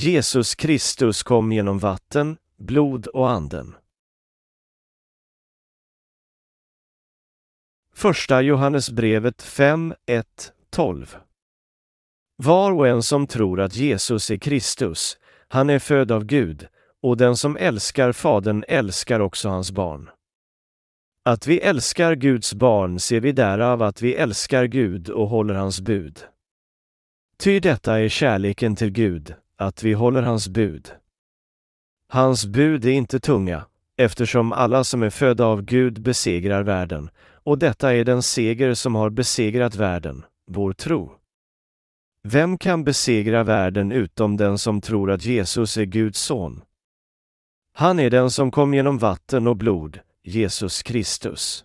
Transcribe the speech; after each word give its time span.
Jesus 0.00 0.54
Kristus 0.54 1.22
kom 1.22 1.52
genom 1.52 1.78
vatten, 1.78 2.36
blod 2.56 3.06
och 3.06 3.30
anden. 3.30 3.74
Första 7.94 8.42
Johannesbrevet 8.42 9.42
5, 9.42 9.94
1, 10.06 10.52
12 10.70 11.16
Var 12.36 12.72
och 12.72 12.88
en 12.88 13.02
som 13.02 13.26
tror 13.26 13.60
att 13.60 13.76
Jesus 13.76 14.30
är 14.30 14.36
Kristus, 14.36 15.18
han 15.48 15.70
är 15.70 15.78
född 15.78 16.12
av 16.12 16.24
Gud, 16.24 16.68
och 17.02 17.16
den 17.16 17.36
som 17.36 17.56
älskar 17.56 18.12
Fadern 18.12 18.64
älskar 18.68 19.20
också 19.20 19.48
hans 19.48 19.72
barn. 19.72 20.10
Att 21.22 21.46
vi 21.46 21.60
älskar 21.60 22.14
Guds 22.14 22.54
barn 22.54 23.00
ser 23.00 23.20
vi 23.20 23.32
därav 23.32 23.82
att 23.82 24.02
vi 24.02 24.14
älskar 24.14 24.64
Gud 24.64 25.10
och 25.10 25.28
håller 25.28 25.54
hans 25.54 25.80
bud. 25.80 26.24
Ty 27.38 27.60
detta 27.60 27.98
är 27.98 28.08
kärleken 28.08 28.76
till 28.76 28.90
Gud, 28.90 29.34
att 29.58 29.82
vi 29.82 29.92
håller 29.92 30.22
hans 30.22 30.48
bud. 30.48 30.92
Hans 32.08 32.46
bud 32.46 32.84
är 32.84 32.90
inte 32.90 33.20
tunga, 33.20 33.66
eftersom 33.96 34.52
alla 34.52 34.84
som 34.84 35.02
är 35.02 35.10
födda 35.10 35.44
av 35.44 35.62
Gud 35.62 36.02
besegrar 36.02 36.62
världen, 36.62 37.10
och 37.20 37.58
detta 37.58 37.94
är 37.94 38.04
den 38.04 38.22
seger 38.22 38.74
som 38.74 38.94
har 38.94 39.10
besegrat 39.10 39.74
världen, 39.74 40.24
vår 40.46 40.72
tro. 40.72 41.12
Vem 42.22 42.58
kan 42.58 42.84
besegra 42.84 43.44
världen 43.44 43.92
utom 43.92 44.36
den 44.36 44.58
som 44.58 44.80
tror 44.80 45.10
att 45.10 45.24
Jesus 45.24 45.76
är 45.76 45.84
Guds 45.84 46.20
son? 46.20 46.62
Han 47.72 47.98
är 47.98 48.10
den 48.10 48.30
som 48.30 48.50
kom 48.50 48.74
genom 48.74 48.98
vatten 48.98 49.46
och 49.46 49.56
blod, 49.56 50.00
Jesus 50.22 50.82
Kristus. 50.82 51.64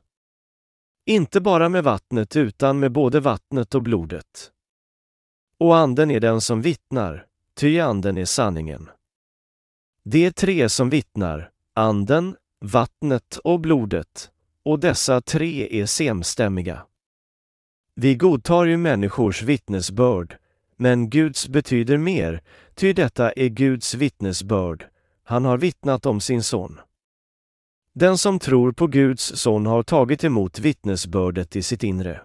Inte 1.06 1.42
bara 1.42 1.70
med 1.70 1.84
vattnet 1.84 2.36
utan 2.36 2.80
med 2.80 2.92
både 2.92 3.20
vattnet 3.20 3.76
och 3.76 3.84
blodet. 3.84 4.52
Och 5.58 5.78
anden 5.78 6.12
är 6.12 6.20
den 6.20 6.42
som 6.42 6.62
vittnar, 6.62 7.26
ty 7.56 7.80
anden 7.80 8.18
är 8.18 8.26
sanningen. 8.26 8.90
Det 10.06 10.26
är 10.26 10.32
tre 10.32 10.70
som 10.70 10.90
vittnar, 10.90 11.52
anden, 11.74 12.36
vattnet 12.62 13.38
och 13.44 13.60
blodet, 13.60 14.32
och 14.66 14.80
dessa 14.80 15.22
tre 15.22 15.82
är 15.82 15.86
samstämmiga. 15.86 16.86
Vi 17.96 18.16
godtar 18.16 18.66
ju 18.66 18.78
människors 18.78 19.44
vittnesbörd, 19.44 20.38
men 20.78 21.10
Guds 21.10 21.48
betyder 21.48 21.98
mer, 21.98 22.42
ty 22.76 22.94
detta 22.94 23.32
är 23.32 23.48
Guds 23.48 23.94
vittnesbörd, 23.94 24.86
han 25.24 25.46
har 25.46 25.58
vittnat 25.58 26.06
om 26.06 26.22
sin 26.22 26.44
son. 26.44 26.80
Den 27.96 28.18
som 28.18 28.40
tror 28.40 28.72
på 28.72 28.88
Guds 28.88 29.24
son 29.36 29.66
har 29.66 29.84
tagit 29.84 30.24
emot 30.24 30.60
vittnesbördet 30.60 31.56
i 31.56 31.62
sitt 31.62 31.84
inre. 31.84 32.22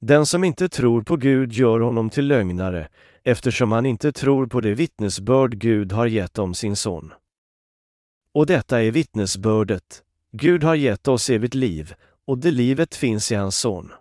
Den 0.00 0.26
som 0.26 0.44
inte 0.44 0.68
tror 0.68 1.02
på 1.02 1.16
Gud 1.16 1.52
gör 1.52 1.80
honom 1.80 2.10
till 2.10 2.26
lögnare, 2.26 2.88
eftersom 3.30 3.72
han 3.72 3.86
inte 3.86 4.12
tror 4.12 4.46
på 4.46 4.60
det 4.60 4.74
vittnesbörd 4.74 5.58
Gud 5.58 5.92
har 5.92 6.06
gett 6.06 6.38
om 6.38 6.54
sin 6.54 6.76
son. 6.76 7.12
Och 8.32 8.46
detta 8.46 8.82
är 8.82 8.90
vittnesbördet, 8.90 10.04
Gud 10.30 10.64
har 10.64 10.74
gett 10.74 11.08
oss 11.08 11.30
evigt 11.30 11.54
liv, 11.54 11.94
och 12.24 12.38
det 12.38 12.50
livet 12.50 12.94
finns 12.94 13.32
i 13.32 13.34
hans 13.34 13.58
son. 13.58 13.92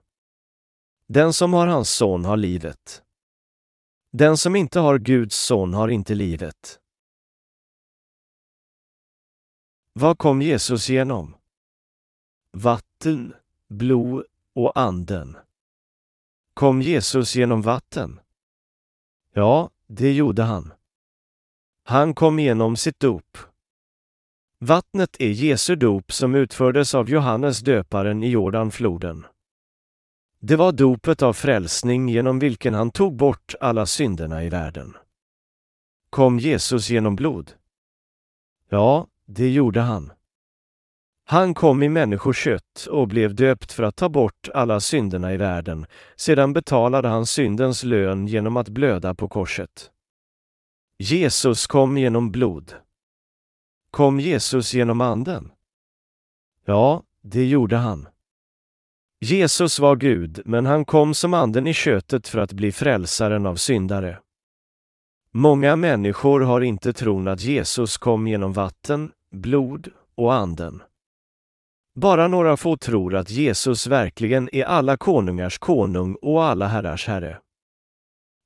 Den 1.07 1.33
som 1.33 1.53
har 1.53 1.67
hans 1.67 1.89
son 1.89 2.25
har 2.25 2.37
livet. 2.37 3.03
Den 4.11 4.37
som 4.37 4.55
inte 4.55 4.79
har 4.79 4.97
Guds 4.97 5.35
son 5.35 5.73
har 5.73 5.87
inte 5.87 6.15
livet. 6.15 6.79
Vad 9.93 10.17
kom 10.17 10.41
Jesus 10.41 10.89
genom? 10.89 11.35
Vatten, 12.51 13.33
blod 13.67 14.25
och 14.53 14.79
anden. 14.79 15.37
Kom 16.53 16.81
Jesus 16.81 17.35
genom 17.35 17.61
vatten? 17.61 18.19
Ja, 19.37 19.69
det 19.87 20.13
gjorde 20.13 20.43
han. 20.43 20.73
Han 21.83 22.13
kom 22.13 22.39
genom 22.39 22.75
sitt 22.75 22.99
dop. 22.99 23.37
Vattnet 24.59 25.15
är 25.19 25.29
Jesu 25.29 25.75
dop 25.75 26.11
som 26.11 26.35
utfördes 26.35 26.95
av 26.95 27.09
Johannes 27.09 27.59
döparen 27.59 28.23
i 28.23 28.29
Jordanfloden. 28.29 29.25
Det 30.39 30.55
var 30.55 30.71
dopet 30.71 31.21
av 31.21 31.33
frälsning 31.33 32.09
genom 32.09 32.39
vilken 32.39 32.73
han 32.73 32.91
tog 32.91 33.15
bort 33.15 33.55
alla 33.61 33.85
synderna 33.85 34.43
i 34.43 34.49
världen. 34.49 34.97
Kom 36.09 36.39
Jesus 36.39 36.89
genom 36.89 37.15
blod? 37.15 37.53
Ja, 38.69 39.07
det 39.25 39.49
gjorde 39.49 39.81
han. 39.81 40.11
Han 41.29 41.53
kom 41.53 41.83
i 41.83 41.89
människokött 41.89 42.87
och 42.89 43.07
blev 43.07 43.35
döpt 43.35 43.71
för 43.71 43.83
att 43.83 43.95
ta 43.95 44.09
bort 44.09 44.49
alla 44.53 44.79
synderna 44.79 45.33
i 45.33 45.37
världen. 45.37 45.85
Sedan 46.15 46.53
betalade 46.53 47.07
han 47.07 47.25
syndens 47.25 47.83
lön 47.83 48.27
genom 48.27 48.57
att 48.57 48.69
blöda 48.69 49.15
på 49.15 49.27
korset. 49.27 49.91
Jesus 50.99 51.67
kom 51.67 51.97
genom 51.97 52.31
blod. 52.31 52.73
Kom 53.91 54.19
Jesus 54.19 54.73
genom 54.73 55.01
anden? 55.01 55.51
Ja, 56.65 57.03
det 57.21 57.45
gjorde 57.45 57.75
han. 57.75 58.07
Jesus 59.19 59.79
var 59.79 59.95
Gud, 59.95 60.41
men 60.45 60.65
han 60.65 60.85
kom 60.85 61.13
som 61.13 61.33
anden 61.33 61.67
i 61.67 61.73
köttet 61.73 62.27
för 62.27 62.39
att 62.39 62.53
bli 62.53 62.71
frälsaren 62.71 63.45
av 63.45 63.55
syndare. 63.55 64.19
Många 65.31 65.75
människor 65.75 66.41
har 66.41 66.61
inte 66.61 66.93
tron 66.93 67.27
att 67.27 67.41
Jesus 67.41 67.97
kom 67.97 68.27
genom 68.27 68.53
vatten, 68.53 69.11
blod 69.31 69.89
och 70.15 70.33
anden. 70.33 70.81
Bara 71.99 72.27
några 72.27 72.57
få 72.57 72.77
tror 72.77 73.15
att 73.15 73.29
Jesus 73.29 73.87
verkligen 73.87 74.49
är 74.55 74.63
alla 74.63 74.97
konungars 74.97 75.57
konung 75.57 76.15
och 76.21 76.43
alla 76.43 76.67
herrars 76.67 77.07
herre. 77.07 77.37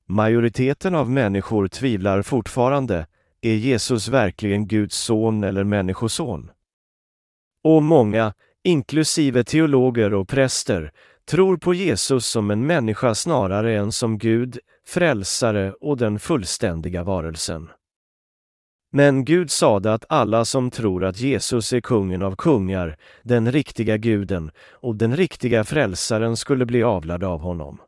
Majoriteten 0.08 0.94
av 0.94 1.10
människor 1.10 1.68
tvivlar 1.68 2.22
fortfarande, 2.22 3.06
är 3.40 3.54
Jesus 3.54 4.08
verkligen 4.08 4.66
Guds 4.66 4.96
son 4.96 5.44
eller 5.44 5.64
människoson? 5.64 6.50
Och 7.64 7.82
många, 7.82 8.32
inklusive 8.62 9.44
teologer 9.44 10.14
och 10.14 10.28
präster, 10.28 10.92
tror 11.24 11.56
på 11.56 11.74
Jesus 11.74 12.26
som 12.26 12.50
en 12.50 12.66
människa 12.66 13.14
snarare 13.14 13.76
än 13.78 13.92
som 13.92 14.18
Gud, 14.18 14.58
frälsare 14.86 15.72
och 15.72 15.96
den 15.96 16.18
fullständiga 16.18 17.04
varelsen. 17.04 17.68
Men 18.94 19.24
Gud 19.24 19.50
sade 19.50 19.94
att 19.94 20.04
alla 20.08 20.44
som 20.44 20.70
tror 20.70 21.04
att 21.04 21.20
Jesus 21.20 21.72
är 21.72 21.80
kungen 21.80 22.22
av 22.22 22.36
kungar, 22.36 22.96
den 23.22 23.52
riktiga 23.52 23.96
guden 23.96 24.50
och 24.70 24.96
den 24.96 25.16
riktiga 25.16 25.64
frälsaren 25.64 26.36
skulle 26.36 26.66
bli 26.66 26.82
avlade 26.82 27.26
av 27.26 27.40
honom. 27.40 27.80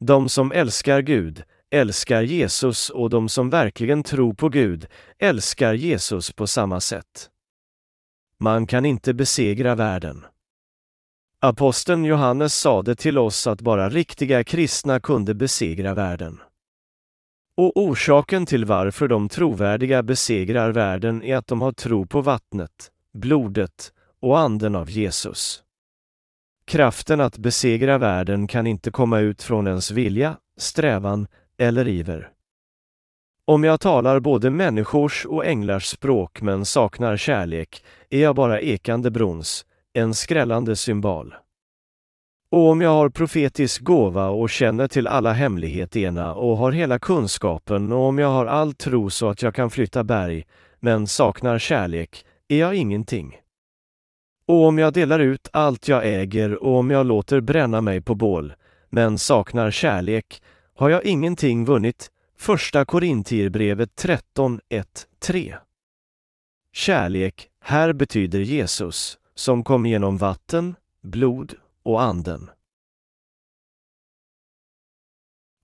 De 0.00 0.28
som 0.28 0.52
älskar 0.52 1.02
Gud 1.02 1.42
älskar 1.70 2.22
Jesus 2.22 2.90
och 2.90 3.10
de 3.10 3.28
som 3.28 3.50
verkligen 3.50 4.02
tror 4.02 4.34
på 4.34 4.48
Gud 4.48 4.86
älskar 5.18 5.74
Jesus 5.74 6.32
på 6.32 6.46
samma 6.46 6.80
sätt. 6.80 7.30
Man 8.40 8.66
kan 8.66 8.84
inte 8.84 9.14
besegra 9.14 9.74
världen. 9.74 10.24
Aposteln 11.40 12.04
Johannes 12.04 12.54
sade 12.54 12.94
till 12.94 13.18
oss 13.18 13.46
att 13.46 13.60
bara 13.60 13.88
riktiga 13.88 14.44
kristna 14.44 15.00
kunde 15.00 15.34
besegra 15.34 15.94
världen. 15.94 16.40
Och 17.58 17.76
orsaken 17.76 18.46
till 18.46 18.64
varför 18.64 19.08
de 19.08 19.28
trovärdiga 19.28 20.02
besegrar 20.02 20.72
världen 20.72 21.22
är 21.22 21.36
att 21.36 21.46
de 21.46 21.60
har 21.60 21.72
tro 21.72 22.06
på 22.06 22.20
vattnet, 22.20 22.90
blodet 23.12 23.92
och 24.20 24.38
anden 24.38 24.74
av 24.74 24.90
Jesus. 24.90 25.62
Kraften 26.66 27.20
att 27.20 27.38
besegra 27.38 27.98
världen 27.98 28.46
kan 28.46 28.66
inte 28.66 28.90
komma 28.90 29.18
ut 29.20 29.42
från 29.42 29.66
ens 29.66 29.90
vilja, 29.90 30.36
strävan 30.58 31.26
eller 31.56 31.88
iver. 31.88 32.30
Om 33.44 33.64
jag 33.64 33.80
talar 33.80 34.20
både 34.20 34.50
människors 34.50 35.26
och 35.26 35.46
änglars 35.46 35.86
språk 35.86 36.40
men 36.40 36.64
saknar 36.64 37.16
kärlek 37.16 37.84
är 38.10 38.20
jag 38.20 38.34
bara 38.34 38.60
ekande 38.60 39.10
brons, 39.10 39.66
en 39.92 40.14
skrällande 40.14 40.76
symbol. 40.76 41.34
Och 42.50 42.68
om 42.70 42.80
jag 42.80 42.90
har 42.90 43.08
profetisk 43.08 43.82
gåva 43.82 44.28
och 44.28 44.50
känner 44.50 44.88
till 44.88 45.06
alla 45.06 45.32
hemligheterna 45.32 46.34
och 46.34 46.56
har 46.56 46.72
hela 46.72 46.98
kunskapen 46.98 47.92
och 47.92 48.00
om 48.00 48.18
jag 48.18 48.28
har 48.28 48.46
all 48.46 48.74
tro 48.74 49.10
så 49.10 49.28
att 49.28 49.42
jag 49.42 49.54
kan 49.54 49.70
flytta 49.70 50.04
berg, 50.04 50.44
men 50.80 51.06
saknar 51.06 51.58
kärlek, 51.58 52.24
är 52.48 52.58
jag 52.58 52.74
ingenting. 52.74 53.36
Och 54.46 54.64
om 54.64 54.78
jag 54.78 54.92
delar 54.92 55.18
ut 55.18 55.48
allt 55.52 55.88
jag 55.88 56.06
äger 56.06 56.62
och 56.62 56.76
om 56.76 56.90
jag 56.90 57.06
låter 57.06 57.40
bränna 57.40 57.80
mig 57.80 58.00
på 58.00 58.14
bål, 58.14 58.54
men 58.90 59.18
saknar 59.18 59.70
kärlek, 59.70 60.42
har 60.74 60.90
jag 60.90 61.04
ingenting 61.04 61.64
vunnit. 61.64 62.10
Första 62.38 62.84
Korintierbrevet 62.84 63.96
13, 63.96 64.60
1, 64.68 65.06
3. 65.18 65.54
Kärlek, 66.72 67.48
här 67.64 67.92
betyder 67.92 68.40
Jesus, 68.40 69.18
som 69.34 69.64
kom 69.64 69.86
genom 69.86 70.16
vatten, 70.16 70.74
blod 71.02 71.54
och 71.88 72.02
anden. 72.02 72.50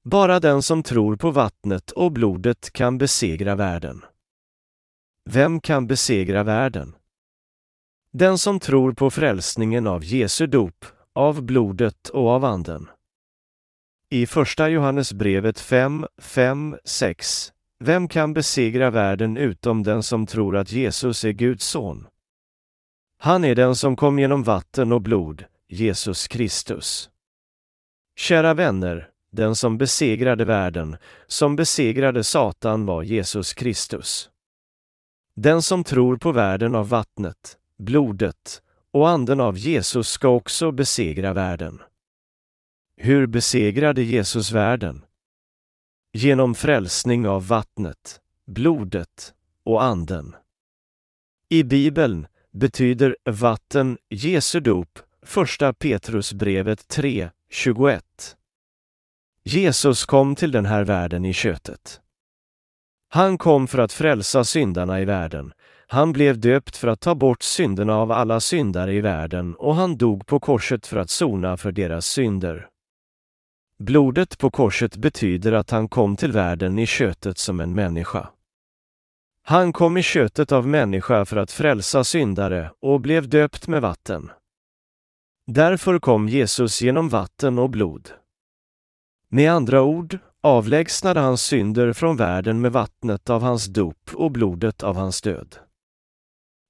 Bara 0.02 0.40
den 0.40 0.62
som 0.62 0.82
tror 0.82 1.16
på 1.16 1.30
vattnet 1.30 1.90
och 1.90 2.12
blodet 2.12 2.72
kan 2.72 2.98
besegra 2.98 3.54
världen. 3.54 4.04
Vem 5.30 5.60
kan 5.60 5.86
besegra 5.86 6.42
världen? 6.42 6.94
Den 8.10 8.38
som 8.38 8.60
tror 8.60 8.92
på 8.92 9.10
frälsningen 9.10 9.86
av 9.86 10.04
Jesu 10.04 10.46
dop, 10.46 10.84
av 11.12 11.42
blodet 11.42 12.08
och 12.08 12.28
av 12.28 12.44
anden. 12.44 12.88
I 14.10 14.26
Första 14.26 14.68
Johannesbrevet 14.68 15.60
5, 15.60 16.06
5, 16.18 16.76
6 16.84 17.52
vem 17.78 18.08
kan 18.08 18.32
besegra 18.32 18.90
världen 18.90 19.36
utom 19.36 19.82
den 19.82 20.02
som 20.02 20.26
tror 20.26 20.56
att 20.56 20.72
Jesus 20.72 21.24
är 21.24 21.32
Guds 21.32 21.66
son? 21.66 22.06
Han 23.18 23.44
är 23.44 23.54
den 23.54 23.76
som 23.76 23.96
kom 23.96 24.18
genom 24.18 24.42
vatten 24.42 24.92
och 24.92 25.00
blod, 25.00 25.44
Jesus 25.68 26.28
Kristus. 26.28 27.10
Kära 28.16 28.54
vänner, 28.54 29.10
den 29.32 29.56
som 29.56 29.78
besegrade 29.78 30.44
världen, 30.44 30.96
som 31.26 31.56
besegrade 31.56 32.24
Satan 32.24 32.86
var 32.86 33.02
Jesus 33.02 33.54
Kristus. 33.54 34.30
Den 35.36 35.62
som 35.62 35.84
tror 35.84 36.16
på 36.16 36.32
världen 36.32 36.74
av 36.74 36.88
vattnet, 36.88 37.58
blodet 37.78 38.62
och 38.90 39.08
anden 39.08 39.40
av 39.40 39.58
Jesus 39.58 40.08
ska 40.08 40.28
också 40.28 40.72
besegra 40.72 41.32
världen. 41.32 41.82
Hur 42.96 43.26
besegrade 43.26 44.02
Jesus 44.02 44.52
världen? 44.52 45.04
Genom 46.12 46.54
frälsning 46.54 47.28
av 47.28 47.46
vattnet, 47.46 48.20
blodet 48.46 49.34
och 49.64 49.82
anden. 49.82 50.36
I 51.48 51.62
Bibeln 51.62 52.26
betyder 52.50 53.16
vatten 53.24 53.98
Jesu 54.08 54.60
dop, 54.60 54.98
första 55.24 55.72
Petrusbrevet 55.72 56.88
3, 56.88 57.30
21. 57.50 58.04
Jesus 59.44 60.06
kom 60.06 60.34
till 60.34 60.52
den 60.52 60.66
här 60.66 60.84
världen 60.84 61.24
i 61.24 61.32
köttet. 61.32 62.00
Han 63.08 63.38
kom 63.38 63.66
för 63.66 63.78
att 63.78 63.92
frälsa 63.92 64.44
syndarna 64.44 65.00
i 65.00 65.04
världen. 65.04 65.52
Han 65.86 66.12
blev 66.12 66.38
döpt 66.38 66.76
för 66.76 66.88
att 66.88 67.00
ta 67.00 67.14
bort 67.14 67.42
synderna 67.42 67.96
av 67.96 68.12
alla 68.12 68.40
syndare 68.40 68.94
i 68.94 69.00
världen 69.00 69.54
och 69.54 69.74
han 69.74 69.96
dog 69.96 70.26
på 70.26 70.40
korset 70.40 70.86
för 70.86 70.96
att 70.96 71.10
sona 71.10 71.56
för 71.56 71.72
deras 71.72 72.06
synder. 72.06 72.68
Blodet 73.78 74.38
på 74.38 74.50
korset 74.50 74.96
betyder 74.96 75.52
att 75.52 75.70
han 75.70 75.88
kom 75.88 76.16
till 76.16 76.32
världen 76.32 76.78
i 76.78 76.86
köttet 76.86 77.38
som 77.38 77.60
en 77.60 77.74
människa. 77.74 78.28
Han 79.42 79.72
kom 79.72 79.96
i 79.96 80.02
köttet 80.02 80.52
av 80.52 80.66
människa 80.66 81.24
för 81.24 81.36
att 81.36 81.50
frälsa 81.50 82.04
syndare 82.04 82.70
och 82.80 83.00
blev 83.00 83.28
döpt 83.28 83.68
med 83.68 83.82
vatten. 83.82 84.30
Därför 85.46 85.98
kom 85.98 86.28
Jesus 86.28 86.82
genom 86.82 87.08
vatten 87.08 87.58
och 87.58 87.70
blod. 87.70 88.10
Med 89.28 89.52
andra 89.52 89.82
ord 89.82 90.18
avlägsnade 90.40 91.20
han 91.20 91.38
synder 91.38 91.92
från 91.92 92.16
världen 92.16 92.60
med 92.60 92.72
vattnet 92.72 93.30
av 93.30 93.42
hans 93.42 93.66
dop 93.66 94.10
och 94.14 94.30
blodet 94.30 94.82
av 94.82 94.96
hans 94.96 95.22
död. 95.22 95.56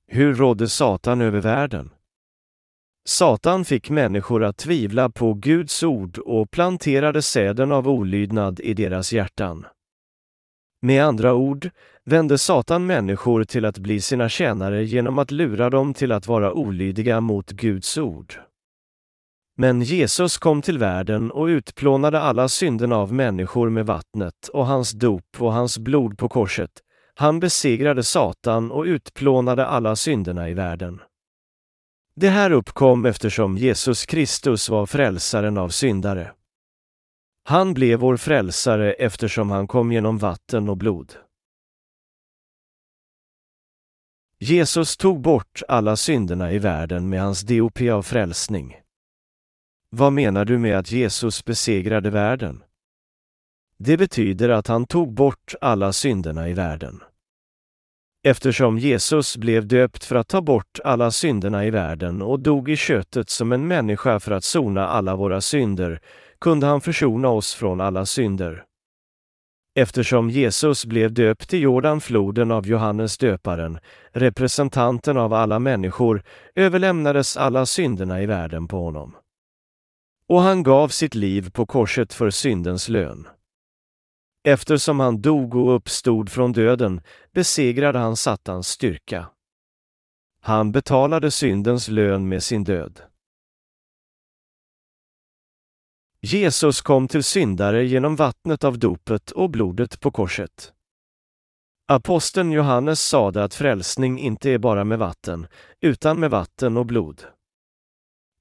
Hur 0.06 0.34
rådde 0.34 0.68
Satan 0.68 1.20
över 1.20 1.40
världen? 1.40 1.90
Satan 3.04 3.64
fick 3.64 3.90
människor 3.90 4.44
att 4.44 4.56
tvivla 4.56 5.10
på 5.10 5.34
Guds 5.34 5.82
ord 5.82 6.18
och 6.18 6.50
planterade 6.50 7.22
säden 7.22 7.72
av 7.72 7.88
olydnad 7.88 8.60
i 8.60 8.74
deras 8.74 9.12
hjärtan. 9.12 9.66
Med 10.82 11.04
andra 11.04 11.34
ord 11.34 11.70
vände 12.04 12.38
Satan 12.38 12.86
människor 12.86 13.44
till 13.44 13.64
att 13.64 13.78
bli 13.78 14.00
sina 14.00 14.28
tjänare 14.28 14.84
genom 14.84 15.18
att 15.18 15.30
lura 15.30 15.70
dem 15.70 15.94
till 15.94 16.12
att 16.12 16.26
vara 16.26 16.52
olydiga 16.52 17.20
mot 17.20 17.50
Guds 17.50 17.98
ord. 17.98 18.34
Men 19.56 19.82
Jesus 19.82 20.38
kom 20.38 20.62
till 20.62 20.78
världen 20.78 21.30
och 21.30 21.44
utplånade 21.44 22.20
alla 22.20 22.48
synderna 22.48 22.96
av 22.96 23.12
människor 23.12 23.70
med 23.70 23.86
vattnet 23.86 24.48
och 24.48 24.66
hans 24.66 24.92
dop 24.92 25.36
och 25.38 25.52
hans 25.52 25.78
blod 25.78 26.18
på 26.18 26.28
korset. 26.28 26.70
Han 27.14 27.40
besegrade 27.40 28.02
Satan 28.02 28.70
och 28.70 28.84
utplånade 28.84 29.66
alla 29.66 29.96
synderna 29.96 30.48
i 30.48 30.54
världen. 30.54 31.00
Det 32.16 32.28
här 32.28 32.50
uppkom 32.50 33.04
eftersom 33.04 33.58
Jesus 33.58 34.06
Kristus 34.06 34.68
var 34.68 34.86
frälsaren 34.86 35.58
av 35.58 35.68
syndare. 35.68 36.32
Han 37.44 37.74
blev 37.74 38.00
vår 38.00 38.16
frälsare 38.16 38.92
eftersom 38.92 39.50
han 39.50 39.66
kom 39.66 39.92
genom 39.92 40.18
vatten 40.18 40.68
och 40.68 40.76
blod. 40.76 41.14
Jesus 44.38 44.96
tog 44.96 45.20
bort 45.20 45.62
alla 45.68 45.96
synderna 45.96 46.52
i 46.52 46.58
världen 46.58 47.08
med 47.08 47.22
hans 47.22 47.42
DOP 47.42 47.80
av 47.80 48.02
frälsning. 48.02 48.83
Vad 49.96 50.12
menar 50.12 50.44
du 50.44 50.58
med 50.58 50.78
att 50.78 50.92
Jesus 50.92 51.44
besegrade 51.44 52.10
världen? 52.10 52.62
Det 53.78 53.96
betyder 53.96 54.48
att 54.48 54.66
han 54.66 54.86
tog 54.86 55.14
bort 55.14 55.54
alla 55.60 55.92
synderna 55.92 56.48
i 56.48 56.52
världen. 56.52 57.02
Eftersom 58.24 58.78
Jesus 58.78 59.36
blev 59.36 59.66
döpt 59.66 60.04
för 60.04 60.16
att 60.16 60.28
ta 60.28 60.40
bort 60.40 60.80
alla 60.84 61.10
synderna 61.10 61.66
i 61.66 61.70
världen 61.70 62.22
och 62.22 62.40
dog 62.40 62.70
i 62.70 62.76
köttet 62.76 63.30
som 63.30 63.52
en 63.52 63.68
människa 63.68 64.20
för 64.20 64.32
att 64.32 64.44
sona 64.44 64.88
alla 64.88 65.16
våra 65.16 65.40
synder, 65.40 66.00
kunde 66.40 66.66
han 66.66 66.80
försona 66.80 67.28
oss 67.28 67.54
från 67.54 67.80
alla 67.80 68.06
synder. 68.06 68.64
Eftersom 69.74 70.30
Jesus 70.30 70.86
blev 70.86 71.12
döpt 71.12 71.54
i 71.54 71.58
Jordanfloden 71.58 72.50
av 72.50 72.66
Johannes 72.66 73.18
döparen, 73.18 73.78
representanten 74.12 75.16
av 75.16 75.32
alla 75.32 75.58
människor, 75.58 76.22
överlämnades 76.54 77.36
alla 77.36 77.66
synderna 77.66 78.22
i 78.22 78.26
världen 78.26 78.68
på 78.68 78.84
honom. 78.84 79.16
Och 80.28 80.40
han 80.40 80.62
gav 80.62 80.88
sitt 80.88 81.14
liv 81.14 81.50
på 81.50 81.66
korset 81.66 82.12
för 82.12 82.30
syndens 82.30 82.88
lön. 82.88 83.28
Eftersom 84.44 85.00
han 85.00 85.22
dog 85.22 85.54
och 85.54 85.76
uppstod 85.76 86.30
från 86.30 86.52
döden 86.52 87.00
besegrade 87.32 87.98
han 87.98 88.16
Satans 88.16 88.68
styrka. 88.68 89.30
Han 90.40 90.72
betalade 90.72 91.30
syndens 91.30 91.88
lön 91.88 92.28
med 92.28 92.42
sin 92.42 92.64
död. 92.64 93.02
Jesus 96.20 96.80
kom 96.80 97.08
till 97.08 97.24
syndare 97.24 97.84
genom 97.84 98.16
vattnet 98.16 98.64
av 98.64 98.78
dopet 98.78 99.30
och 99.30 99.50
blodet 99.50 100.00
på 100.00 100.10
korset. 100.10 100.72
Aposteln 101.88 102.52
Johannes 102.52 103.00
sade 103.00 103.44
att 103.44 103.54
frälsning 103.54 104.18
inte 104.18 104.50
är 104.50 104.58
bara 104.58 104.84
med 104.84 104.98
vatten, 104.98 105.46
utan 105.80 106.20
med 106.20 106.30
vatten 106.30 106.76
och 106.76 106.86
blod. 106.86 107.24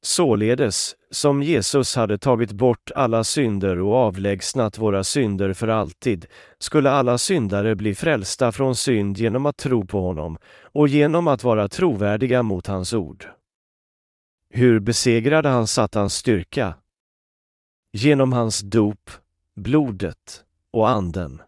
Således, 0.05 0.95
som 1.11 1.44
Jesus 1.44 1.95
hade 1.95 2.17
tagit 2.17 2.51
bort 2.51 2.91
alla 2.95 3.23
synder 3.23 3.79
och 3.79 3.95
avlägsnat 3.95 4.77
våra 4.77 5.03
synder 5.03 5.53
för 5.53 5.67
alltid, 5.67 6.25
skulle 6.59 6.91
alla 6.91 7.17
syndare 7.17 7.75
bli 7.75 7.95
frälsta 7.95 8.51
från 8.51 8.75
synd 8.75 9.17
genom 9.17 9.45
att 9.45 9.57
tro 9.57 9.85
på 9.85 10.01
honom 10.01 10.38
och 10.61 10.88
genom 10.88 11.27
att 11.27 11.44
vara 11.44 11.67
trovärdiga 11.67 12.44
mot 12.44 12.67
hans 12.67 12.94
ord. 12.94 13.25
Hur 14.50 14.79
besegrade 14.79 15.50
han 15.50 15.67
Satans 15.67 16.13
styrka? 16.13 16.75
Genom 17.94 18.33
hans 18.33 18.59
dop, 18.59 19.09
blodet 19.55 20.44
och 20.71 20.89
anden. 20.89 21.41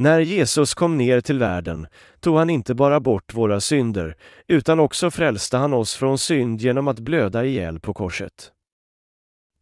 När 0.00 0.20
Jesus 0.20 0.74
kom 0.74 0.98
ner 0.98 1.20
till 1.20 1.38
världen 1.38 1.86
tog 2.20 2.36
han 2.36 2.50
inte 2.50 2.74
bara 2.74 3.00
bort 3.00 3.34
våra 3.34 3.60
synder, 3.60 4.16
utan 4.48 4.80
också 4.80 5.10
frälste 5.10 5.56
han 5.56 5.72
oss 5.72 5.94
från 5.94 6.18
synd 6.18 6.60
genom 6.60 6.88
att 6.88 6.98
blöda 6.98 7.44
ihjäl 7.44 7.80
på 7.80 7.94
korset. 7.94 8.52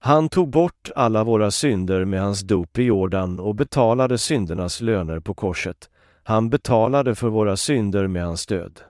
Han 0.01 0.29
tog 0.29 0.51
bort 0.51 0.91
alla 0.97 1.25
våra 1.25 1.51
synder 1.51 2.05
med 2.05 2.21
hans 2.21 2.41
dop 2.41 2.79
i 2.79 2.83
Jordan 2.83 3.41
och 3.41 3.55
betalade 3.55 4.19
syndernas 4.19 4.81
löner 4.81 5.21
på 5.21 5.35
korset. 5.35 5.91
Han 6.23 6.51
betalade 6.51 7.15
för 7.15 7.29
våra 7.29 7.57
synder 7.57 8.07
med 8.07 8.25
hans 8.25 8.47
död. 8.47 8.81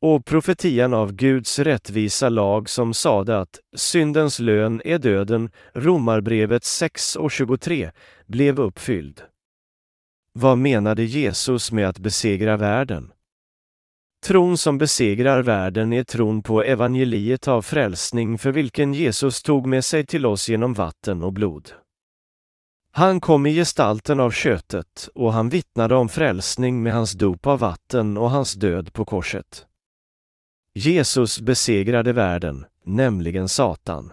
Och 0.00 0.24
profetian 0.24 0.94
av 0.94 1.12
Guds 1.12 1.58
rättvisa 1.58 2.28
lag 2.28 2.68
som 2.68 2.94
sade 2.94 3.40
att 3.40 3.58
syndens 3.76 4.38
lön 4.38 4.82
är 4.84 4.98
döden, 4.98 5.50
Romarbrevet 5.72 6.64
6 6.64 7.16
och 7.16 7.30
23, 7.30 7.90
blev 8.26 8.60
uppfylld. 8.60 9.22
Vad 10.34 10.58
menade 10.58 11.04
Jesus 11.04 11.72
med 11.72 11.88
att 11.88 11.98
besegra 11.98 12.56
världen? 12.56 13.12
Tron 14.26 14.58
som 14.58 14.78
besegrar 14.78 15.42
världen 15.42 15.92
är 15.92 16.04
tron 16.04 16.42
på 16.42 16.62
evangeliet 16.62 17.48
av 17.48 17.62
frälsning 17.62 18.38
för 18.38 18.52
vilken 18.52 18.94
Jesus 18.94 19.42
tog 19.42 19.66
med 19.66 19.84
sig 19.84 20.06
till 20.06 20.26
oss 20.26 20.48
genom 20.48 20.74
vatten 20.74 21.22
och 21.22 21.32
blod. 21.32 21.72
Han 22.92 23.20
kom 23.20 23.46
i 23.46 23.54
gestalten 23.54 24.20
av 24.20 24.30
köttet 24.30 25.08
och 25.14 25.32
han 25.32 25.48
vittnade 25.48 25.94
om 25.94 26.08
frälsning 26.08 26.82
med 26.82 26.92
hans 26.92 27.12
dop 27.12 27.46
av 27.46 27.58
vatten 27.58 28.16
och 28.16 28.30
hans 28.30 28.54
död 28.54 28.92
på 28.92 29.04
korset. 29.04 29.66
Jesus 30.74 31.40
besegrade 31.40 32.12
världen, 32.12 32.64
nämligen 32.84 33.48
Satan. 33.48 34.12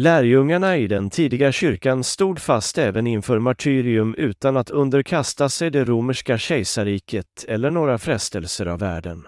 Lärjungarna 0.00 0.76
i 0.76 0.86
den 0.86 1.10
tidiga 1.10 1.52
kyrkan 1.52 2.04
stod 2.04 2.38
fast 2.38 2.78
även 2.78 3.06
inför 3.06 3.38
martyrium 3.38 4.14
utan 4.14 4.56
att 4.56 4.70
underkasta 4.70 5.48
sig 5.48 5.70
det 5.70 5.84
romerska 5.84 6.38
kejsarriket 6.38 7.44
eller 7.48 7.70
några 7.70 7.98
frestelser 7.98 8.66
av 8.66 8.78
världen. 8.78 9.26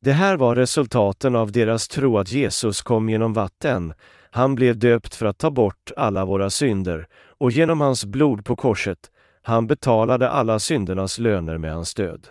Det 0.00 0.12
här 0.12 0.36
var 0.36 0.56
resultaten 0.56 1.36
av 1.36 1.52
deras 1.52 1.88
tro 1.88 2.18
att 2.18 2.32
Jesus 2.32 2.82
kom 2.82 3.08
genom 3.08 3.32
vatten, 3.32 3.94
han 4.30 4.54
blev 4.54 4.78
döpt 4.78 5.14
för 5.14 5.26
att 5.26 5.38
ta 5.38 5.50
bort 5.50 5.92
alla 5.96 6.24
våra 6.24 6.50
synder 6.50 7.06
och 7.38 7.50
genom 7.50 7.80
hans 7.80 8.04
blod 8.04 8.44
på 8.44 8.56
korset, 8.56 9.10
han 9.42 9.66
betalade 9.66 10.28
alla 10.28 10.58
syndernas 10.58 11.18
löner 11.18 11.58
med 11.58 11.72
hans 11.72 11.94
död. 11.94 12.28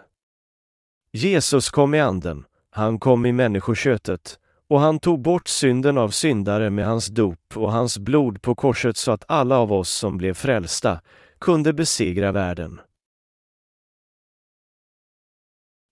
Jesus 1.13 1.69
kom 1.69 1.93
i 1.93 1.99
anden, 1.99 2.45
han 2.69 2.99
kom 2.99 3.25
i 3.25 3.31
människokötet, 3.31 4.37
och 4.71 4.79
han 4.79 4.99
tog 4.99 5.21
bort 5.21 5.47
synden 5.47 5.97
av 5.97 6.09
syndare 6.09 6.69
med 6.69 6.85
hans 6.85 7.07
dop 7.07 7.57
och 7.57 7.71
hans 7.71 7.99
blod 7.99 8.41
på 8.41 8.55
korset 8.55 8.97
så 8.97 9.11
att 9.11 9.23
alla 9.27 9.57
av 9.57 9.73
oss 9.73 9.89
som 9.89 10.17
blev 10.17 10.33
frälsta 10.33 11.01
kunde 11.39 11.73
besegra 11.73 12.31
världen. 12.31 12.81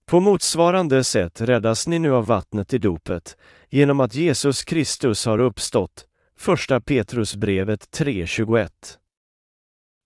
På 0.06 0.20
motsvarande 0.20 1.04
sätt 1.04 1.42
räddas 1.42 1.88
ni 1.88 2.00
nu 2.00 2.14
av 2.14 2.26
vattnet 2.26 2.74
i 2.74 2.78
dopet, 2.78 3.38
genom 3.70 4.00
att 4.00 4.16
Jesus 4.16 4.64
Kristus 4.64 5.26
har 5.26 5.40
uppstått. 5.40 6.08
Första 6.38 6.82
Petrusbrevet 6.82 7.98
3.21. 7.98 8.70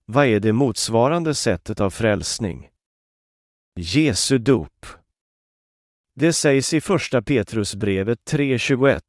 Vad 0.06 0.26
är 0.26 0.40
det 0.40 0.52
motsvarande 0.52 1.34
sättet 1.34 1.80
av 1.80 1.90
frälsning? 1.90 2.68
Jesu 3.76 4.38
dop. 4.38 4.86
Det 6.16 6.32
sägs 6.32 6.74
i 6.74 6.80
Första 6.80 7.22
Petrusbrevet 7.22 8.18
3.21. 8.30 9.00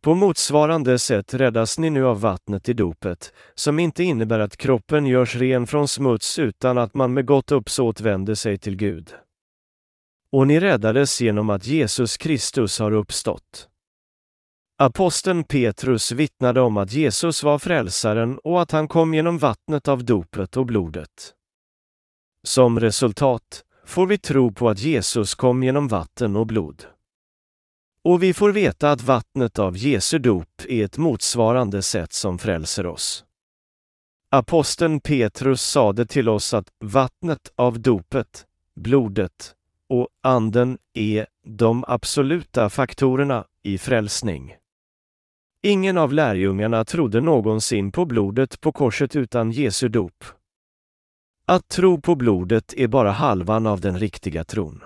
På 0.00 0.14
motsvarande 0.14 0.98
sätt 0.98 1.34
räddas 1.34 1.78
ni 1.78 1.90
nu 1.90 2.06
av 2.06 2.20
vattnet 2.20 2.68
i 2.68 2.72
dopet, 2.72 3.32
som 3.54 3.78
inte 3.78 4.04
innebär 4.04 4.38
att 4.38 4.56
kroppen 4.56 5.06
görs 5.06 5.36
ren 5.36 5.66
från 5.66 5.88
smuts 5.88 6.38
utan 6.38 6.78
att 6.78 6.94
man 6.94 7.14
med 7.14 7.26
gott 7.26 7.52
uppsåt 7.52 8.00
vänder 8.00 8.34
sig 8.34 8.58
till 8.58 8.76
Gud. 8.76 9.14
Och 10.32 10.46
ni 10.46 10.60
räddades 10.60 11.20
genom 11.20 11.50
att 11.50 11.66
Jesus 11.66 12.16
Kristus 12.16 12.78
har 12.78 12.92
uppstått. 12.92 13.68
Aposteln 14.78 15.44
Petrus 15.44 16.12
vittnade 16.12 16.60
om 16.60 16.76
att 16.76 16.92
Jesus 16.92 17.42
var 17.42 17.58
frälsaren 17.58 18.38
och 18.38 18.62
att 18.62 18.70
han 18.70 18.88
kom 18.88 19.14
genom 19.14 19.38
vattnet 19.38 19.88
av 19.88 20.04
dopet 20.04 20.56
och 20.56 20.66
blodet. 20.66 21.34
Som 22.46 22.80
resultat 22.80 23.64
får 23.84 24.06
vi 24.06 24.18
tro 24.18 24.52
på 24.52 24.68
att 24.68 24.78
Jesus 24.78 25.34
kom 25.34 25.62
genom 25.62 25.88
vatten 25.88 26.36
och 26.36 26.46
blod. 26.46 26.84
Och 28.04 28.22
vi 28.22 28.34
får 28.34 28.52
veta 28.52 28.92
att 28.92 29.02
vattnet 29.02 29.58
av 29.58 29.76
Jesu 29.76 30.18
dop 30.18 30.62
är 30.68 30.84
ett 30.84 30.98
motsvarande 30.98 31.82
sätt 31.82 32.12
som 32.12 32.38
frälser 32.38 32.86
oss. 32.86 33.24
Aposteln 34.30 35.00
Petrus 35.00 35.62
sade 35.62 36.06
till 36.06 36.28
oss 36.28 36.54
att 36.54 36.68
vattnet 36.84 37.52
av 37.56 37.80
dopet, 37.80 38.46
blodet 38.76 39.54
och 39.88 40.08
anden 40.22 40.78
är 40.94 41.26
de 41.46 41.84
absoluta 41.88 42.70
faktorerna 42.70 43.44
i 43.62 43.78
frälsning. 43.78 44.54
Ingen 45.62 45.98
av 45.98 46.12
lärjungarna 46.12 46.84
trodde 46.84 47.20
någonsin 47.20 47.92
på 47.92 48.04
blodet 48.04 48.60
på 48.60 48.72
korset 48.72 49.16
utan 49.16 49.50
Jesu 49.50 49.88
dop. 49.88 50.24
Att 51.50 51.68
tro 51.68 52.00
på 52.00 52.14
blodet 52.14 52.74
är 52.76 52.88
bara 52.88 53.10
halvan 53.10 53.66
av 53.66 53.80
den 53.80 53.98
riktiga 53.98 54.44
tron. 54.44 54.84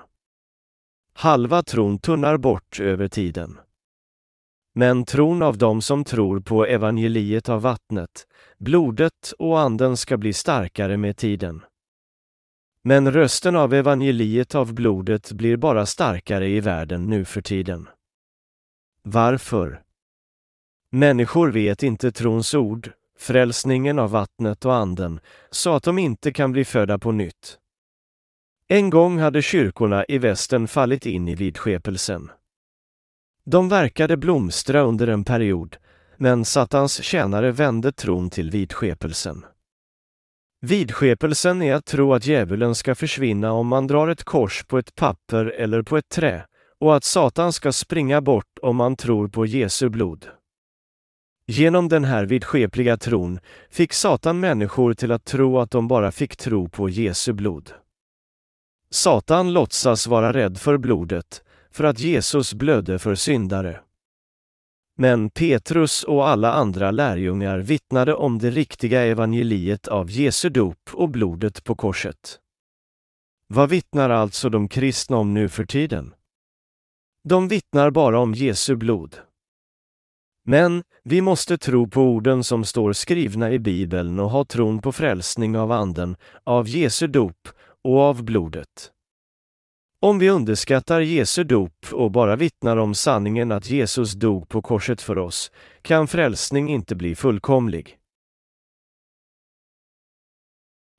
Halva 1.12 1.62
tron 1.62 1.98
tunnar 1.98 2.36
bort 2.36 2.80
över 2.80 3.08
tiden. 3.08 3.58
Men 4.74 5.04
tron 5.04 5.42
av 5.42 5.58
dem 5.58 5.82
som 5.82 6.04
tror 6.04 6.40
på 6.40 6.66
evangeliet 6.66 7.48
av 7.48 7.62
vattnet, 7.62 8.26
blodet 8.58 9.32
och 9.38 9.60
anden 9.60 9.96
ska 9.96 10.16
bli 10.16 10.32
starkare 10.32 10.96
med 10.96 11.16
tiden. 11.16 11.64
Men 12.82 13.12
rösten 13.12 13.56
av 13.56 13.74
evangeliet 13.74 14.54
av 14.54 14.74
blodet 14.74 15.32
blir 15.32 15.56
bara 15.56 15.86
starkare 15.86 16.48
i 16.48 16.60
världen 16.60 17.04
nu 17.04 17.24
för 17.24 17.42
tiden. 17.42 17.88
Varför? 19.02 19.82
Människor 20.90 21.50
vet 21.50 21.82
inte 21.82 22.12
trons 22.12 22.54
ord, 22.54 22.92
frälsningen 23.24 23.98
av 23.98 24.10
vattnet 24.10 24.64
och 24.64 24.74
anden, 24.74 25.20
så 25.50 25.74
att 25.74 25.82
de 25.82 25.98
inte 25.98 26.32
kan 26.32 26.52
bli 26.52 26.64
födda 26.64 26.98
på 26.98 27.12
nytt. 27.12 27.58
En 28.68 28.90
gång 28.90 29.18
hade 29.18 29.42
kyrkorna 29.42 30.04
i 30.08 30.18
västern 30.18 30.68
fallit 30.68 31.06
in 31.06 31.28
i 31.28 31.34
vidskepelsen. 31.34 32.30
De 33.44 33.68
verkade 33.68 34.16
blomstra 34.16 34.80
under 34.80 35.06
en 35.06 35.24
period, 35.24 35.76
men 36.16 36.44
Satans 36.44 37.02
tjänare 37.02 37.50
vände 37.50 37.92
tron 37.92 38.30
till 38.30 38.50
vidskepelsen. 38.50 39.44
Vidskepelsen 40.60 41.62
är 41.62 41.74
att 41.74 41.86
tro 41.86 42.14
att 42.14 42.26
djävulen 42.26 42.74
ska 42.74 42.94
försvinna 42.94 43.52
om 43.52 43.66
man 43.66 43.86
drar 43.86 44.08
ett 44.08 44.24
kors 44.24 44.64
på 44.64 44.78
ett 44.78 44.94
papper 44.94 45.46
eller 45.46 45.82
på 45.82 45.96
ett 45.96 46.08
trä 46.08 46.46
och 46.80 46.96
att 46.96 47.04
Satan 47.04 47.52
ska 47.52 47.72
springa 47.72 48.20
bort 48.20 48.58
om 48.62 48.76
man 48.76 48.96
tror 48.96 49.28
på 49.28 49.46
Jesu 49.46 49.88
blod. 49.88 50.26
Genom 51.46 51.88
den 51.88 52.04
här 52.04 52.24
vidskepliga 52.24 52.96
tron 52.96 53.40
fick 53.70 53.92
Satan 53.92 54.40
människor 54.40 54.94
till 54.94 55.12
att 55.12 55.24
tro 55.24 55.58
att 55.58 55.70
de 55.70 55.88
bara 55.88 56.12
fick 56.12 56.36
tro 56.36 56.68
på 56.68 56.88
Jesu 56.88 57.32
blod. 57.32 57.72
Satan 58.90 59.52
låtsas 59.52 60.06
vara 60.06 60.32
rädd 60.32 60.58
för 60.58 60.78
blodet, 60.78 61.42
för 61.70 61.84
att 61.84 61.98
Jesus 62.00 62.54
blödde 62.54 62.98
för 62.98 63.14
syndare. 63.14 63.80
Men 64.96 65.30
Petrus 65.30 66.04
och 66.04 66.28
alla 66.28 66.52
andra 66.52 66.90
lärjungar 66.90 67.58
vittnade 67.58 68.14
om 68.14 68.38
det 68.38 68.50
riktiga 68.50 69.02
evangeliet 69.02 69.88
av 69.88 70.10
Jesu 70.10 70.48
dop 70.48 70.90
och 70.92 71.08
blodet 71.08 71.64
på 71.64 71.74
korset. 71.74 72.38
Vad 73.46 73.70
vittnar 73.70 74.10
alltså 74.10 74.48
de 74.48 74.68
kristna 74.68 75.16
om 75.16 75.34
nu 75.34 75.48
för 75.48 75.64
tiden? 75.64 76.14
De 77.28 77.48
vittnar 77.48 77.90
bara 77.90 78.18
om 78.18 78.34
Jesu 78.34 78.76
blod. 78.76 79.16
Men 80.46 80.82
vi 81.02 81.20
måste 81.20 81.58
tro 81.58 81.88
på 81.88 82.02
orden 82.02 82.44
som 82.44 82.64
står 82.64 82.92
skrivna 82.92 83.52
i 83.52 83.58
Bibeln 83.58 84.20
och 84.20 84.30
ha 84.30 84.44
tron 84.44 84.78
på 84.78 84.92
frälsning 84.92 85.58
av 85.58 85.72
Anden, 85.72 86.16
av 86.44 86.68
Jesu 86.68 87.06
dop 87.06 87.48
och 87.82 88.00
av 88.00 88.22
blodet. 88.22 88.90
Om 90.00 90.18
vi 90.18 90.30
underskattar 90.30 91.00
Jesu 91.00 91.44
dop 91.44 91.86
och 91.92 92.10
bara 92.10 92.36
vittnar 92.36 92.76
om 92.76 92.94
sanningen 92.94 93.52
att 93.52 93.70
Jesus 93.70 94.12
dog 94.12 94.48
på 94.48 94.62
korset 94.62 95.02
för 95.02 95.18
oss, 95.18 95.50
kan 95.82 96.08
frälsning 96.08 96.68
inte 96.68 96.94
bli 96.94 97.14
fullkomlig. 97.14 97.98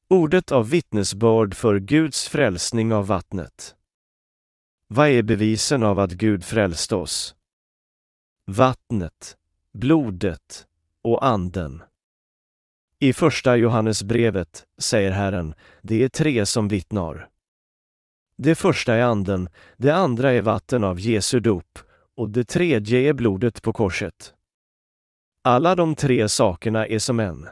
Ordet 0.09 0.51
av 0.51 0.69
vittnesbörd 0.69 1.53
för 1.53 1.79
Guds 1.79 2.27
frälsning 2.27 2.93
av 2.93 3.07
vattnet. 3.07 3.75
Vad 4.87 5.09
är 5.09 5.23
bevisen 5.23 5.83
av 5.83 5.99
att 5.99 6.11
Gud 6.11 6.43
frälste 6.43 6.95
oss? 6.95 7.35
Vattnet, 8.47 9.37
blodet 9.73 10.67
och 11.01 11.25
anden. 11.25 11.83
I 12.99 13.13
första 13.13 13.55
Johannesbrevet 13.55 14.65
säger 14.77 15.11
Herren, 15.11 15.53
det 15.81 16.03
är 16.03 16.09
tre 16.09 16.45
som 16.45 16.67
vittnar. 16.67 17.29
Det 18.37 18.55
första 18.55 18.93
är 18.95 19.01
anden, 19.01 19.49
det 19.77 19.91
andra 19.91 20.31
är 20.31 20.41
vatten 20.41 20.83
av 20.83 20.99
Jesu 20.99 21.39
dop 21.39 21.79
och 22.15 22.29
det 22.29 22.43
tredje 22.43 22.99
är 22.99 23.13
blodet 23.13 23.61
på 23.61 23.73
korset. 23.73 24.33
Alla 25.41 25.75
de 25.75 25.95
tre 25.95 26.29
sakerna 26.29 26.87
är 26.87 26.99
som 26.99 27.19
en. 27.19 27.47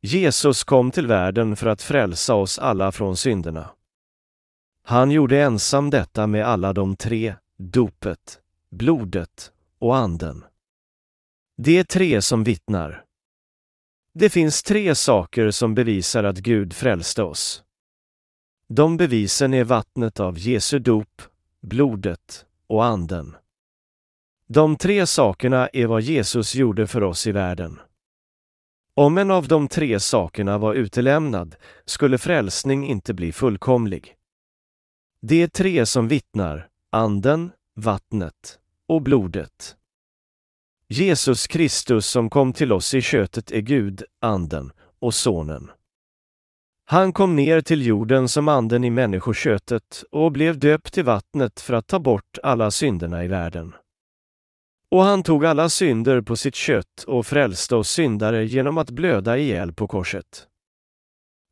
Jesus 0.00 0.64
kom 0.64 0.90
till 0.90 1.06
världen 1.06 1.56
för 1.56 1.66
att 1.66 1.82
frälsa 1.82 2.34
oss 2.34 2.58
alla 2.58 2.92
från 2.92 3.16
synderna. 3.16 3.70
Han 4.82 5.10
gjorde 5.10 5.42
ensam 5.42 5.90
detta 5.90 6.26
med 6.26 6.46
alla 6.46 6.72
de 6.72 6.96
tre, 6.96 7.34
dopet, 7.58 8.40
blodet 8.70 9.50
och 9.84 9.96
anden. 9.96 10.44
Det 11.56 11.78
är 11.78 11.84
tre 11.84 12.22
som 12.22 12.44
vittnar. 12.44 13.04
Det 14.14 14.30
finns 14.30 14.62
tre 14.62 14.94
saker 14.94 15.50
som 15.50 15.74
bevisar 15.74 16.24
att 16.24 16.38
Gud 16.38 16.72
frälste 16.72 17.22
oss. 17.22 17.64
De 18.68 18.96
bevisen 18.96 19.54
är 19.54 19.64
vattnet 19.64 20.20
av 20.20 20.38
Jesu 20.38 20.78
dop, 20.78 21.22
blodet 21.60 22.46
och 22.66 22.84
anden. 22.84 23.36
De 24.48 24.76
tre 24.76 25.06
sakerna 25.06 25.68
är 25.72 25.86
vad 25.86 26.02
Jesus 26.02 26.54
gjorde 26.54 26.86
för 26.86 27.02
oss 27.02 27.26
i 27.26 27.32
världen. 27.32 27.80
Om 28.94 29.18
en 29.18 29.30
av 29.30 29.48
de 29.48 29.68
tre 29.68 30.00
sakerna 30.00 30.58
var 30.58 30.74
utelämnad 30.74 31.56
skulle 31.84 32.18
frälsning 32.18 32.86
inte 32.86 33.14
bli 33.14 33.32
fullkomlig. 33.32 34.14
Det 35.20 35.42
är 35.42 35.48
tre 35.48 35.86
som 35.86 36.08
vittnar, 36.08 36.68
anden, 36.90 37.52
vattnet 37.74 38.60
och 38.88 39.02
blodet. 39.02 39.76
Jesus 40.88 41.46
Kristus 41.46 42.06
som 42.06 42.30
kom 42.30 42.52
till 42.52 42.72
oss 42.72 42.94
i 42.94 43.00
köttet 43.00 43.50
är 43.50 43.60
Gud, 43.60 44.02
Anden 44.20 44.72
och 45.00 45.14
Sonen. 45.14 45.70
Han 46.86 47.12
kom 47.12 47.36
ner 47.36 47.60
till 47.60 47.86
jorden 47.86 48.28
som 48.28 48.48
anden 48.48 48.84
i 48.84 48.90
människokötet 48.90 50.04
och 50.10 50.32
blev 50.32 50.58
döpt 50.58 50.94
till 50.94 51.04
vattnet 51.04 51.60
för 51.60 51.74
att 51.74 51.86
ta 51.86 51.98
bort 51.98 52.38
alla 52.42 52.70
synderna 52.70 53.24
i 53.24 53.28
världen. 53.28 53.74
Och 54.90 55.02
han 55.02 55.22
tog 55.22 55.44
alla 55.44 55.68
synder 55.68 56.20
på 56.20 56.36
sitt 56.36 56.54
kött 56.54 57.04
och 57.06 57.26
frälste 57.26 57.76
oss 57.76 57.90
syndare 57.90 58.44
genom 58.44 58.78
att 58.78 58.90
blöda 58.90 59.38
ihjäl 59.38 59.72
på 59.72 59.88
korset. 59.88 60.46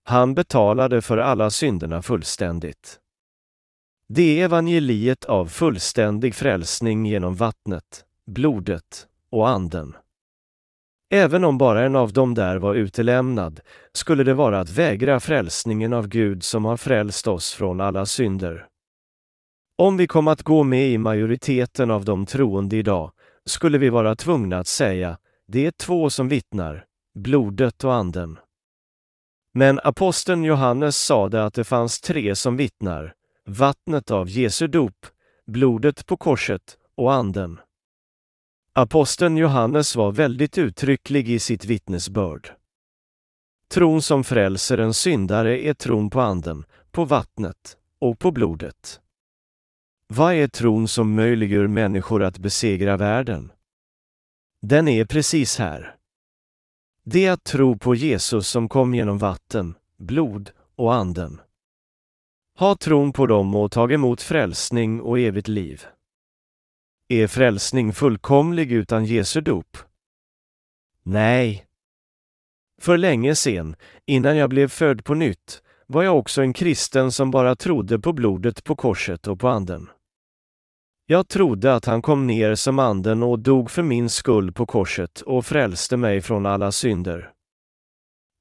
Han 0.05 0.35
betalade 0.35 1.03
för 1.03 1.19
alla 1.19 1.51
synderna 1.51 2.03
fullständigt. 2.03 3.02
Det 4.15 4.41
är 4.41 4.45
evangeliet 4.45 5.25
av 5.25 5.47
fullständig 5.47 6.35
frälsning 6.35 7.07
genom 7.07 7.35
vattnet, 7.35 8.05
blodet 8.27 9.07
och 9.31 9.49
anden. 9.49 9.97
Även 11.11 11.45
om 11.45 11.59
bara 11.59 11.85
en 11.85 11.97
av 11.97 12.13
dem 12.13 12.35
där 12.35 12.57
var 12.57 12.75
utelämnad 12.75 13.61
skulle 13.93 14.25
det 14.25 14.35
vara 14.35 14.61
att 14.61 14.71
vägra 14.71 15.21
frälsningen 15.21 15.93
av 15.93 16.09
Gud 16.09 16.43
som 16.43 16.65
har 16.65 16.77
frälst 16.77 17.27
oss 17.27 17.53
från 17.53 17.81
alla 17.81 18.07
synder. 18.07 18.67
Om 19.79 19.97
vi 19.97 20.07
kom 20.07 20.29
att 20.29 20.43
gå 20.43 20.63
med 20.63 20.91
i 20.91 20.99
majoriteten 20.99 21.91
av 21.91 22.05
de 22.05 22.27
troende 22.27 22.77
idag 22.77 23.13
skulle 23.45 23.79
vi 23.79 23.89
vara 23.89 24.17
tvungna 24.17 24.59
att 24.59 24.69
säga 24.69 25.19
det 25.47 25.67
är 25.67 25.71
två 25.71 26.11
som 26.11 26.29
vittnar, 26.29 26.85
blodet 27.15 27.85
och 27.85 27.95
anden. 27.95 28.39
Men 29.55 29.81
aposteln 29.85 30.45
Johannes 30.45 30.97
sade 30.97 31.45
att 31.45 31.55
det 31.55 31.65
fanns 31.65 32.01
tre 32.01 32.35
som 32.35 32.57
vittnar, 32.57 33.15
vattnet 33.47 34.11
av 34.11 34.29
Jesu 34.29 34.67
dop, 34.67 35.07
blodet 35.47 36.07
på 36.07 36.17
korset 36.17 36.79
och 36.95 37.13
anden. 37.13 37.61
Aposteln 38.75 39.37
Johannes 39.37 39.97
var 39.97 40.13
väldigt 40.13 40.59
uttrycklig 40.59 41.29
i 41.29 41.39
sitt 41.39 41.65
vittnesbörd. 41.65 42.51
Tron 43.69 44.03
som 44.03 44.25
frälser 44.25 44.79
en 44.79 44.95
syndare 44.95 45.65
är 45.65 45.75
tron 45.75 46.11
på 46.11 46.21
anden, 46.21 46.65
på 46.91 47.05
vattnet 47.05 47.77
och 47.99 48.19
på 48.19 48.31
blodet. 48.31 49.01
Vad 50.07 50.35
är 50.35 50.49
tron 50.49 50.89
som 50.89 51.15
möjliggör 51.15 51.67
människor 51.67 52.23
att 52.23 52.39
besegra 52.39 52.97
världen? 52.97 53.53
Den 54.63 54.89
är 54.89 55.05
precis 55.05 55.59
här. 55.59 55.97
Det 57.05 57.27
är 57.27 57.33
att 57.33 57.45
tro 57.45 57.79
på 57.79 57.95
Jesus 57.95 58.49
som 58.49 58.69
kom 58.69 58.95
genom 58.95 59.19
vatten, 59.19 59.75
blod 59.97 60.51
och 60.77 60.95
anden. 60.95 61.41
Ha 62.63 62.77
tron 62.77 63.13
på 63.13 63.27
dem 63.27 63.55
och 63.55 63.73
tag 63.73 63.93
emot 63.93 64.23
frälsning 64.23 65.01
och 65.01 65.19
evigt 65.19 65.49
liv. 65.49 65.83
Är 67.09 67.27
frälsning 67.27 67.93
fullkomlig 67.93 68.73
utan 68.73 69.05
Jesu 69.05 69.41
dop? 69.41 69.77
Nej. 71.03 71.67
För 72.81 72.97
länge 72.97 73.35
sen, 73.35 73.77
innan 74.07 74.37
jag 74.37 74.51
blev 74.51 74.69
född 74.69 75.05
på 75.05 75.15
nytt, 75.15 75.63
var 75.87 76.03
jag 76.03 76.19
också 76.19 76.43
en 76.43 76.53
kristen 76.53 77.13
som 77.13 77.31
bara 77.31 77.57
trodde 77.57 77.99
på 77.99 78.13
blodet 78.13 78.65
på 78.65 78.77
korset 78.77 79.27
och 79.27 79.41
på 79.41 79.49
anden. 79.49 79.91
Jag 81.07 81.29
trodde 81.29 81.75
att 81.75 81.85
han 81.85 82.03
kom 82.03 82.27
ner 82.27 82.55
som 82.55 82.79
anden 82.79 83.23
och 83.23 83.39
dog 83.39 83.71
för 83.71 83.83
min 83.83 84.11
skull 84.11 84.53
på 84.53 84.67
korset 84.67 85.21
och 85.21 85.47
frälste 85.47 85.97
mig 85.97 86.21
från 86.21 86.47
alla 86.47 86.73
synder. 86.73 87.32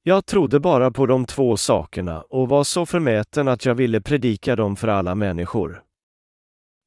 Jag 0.04 0.26
trodde 0.26 0.60
bara 0.60 0.90
på 0.90 1.06
de 1.06 1.26
två 1.26 1.56
sakerna 1.56 2.22
och 2.22 2.48
var 2.48 2.64
så 2.64 2.86
förmäten 2.86 3.48
att 3.48 3.64
jag 3.64 3.74
ville 3.74 4.00
predika 4.00 4.56
dem 4.56 4.76
för 4.76 4.88
alla 4.88 5.14
människor. 5.14 5.82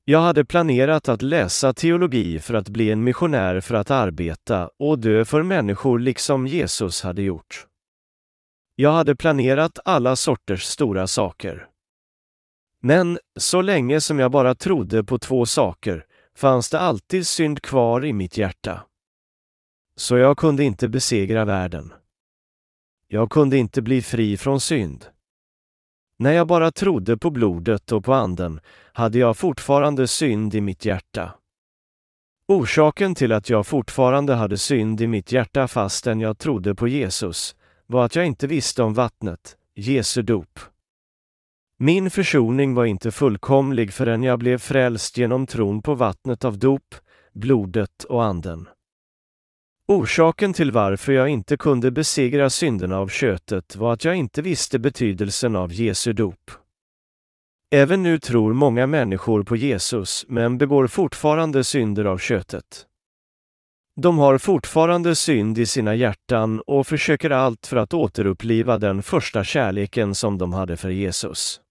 Jag 0.05 0.19
hade 0.19 0.45
planerat 0.45 1.09
att 1.09 1.21
läsa 1.21 1.73
teologi 1.73 2.39
för 2.39 2.53
att 2.53 2.69
bli 2.69 2.91
en 2.91 3.03
missionär 3.03 3.61
för 3.61 3.75
att 3.75 3.91
arbeta 3.91 4.69
och 4.79 4.99
dö 4.99 5.25
för 5.25 5.43
människor 5.43 5.99
liksom 5.99 6.47
Jesus 6.47 7.03
hade 7.03 7.21
gjort. 7.21 7.67
Jag 8.75 8.91
hade 8.91 9.15
planerat 9.15 9.79
alla 9.85 10.15
sorters 10.15 10.63
stora 10.63 11.07
saker. 11.07 11.67
Men 12.81 13.19
så 13.39 13.61
länge 13.61 14.01
som 14.01 14.19
jag 14.19 14.31
bara 14.31 14.55
trodde 14.55 15.03
på 15.03 15.19
två 15.19 15.45
saker 15.45 16.05
fanns 16.37 16.69
det 16.69 16.79
alltid 16.79 17.27
synd 17.27 17.61
kvar 17.61 18.05
i 18.05 18.13
mitt 18.13 18.37
hjärta. 18.37 18.85
Så 19.97 20.17
jag 20.17 20.37
kunde 20.37 20.63
inte 20.63 20.89
besegra 20.89 21.45
världen. 21.45 21.93
Jag 23.07 23.29
kunde 23.29 23.57
inte 23.57 23.81
bli 23.81 24.01
fri 24.01 24.37
från 24.37 24.59
synd. 24.59 25.05
När 26.19 26.31
jag 26.31 26.47
bara 26.47 26.71
trodde 26.71 27.17
på 27.17 27.29
blodet 27.29 27.91
och 27.91 28.05
på 28.05 28.13
anden 28.13 28.59
hade 28.93 29.17
jag 29.17 29.37
fortfarande 29.37 30.07
synd 30.07 30.55
i 30.55 30.61
mitt 30.61 30.85
hjärta. 30.85 31.31
Orsaken 32.47 33.15
till 33.15 33.31
att 33.31 33.49
jag 33.49 33.67
fortfarande 33.67 34.33
hade 34.33 34.57
synd 34.57 35.01
i 35.01 35.07
mitt 35.07 35.31
hjärta 35.31 35.67
fastän 35.67 36.19
jag 36.19 36.37
trodde 36.37 36.75
på 36.75 36.87
Jesus 36.87 37.55
var 37.87 38.05
att 38.05 38.15
jag 38.15 38.25
inte 38.25 38.47
visste 38.47 38.83
om 38.83 38.93
vattnet, 38.93 39.57
Jesu 39.75 40.21
dop. 40.21 40.59
Min 41.77 42.11
försoning 42.11 42.73
var 42.73 42.85
inte 42.85 43.11
fullkomlig 43.11 43.93
förrän 43.93 44.23
jag 44.23 44.39
blev 44.39 44.57
frälst 44.57 45.17
genom 45.17 45.47
tron 45.47 45.81
på 45.81 45.95
vattnet 45.95 46.45
av 46.45 46.57
dop, 46.57 46.95
blodet 47.33 48.03
och 48.03 48.23
anden. 48.23 48.67
Orsaken 49.87 50.53
till 50.53 50.71
varför 50.71 51.13
jag 51.13 51.29
inte 51.29 51.57
kunde 51.57 51.91
besegra 51.91 52.49
synderna 52.49 52.97
av 52.97 53.07
köttet 53.07 53.75
var 53.75 53.93
att 53.93 54.05
jag 54.05 54.15
inte 54.15 54.41
visste 54.41 54.79
betydelsen 54.79 55.55
av 55.55 55.73
Jesu 55.73 56.13
dop. 56.13 56.51
Även 57.71 58.03
nu 58.03 58.19
tror 58.19 58.53
många 58.53 58.87
människor 58.87 59.43
på 59.43 59.55
Jesus 59.55 60.25
men 60.27 60.57
begår 60.57 60.87
fortfarande 60.87 61.63
synder 61.63 62.05
av 62.05 62.17
köttet. 62.17 62.85
De 64.01 64.17
har 64.17 64.37
fortfarande 64.37 65.15
synd 65.15 65.57
i 65.57 65.65
sina 65.65 65.95
hjärtan 65.95 66.61
och 66.67 66.87
försöker 66.87 67.29
allt 67.29 67.67
för 67.67 67.77
att 67.77 67.93
återuppliva 67.93 68.77
den 68.77 69.03
första 69.03 69.43
kärleken 69.43 70.15
som 70.15 70.37
de 70.37 70.53
hade 70.53 70.77
för 70.77 70.89
Jesus. 70.89 71.61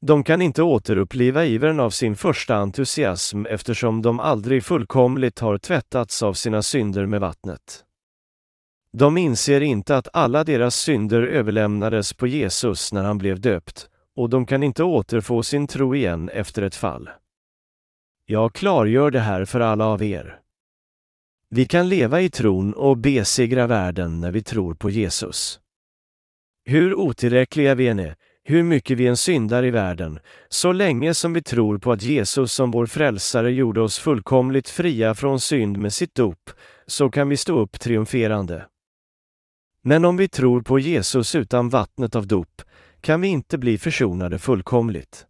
De 0.00 0.24
kan 0.24 0.42
inte 0.42 0.62
återuppliva 0.62 1.44
ivern 1.44 1.80
av 1.80 1.90
sin 1.90 2.16
första 2.16 2.56
entusiasm 2.56 3.46
eftersom 3.46 4.02
de 4.02 4.20
aldrig 4.20 4.64
fullkomligt 4.64 5.38
har 5.38 5.58
tvättats 5.58 6.22
av 6.22 6.34
sina 6.34 6.62
synder 6.62 7.06
med 7.06 7.20
vattnet. 7.20 7.84
De 8.92 9.18
inser 9.18 9.60
inte 9.60 9.96
att 9.96 10.08
alla 10.12 10.44
deras 10.44 10.76
synder 10.76 11.22
överlämnades 11.22 12.12
på 12.12 12.26
Jesus 12.26 12.92
när 12.92 13.04
han 13.04 13.18
blev 13.18 13.40
döpt 13.40 13.88
och 14.16 14.30
de 14.30 14.46
kan 14.46 14.62
inte 14.62 14.84
återfå 14.84 15.42
sin 15.42 15.66
tro 15.66 15.94
igen 15.94 16.28
efter 16.28 16.62
ett 16.62 16.74
fall. 16.74 17.10
Jag 18.26 18.54
klargör 18.54 19.10
det 19.10 19.20
här 19.20 19.44
för 19.44 19.60
alla 19.60 19.86
av 19.86 20.02
er. 20.02 20.40
Vi 21.50 21.66
kan 21.66 21.88
leva 21.88 22.20
i 22.20 22.30
tron 22.30 22.74
och 22.74 22.96
besegra 22.96 23.66
världen 23.66 24.20
när 24.20 24.30
vi 24.30 24.42
tror 24.42 24.74
på 24.74 24.90
Jesus. 24.90 25.60
Hur 26.64 26.94
otillräckliga 26.94 27.74
vi 27.74 27.88
än 27.88 27.98
är, 27.98 28.16
hur 28.48 28.62
mycket 28.62 28.98
vi 28.98 29.06
än 29.06 29.16
syndar 29.16 29.64
i 29.64 29.70
världen, 29.70 30.18
så 30.48 30.72
länge 30.72 31.14
som 31.14 31.32
vi 31.32 31.42
tror 31.42 31.78
på 31.78 31.92
att 31.92 32.02
Jesus 32.02 32.52
som 32.52 32.70
vår 32.70 32.86
frälsare 32.86 33.52
gjorde 33.52 33.80
oss 33.80 33.98
fullkomligt 33.98 34.68
fria 34.68 35.14
från 35.14 35.40
synd 35.40 35.78
med 35.78 35.92
sitt 35.92 36.14
dop, 36.14 36.50
så 36.86 37.10
kan 37.10 37.28
vi 37.28 37.36
stå 37.36 37.58
upp 37.58 37.80
triumferande. 37.80 38.66
Men 39.82 40.04
om 40.04 40.16
vi 40.16 40.28
tror 40.28 40.62
på 40.62 40.78
Jesus 40.78 41.34
utan 41.34 41.68
vattnet 41.68 42.16
av 42.16 42.26
dop, 42.26 42.62
kan 43.00 43.20
vi 43.20 43.28
inte 43.28 43.58
bli 43.58 43.78
försonade 43.78 44.38
fullkomligt. 44.38 45.26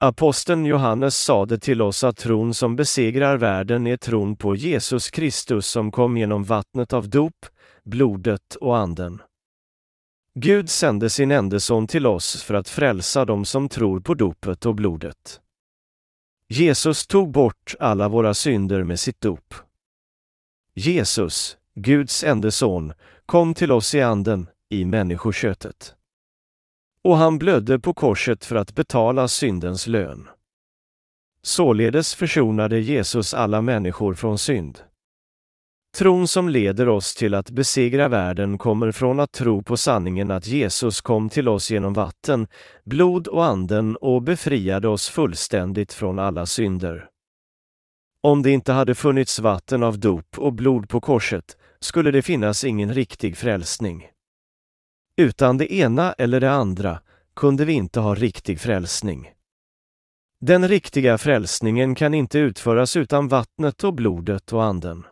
Aposteln 0.00 0.66
Johannes 0.66 1.16
sade 1.16 1.58
till 1.58 1.82
oss 1.82 2.04
att 2.04 2.16
tron 2.16 2.54
som 2.54 2.76
besegrar 2.76 3.36
världen 3.36 3.86
är 3.86 3.96
tron 3.96 4.36
på 4.36 4.54
Jesus 4.54 5.10
Kristus 5.10 5.66
som 5.66 5.90
kom 5.90 6.16
genom 6.16 6.44
vattnet 6.44 6.92
av 6.92 7.08
dop, 7.08 7.46
blodet 7.84 8.54
och 8.60 8.78
anden. 8.78 9.22
Gud 10.34 10.70
sände 10.70 11.10
sin 11.10 11.30
enda 11.30 11.60
son 11.60 11.86
till 11.86 12.06
oss 12.06 12.42
för 12.42 12.54
att 12.54 12.68
frälsa 12.68 13.24
dem 13.24 13.44
som 13.44 13.68
tror 13.68 14.00
på 14.00 14.14
dopet 14.14 14.66
och 14.66 14.74
blodet. 14.74 15.40
Jesus 16.48 17.06
tog 17.06 17.30
bort 17.30 17.74
alla 17.80 18.08
våra 18.08 18.34
synder 18.34 18.84
med 18.84 19.00
sitt 19.00 19.20
dop. 19.20 19.54
Jesus, 20.74 21.56
Guds 21.74 22.24
enda 22.24 22.50
son, 22.50 22.92
kom 23.26 23.54
till 23.54 23.72
oss 23.72 23.94
i 23.94 24.00
anden, 24.00 24.46
i 24.68 24.84
människoköttet. 24.84 25.94
Och 27.04 27.16
han 27.16 27.38
blödde 27.38 27.78
på 27.78 27.94
korset 27.94 28.44
för 28.44 28.56
att 28.56 28.74
betala 28.74 29.28
syndens 29.28 29.86
lön. 29.86 30.28
Således 31.42 32.14
försonade 32.14 32.80
Jesus 32.80 33.34
alla 33.34 33.62
människor 33.62 34.14
från 34.14 34.38
synd. 34.38 34.78
Tron 35.96 36.28
som 36.28 36.48
leder 36.48 36.88
oss 36.88 37.14
till 37.14 37.34
att 37.34 37.50
besegra 37.50 38.08
världen 38.08 38.58
kommer 38.58 38.92
från 38.92 39.20
att 39.20 39.32
tro 39.32 39.62
på 39.62 39.76
sanningen 39.76 40.30
att 40.30 40.46
Jesus 40.46 41.00
kom 41.00 41.28
till 41.28 41.48
oss 41.48 41.70
genom 41.70 41.92
vatten, 41.92 42.46
blod 42.84 43.28
och 43.28 43.44
anden 43.44 43.96
och 43.96 44.22
befriade 44.22 44.88
oss 44.88 45.08
fullständigt 45.08 45.92
från 45.92 46.18
alla 46.18 46.46
synder. 46.46 47.08
Om 48.22 48.42
det 48.42 48.50
inte 48.50 48.72
hade 48.72 48.94
funnits 48.94 49.38
vatten 49.38 49.82
av 49.82 49.98
dop 49.98 50.38
och 50.38 50.52
blod 50.52 50.88
på 50.88 51.00
korset 51.00 51.56
skulle 51.80 52.10
det 52.10 52.22
finnas 52.22 52.64
ingen 52.64 52.94
riktig 52.94 53.36
frälsning. 53.36 54.08
Utan 55.16 55.58
det 55.58 55.74
ena 55.74 56.12
eller 56.12 56.40
det 56.40 56.52
andra 56.52 57.00
kunde 57.36 57.64
vi 57.64 57.72
inte 57.72 58.00
ha 58.00 58.14
riktig 58.14 58.60
frälsning. 58.60 59.30
Den 60.40 60.68
riktiga 60.68 61.18
frälsningen 61.18 61.94
kan 61.94 62.14
inte 62.14 62.38
utföras 62.38 62.96
utan 62.96 63.28
vattnet 63.28 63.84
och 63.84 63.94
blodet 63.94 64.52
och 64.52 64.64
anden. 64.64 65.04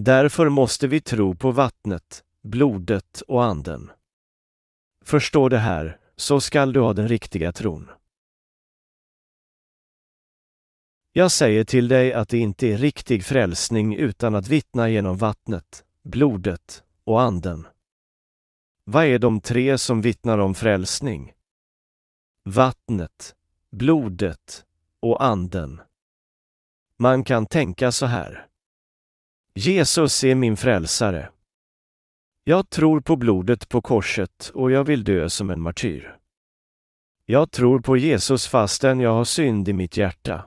Därför 0.00 0.48
måste 0.48 0.86
vi 0.86 1.00
tro 1.00 1.34
på 1.34 1.50
vattnet, 1.50 2.24
blodet 2.42 3.20
och 3.20 3.44
anden. 3.44 3.90
Förstå 5.04 5.48
det 5.48 5.58
här, 5.58 6.00
så 6.16 6.40
skall 6.40 6.72
du 6.72 6.80
ha 6.80 6.92
den 6.92 7.08
riktiga 7.08 7.52
tron. 7.52 7.90
Jag 11.12 11.30
säger 11.30 11.64
till 11.64 11.88
dig 11.88 12.12
att 12.12 12.28
det 12.28 12.38
inte 12.38 12.66
är 12.66 12.76
riktig 12.76 13.24
frälsning 13.24 13.96
utan 13.96 14.34
att 14.34 14.48
vittna 14.48 14.88
genom 14.88 15.16
vattnet, 15.16 15.84
blodet 16.02 16.82
och 17.04 17.22
anden. 17.22 17.66
Vad 18.84 19.04
är 19.04 19.18
de 19.18 19.40
tre 19.40 19.78
som 19.78 20.00
vittnar 20.00 20.38
om 20.38 20.54
frälsning? 20.54 21.32
Vattnet, 22.44 23.34
blodet 23.70 24.64
och 25.00 25.24
anden. 25.24 25.80
Man 26.96 27.24
kan 27.24 27.46
tänka 27.46 27.92
så 27.92 28.06
här. 28.06 28.47
Jesus 29.60 30.24
är 30.24 30.34
min 30.34 30.56
frälsare. 30.56 31.30
Jag 32.44 32.70
tror 32.70 33.00
på 33.00 33.16
blodet 33.16 33.68
på 33.68 33.82
korset 33.82 34.50
och 34.54 34.70
jag 34.70 34.84
vill 34.84 35.04
dö 35.04 35.28
som 35.28 35.50
en 35.50 35.60
martyr. 35.60 36.16
Jag 37.26 37.50
tror 37.50 37.80
på 37.80 37.96
Jesus 37.96 38.46
fastän 38.46 39.00
jag 39.00 39.12
har 39.12 39.24
synd 39.24 39.68
i 39.68 39.72
mitt 39.72 39.96
hjärta. 39.96 40.44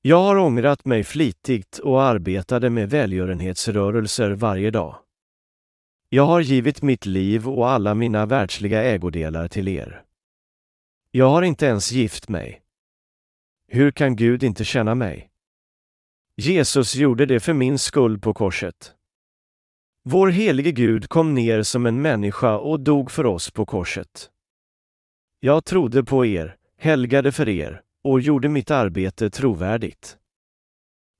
Jag 0.00 0.22
har 0.22 0.36
ångrat 0.36 0.84
mig 0.84 1.04
flitigt 1.04 1.78
och 1.78 2.02
arbetade 2.02 2.70
med 2.70 2.90
välgörenhetsrörelser 2.90 4.30
varje 4.30 4.70
dag. 4.70 4.98
Jag 6.08 6.26
har 6.26 6.40
givit 6.40 6.82
mitt 6.82 7.06
liv 7.06 7.48
och 7.48 7.70
alla 7.70 7.94
mina 7.94 8.26
världsliga 8.26 8.82
ägodelar 8.82 9.48
till 9.48 9.68
er. 9.68 10.02
Jag 11.10 11.28
har 11.28 11.42
inte 11.42 11.66
ens 11.66 11.92
gift 11.92 12.28
mig. 12.28 12.62
Hur 13.68 13.90
kan 13.90 14.16
Gud 14.16 14.42
inte 14.42 14.64
känna 14.64 14.94
mig? 14.94 15.31
Jesus 16.42 16.94
gjorde 16.94 17.26
det 17.26 17.40
för 17.40 17.52
min 17.52 17.78
skull 17.78 18.18
på 18.18 18.34
korset. 18.34 18.92
Vår 20.04 20.28
helige 20.28 20.72
Gud 20.72 21.08
kom 21.08 21.34
ner 21.34 21.62
som 21.62 21.86
en 21.86 22.02
människa 22.02 22.58
och 22.58 22.80
dog 22.80 23.10
för 23.10 23.26
oss 23.26 23.50
på 23.50 23.66
korset. 23.66 24.30
Jag 25.40 25.64
trodde 25.64 26.04
på 26.04 26.26
er, 26.26 26.56
helgade 26.78 27.32
för 27.32 27.48
er 27.48 27.82
och 28.04 28.20
gjorde 28.20 28.48
mitt 28.48 28.70
arbete 28.70 29.30
trovärdigt. 29.30 30.16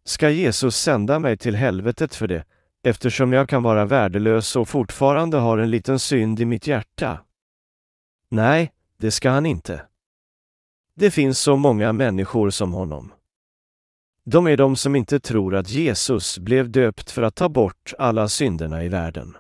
Ska 0.05 0.31
Jesus 0.31 0.77
sända 0.77 1.19
mig 1.19 1.37
till 1.37 1.55
helvetet 1.55 2.15
för 2.15 2.27
det, 2.27 2.45
eftersom 2.83 3.33
jag 3.33 3.49
kan 3.49 3.63
vara 3.63 3.85
värdelös 3.85 4.57
och 4.57 4.69
fortfarande 4.69 5.37
har 5.37 5.59
en 5.59 5.71
liten 5.71 5.99
synd 5.99 6.41
i 6.41 6.45
mitt 6.45 6.67
hjärta? 6.67 7.21
Nej, 8.29 8.73
det 8.97 9.11
ska 9.11 9.31
han 9.31 9.47
inte. 9.47 9.83
Det 10.95 11.11
finns 11.11 11.39
så 11.39 11.57
många 11.57 11.93
människor 11.93 12.51
som 12.51 12.73
honom. 12.73 13.13
De 14.25 14.47
är 14.47 14.57
de 14.57 14.77
som 14.77 14.97
inte 14.97 15.21
tror 15.21 15.55
att 15.55 15.71
Jesus 15.71 16.39
blev 16.39 16.71
döpt 16.71 17.11
för 17.11 17.23
att 17.23 17.35
ta 17.35 17.49
bort 17.49 17.93
alla 17.99 18.29
synderna 18.29 18.85
i 18.85 18.89
världen. 18.89 19.37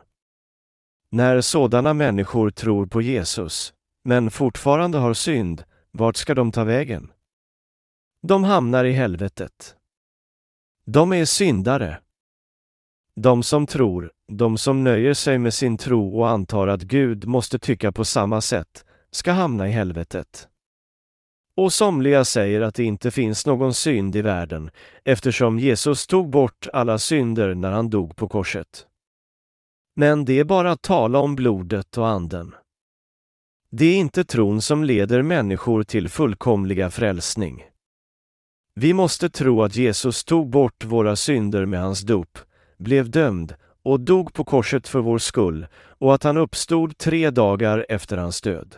När 1.11 1.41
sådana 1.41 1.95
människor 1.95 2.51
tror 2.51 2.87
på 2.87 3.03
Jesus, 3.03 3.73
men 4.05 4.31
fortfarande 4.31 4.99
har 4.99 5.15
synd, 5.15 5.65
vart 5.91 6.17
ska 6.17 6.35
de 6.35 6.53
ta 6.53 6.65
vägen? 6.65 7.13
De 8.23 8.45
hamnar 8.45 8.85
i 8.85 8.93
helvetet. 8.93 9.77
De 10.87 11.13
är 11.13 11.25
syndare. 11.25 12.01
De 13.17 13.43
som 13.43 13.67
tror, 13.67 14.13
de 14.33 14.59
som 14.59 14.85
nöjer 14.85 15.15
sig 15.15 15.39
med 15.39 15.55
sin 15.55 15.79
tro 15.79 16.19
och 16.19 16.29
antar 16.29 16.69
att 16.69 16.83
Gud 16.83 17.25
måste 17.25 17.59
tycka 17.59 17.93
på 17.93 18.05
samma 18.05 18.41
sätt, 18.41 18.85
ska 19.11 19.33
hamna 19.33 19.69
i 19.69 19.71
helvetet. 19.71 20.49
Och 21.57 21.73
somliga 21.73 22.25
säger 22.25 22.61
att 22.61 22.75
det 22.75 22.85
inte 22.85 23.11
finns 23.11 23.47
någon 23.47 23.75
synd 23.75 24.17
i 24.17 24.23
världen 24.23 24.71
eftersom 25.05 25.59
Jesus 25.59 26.07
tog 26.07 26.31
bort 26.31 26.67
alla 26.73 26.99
synder 26.99 27.55
när 27.55 27.71
han 27.73 27.91
dog 27.91 28.17
på 28.17 28.29
korset. 28.29 28.87
Men 29.97 30.25
det 30.25 30.39
är 30.39 30.45
bara 30.45 30.73
att 30.73 30.83
tala 30.83 31.19
om 31.19 31.35
blodet 31.35 31.99
och 31.99 32.09
anden. 32.09 32.55
Det 33.71 33.85
är 33.85 33.97
inte 33.97 34.25
tron 34.25 34.63
som 34.63 34.85
leder 34.85 35.23
människor 35.23 35.83
till 35.83 36.09
fullkomliga 36.09 36.91
frälsning. 36.91 37.65
Vi 38.75 38.93
måste 38.93 39.31
tro 39.31 39.63
att 39.63 39.77
Jesus 39.77 40.25
tog 40.25 40.51
bort 40.51 40.85
våra 40.85 41.17
synder 41.17 41.67
med 41.67 41.81
hans 41.81 42.01
dop, 42.01 42.39
blev 42.79 43.11
dömd 43.11 43.55
och 43.83 44.01
dog 44.01 44.33
på 44.33 44.45
korset 44.45 44.89
för 44.89 45.01
vår 45.01 45.19
skull 45.19 45.67
och 45.75 46.15
att 46.15 46.23
han 46.23 46.37
uppstod 46.37 46.99
tre 46.99 47.31
dagar 47.31 47.87
efter 47.89 48.17
hans 48.17 48.41
död. 48.41 48.77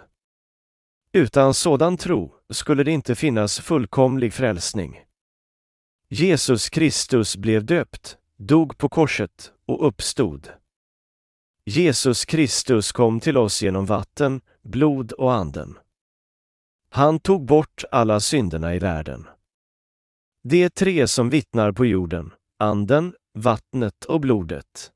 Utan 1.16 1.54
sådan 1.54 1.96
tro 1.96 2.34
skulle 2.50 2.84
det 2.84 2.90
inte 2.90 3.14
finnas 3.14 3.60
fullkomlig 3.60 4.34
frälsning. 4.34 5.04
Jesus 6.08 6.70
Kristus 6.70 7.36
blev 7.36 7.64
döpt, 7.64 8.18
dog 8.36 8.78
på 8.78 8.88
korset 8.88 9.52
och 9.66 9.86
uppstod. 9.86 10.48
Jesus 11.64 12.24
Kristus 12.24 12.92
kom 12.92 13.20
till 13.20 13.36
oss 13.36 13.62
genom 13.62 13.86
vatten, 13.86 14.40
blod 14.62 15.12
och 15.12 15.34
anden. 15.34 15.78
Han 16.90 17.20
tog 17.20 17.44
bort 17.46 17.84
alla 17.90 18.20
synderna 18.20 18.74
i 18.74 18.78
världen. 18.78 19.26
Det 20.42 20.62
är 20.62 20.68
tre 20.68 21.06
som 21.06 21.30
vittnar 21.30 21.72
på 21.72 21.86
jorden, 21.86 22.32
anden, 22.58 23.14
vattnet 23.34 24.04
och 24.04 24.20
blodet. 24.20 24.93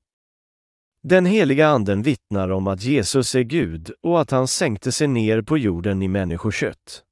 Den 1.09 1.27
heliga 1.27 1.68
anden 1.68 2.03
vittnar 2.03 2.51
om 2.51 2.66
att 2.66 2.83
Jesus 2.83 3.35
är 3.35 3.42
Gud 3.42 3.90
och 4.01 4.21
att 4.21 4.31
han 4.31 4.49
sänkte 4.49 4.92
sig 4.92 5.09
ner 5.09 5.42
på 5.42 5.59
jorden 5.59 6.03
i 6.03 6.09
människokött. 6.09 7.03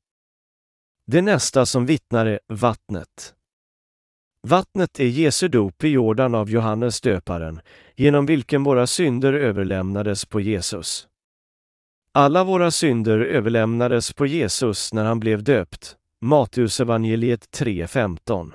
Det 1.06 1.22
nästa 1.22 1.66
som 1.66 1.86
vittnar 1.86 2.26
är 2.26 2.40
vattnet. 2.48 3.34
Vattnet 4.42 5.00
är 5.00 5.04
Jesu 5.04 5.48
dop 5.48 5.84
i 5.84 5.88
Jordan 5.88 6.34
av 6.34 6.50
Johannes 6.50 7.00
döparen, 7.00 7.60
genom 7.94 8.26
vilken 8.26 8.64
våra 8.64 8.86
synder 8.86 9.32
överlämnades 9.32 10.24
på 10.24 10.40
Jesus. 10.40 11.08
Alla 12.12 12.44
våra 12.44 12.70
synder 12.70 13.18
överlämnades 13.18 14.12
på 14.12 14.26
Jesus 14.26 14.92
när 14.92 15.04
han 15.04 15.20
blev 15.20 15.42
döpt. 15.42 15.96
Matteusevangeliet 16.20 17.58
3.15. 17.58 18.52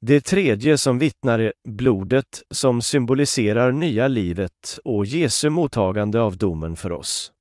Det 0.00 0.20
tredje 0.20 0.78
som 0.78 0.98
vittnar 0.98 1.38
är 1.38 1.52
blodet 1.68 2.42
som 2.50 2.82
symboliserar 2.82 3.72
nya 3.72 4.08
livet 4.08 4.78
och 4.84 5.06
Jesu 5.06 5.50
mottagande 5.50 6.20
av 6.20 6.36
domen 6.36 6.76
för 6.76 6.92
oss. 6.92 7.32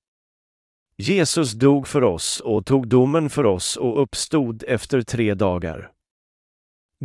Jesus 0.97 1.51
dog 1.51 1.87
för 1.87 2.03
oss 2.03 2.39
och 2.39 2.65
tog 2.65 2.87
domen 2.87 3.29
för 3.29 3.45
oss 3.45 3.77
och 3.77 4.01
uppstod 4.01 4.63
efter 4.67 5.01
tre 5.01 5.33
dagar. 5.33 5.91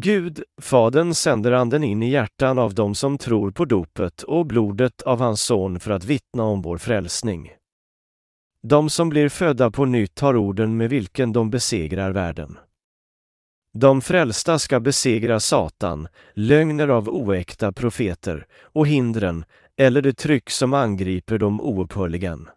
Gud, 0.01 0.43
Fadern, 0.63 1.15
sänder 1.15 1.53
Anden 1.53 1.85
in 1.85 2.03
i 2.03 2.11
hjärtan 2.11 2.59
av 2.59 2.75
dem 2.75 2.95
som 2.95 3.19
tror 3.19 3.51
på 3.51 3.65
dopet 3.65 4.23
och 4.23 4.47
blodet 4.47 5.03
av 5.03 5.19
hans 5.19 5.43
son 5.43 5.81
för 5.81 5.91
att 5.91 6.05
vittna 6.05 6.43
om 6.43 6.63
vår 6.63 6.79
frälsning. 6.79 7.53
De 8.63 8.91
som 8.91 9.09
blir 9.09 9.29
födda 9.29 9.71
på 9.71 9.85
nytt 9.85 10.21
har 10.21 10.37
orden 10.37 10.77
med 10.77 10.91
vilken 10.91 11.33
de 11.33 11.51
besegrar 11.51 12.11
världen. 12.11 12.59
De 13.75 14.01
frälsta 14.01 14.59
ska 14.59 14.81
besegra 14.81 15.41
Satan, 15.41 16.09
lögner 16.35 16.89
av 16.89 17.09
oäkta 17.09 17.73
profeter 17.73 18.47
och 18.63 18.87
hindren 18.87 19.45
eller 19.77 20.03
det 20.03 20.13
tryck 20.13 20.51
som 20.51 20.75
angriper 20.75 21.39
dem 21.39 21.61
oupphörligen. 21.61 22.49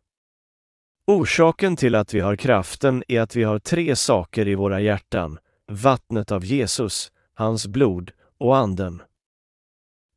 Orsaken 1.07 1.75
till 1.75 1.95
att 1.95 2.13
vi 2.13 2.19
har 2.19 2.35
kraften 2.35 3.03
är 3.07 3.21
att 3.21 3.35
vi 3.35 3.43
har 3.43 3.59
tre 3.59 3.95
saker 3.95 4.47
i 4.47 4.55
våra 4.55 4.81
hjärtan, 4.81 5.39
vattnet 5.71 6.31
av 6.31 6.45
Jesus, 6.45 7.11
hans 7.33 7.67
blod 7.67 8.11
och 8.37 8.57
anden. 8.57 9.01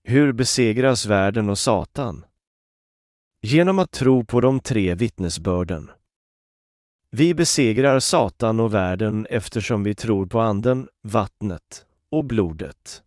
Hur 0.05 0.33
besegras 0.33 1.07
världen 1.07 1.51
och 1.51 1.59
Satan? 1.59 2.25
Genom 3.43 3.79
att 3.79 3.91
tro 3.91 4.25
på 4.25 4.41
de 4.41 4.61
tre 4.61 4.95
vittnesbörden. 4.95 5.91
Vi 7.11 7.35
besegrar 7.35 8.01
Satan 8.01 8.61
och 8.61 8.75
världen 8.75 9.27
eftersom 9.31 9.83
vi 9.83 9.95
tror 9.95 10.27
på 10.27 10.41
anden, 10.41 10.89
vattnet 11.03 11.87
och 12.11 12.25
blodet. 12.25 13.03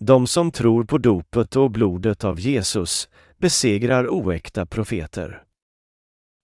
De 0.00 0.26
som 0.26 0.50
tror 0.50 0.84
på 0.84 0.98
dopet 0.98 1.56
och 1.56 1.70
blodet 1.70 2.24
av 2.24 2.40
Jesus 2.40 3.08
besegrar 3.36 4.08
oäkta 4.08 4.66
profeter. 4.66 5.42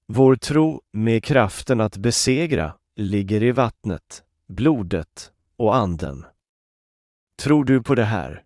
Vår 0.06 0.36
tro 0.36 0.82
med 0.92 1.24
kraften 1.24 1.80
att 1.80 1.96
besegra 1.96 2.74
ligger 2.96 3.42
i 3.42 3.52
vattnet, 3.52 4.22
blodet 4.48 5.32
och 5.56 5.76
anden. 5.76 6.24
Tror 7.42 7.64
du 7.64 7.82
på 7.82 7.94
det 7.94 8.04
här? 8.04 8.42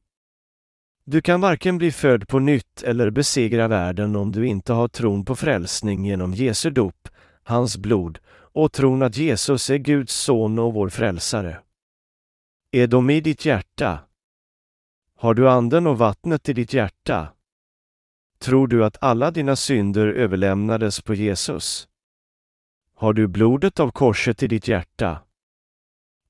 Du 1.05 1.23
kan 1.23 1.40
varken 1.40 1.79
bli 1.79 1.92
född 1.92 2.29
på 2.29 2.38
nytt 2.38 2.83
eller 2.83 3.11
besegra 3.11 3.68
världen 3.68 4.16
om 4.16 4.33
du 4.33 4.47
inte 4.47 4.73
har 4.73 4.88
tron 4.88 5.25
på 5.25 5.37
frälsning 5.37 6.05
genom 6.05 6.35
Jesu 6.35 6.71
dop, 6.71 7.09
hans 7.48 7.76
blod 7.76 8.18
och 8.30 8.72
tron 8.72 9.02
att 9.02 9.16
Jesus 9.16 9.70
är 9.70 9.76
Guds 9.76 10.14
son 10.14 10.58
och 10.58 10.74
vår 10.74 10.88
frälsare. 10.88 11.61
Är 12.70 12.87
de 12.87 13.11
i 13.11 13.20
ditt 13.20 13.44
hjärta? 13.44 13.98
Har 15.16 15.34
du 15.34 15.50
anden 15.50 15.87
och 15.87 15.98
vattnet 15.98 16.48
i 16.48 16.52
ditt 16.52 16.72
hjärta? 16.72 17.28
Tror 18.38 18.66
du 18.68 18.84
att 18.84 18.96
alla 19.00 19.30
dina 19.30 19.56
synder 19.56 20.06
överlämnades 20.06 21.00
på 21.00 21.14
Jesus? 21.14 21.88
Har 22.94 23.12
du 23.12 23.26
blodet 23.26 23.80
av 23.80 23.90
korset 23.90 24.42
i 24.42 24.46
ditt 24.46 24.68
hjärta? 24.68 25.18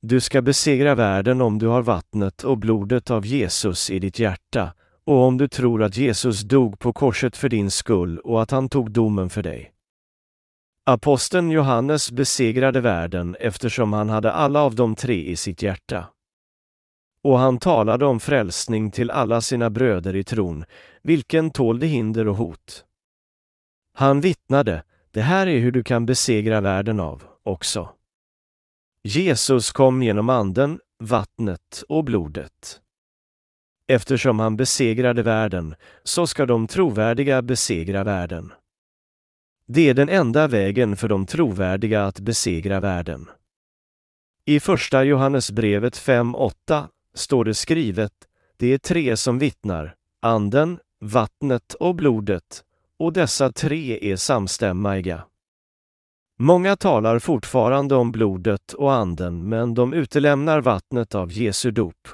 Du 0.00 0.20
ska 0.20 0.42
besegra 0.42 0.94
världen 0.94 1.40
om 1.40 1.58
du 1.58 1.66
har 1.66 1.82
vattnet 1.82 2.44
och 2.44 2.58
blodet 2.58 3.10
av 3.10 3.26
Jesus 3.26 3.90
i 3.90 3.98
ditt 3.98 4.18
hjärta 4.18 4.74
och 5.04 5.24
om 5.24 5.38
du 5.38 5.48
tror 5.48 5.82
att 5.82 5.96
Jesus 5.96 6.40
dog 6.40 6.78
på 6.78 6.92
korset 6.92 7.36
för 7.36 7.48
din 7.48 7.70
skull 7.70 8.18
och 8.18 8.42
att 8.42 8.50
han 8.50 8.68
tog 8.68 8.90
domen 8.90 9.30
för 9.30 9.42
dig. 9.42 9.72
Aposteln 10.88 11.50
Johannes 11.50 12.12
besegrade 12.12 12.80
världen 12.80 13.36
eftersom 13.40 13.92
han 13.92 14.08
hade 14.08 14.32
alla 14.32 14.60
av 14.60 14.74
de 14.74 14.94
tre 14.94 15.24
i 15.24 15.36
sitt 15.36 15.62
hjärta. 15.62 16.08
Och 17.22 17.38
han 17.38 17.58
talade 17.58 18.06
om 18.06 18.20
frälsning 18.20 18.90
till 18.90 19.10
alla 19.10 19.40
sina 19.40 19.70
bröder 19.70 20.16
i 20.16 20.24
tron, 20.24 20.64
vilken 21.02 21.50
tålde 21.50 21.86
hinder 21.86 22.28
och 22.28 22.36
hot. 22.36 22.84
Han 23.94 24.20
vittnade, 24.20 24.82
det 25.10 25.20
här 25.20 25.46
är 25.46 25.58
hur 25.58 25.72
du 25.72 25.82
kan 25.84 26.06
besegra 26.06 26.60
världen 26.60 27.00
av, 27.00 27.22
också. 27.42 27.88
Jesus 29.02 29.72
kom 29.72 30.02
genom 30.02 30.28
anden, 30.28 30.80
vattnet 30.98 31.84
och 31.88 32.04
blodet. 32.04 32.80
Eftersom 33.88 34.38
han 34.38 34.56
besegrade 34.56 35.22
världen, 35.22 35.74
så 36.02 36.26
ska 36.26 36.46
de 36.46 36.66
trovärdiga 36.66 37.42
besegra 37.42 38.04
världen. 38.04 38.52
Det 39.70 39.88
är 39.88 39.94
den 39.94 40.08
enda 40.08 40.48
vägen 40.48 40.96
för 40.96 41.08
de 41.08 41.26
trovärdiga 41.26 42.04
att 42.04 42.20
besegra 42.20 42.80
världen. 42.80 43.30
I 44.44 44.60
första 44.60 45.04
Johannesbrevet 45.04 45.96
5.8 45.96 46.86
står 47.14 47.44
det 47.44 47.54
skrivet, 47.54 48.12
det 48.56 48.66
är 48.66 48.78
tre 48.78 49.16
som 49.16 49.38
vittnar, 49.38 49.94
anden, 50.22 50.78
vattnet 51.00 51.74
och 51.74 51.94
blodet, 51.94 52.64
och 52.98 53.12
dessa 53.12 53.52
tre 53.52 54.12
är 54.12 54.16
samstämmiga. 54.16 55.24
Många 56.38 56.76
talar 56.76 57.18
fortfarande 57.18 57.94
om 57.94 58.12
blodet 58.12 58.72
och 58.72 58.92
anden, 58.92 59.48
men 59.48 59.74
de 59.74 59.92
utelämnar 59.92 60.60
vattnet 60.60 61.14
av 61.14 61.32
Jesu 61.32 61.70
dop. 61.70 62.08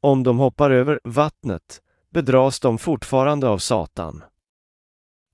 Om 0.00 0.22
de 0.22 0.38
hoppar 0.38 0.70
över 0.70 1.00
vattnet 1.04 1.82
bedras 2.10 2.60
de 2.60 2.78
fortfarande 2.78 3.48
av 3.48 3.58
Satan. 3.58 4.22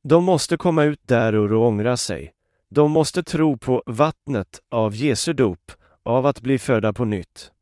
De 0.03 0.25
måste 0.25 0.57
komma 0.57 0.85
ut 0.85 1.01
därur 1.03 1.53
och 1.53 1.67
ångra 1.67 1.97
sig. 1.97 2.33
De 2.71 2.91
måste 2.91 3.23
tro 3.23 3.59
på 3.59 3.83
vattnet 3.87 4.61
av 4.71 4.95
Jesu 4.95 5.33
dop, 5.33 5.73
av 6.03 6.27
att 6.27 6.41
bli 6.41 6.59
födda 6.59 6.93
på 6.93 7.05
nytt. 7.05 7.53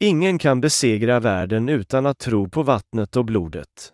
Ingen 0.00 0.38
kan 0.38 0.60
besegra 0.60 1.20
världen 1.20 1.68
utan 1.68 2.06
att 2.06 2.18
tro 2.18 2.48
på 2.48 2.62
vattnet 2.62 3.16
och 3.16 3.24
blodet. 3.24 3.92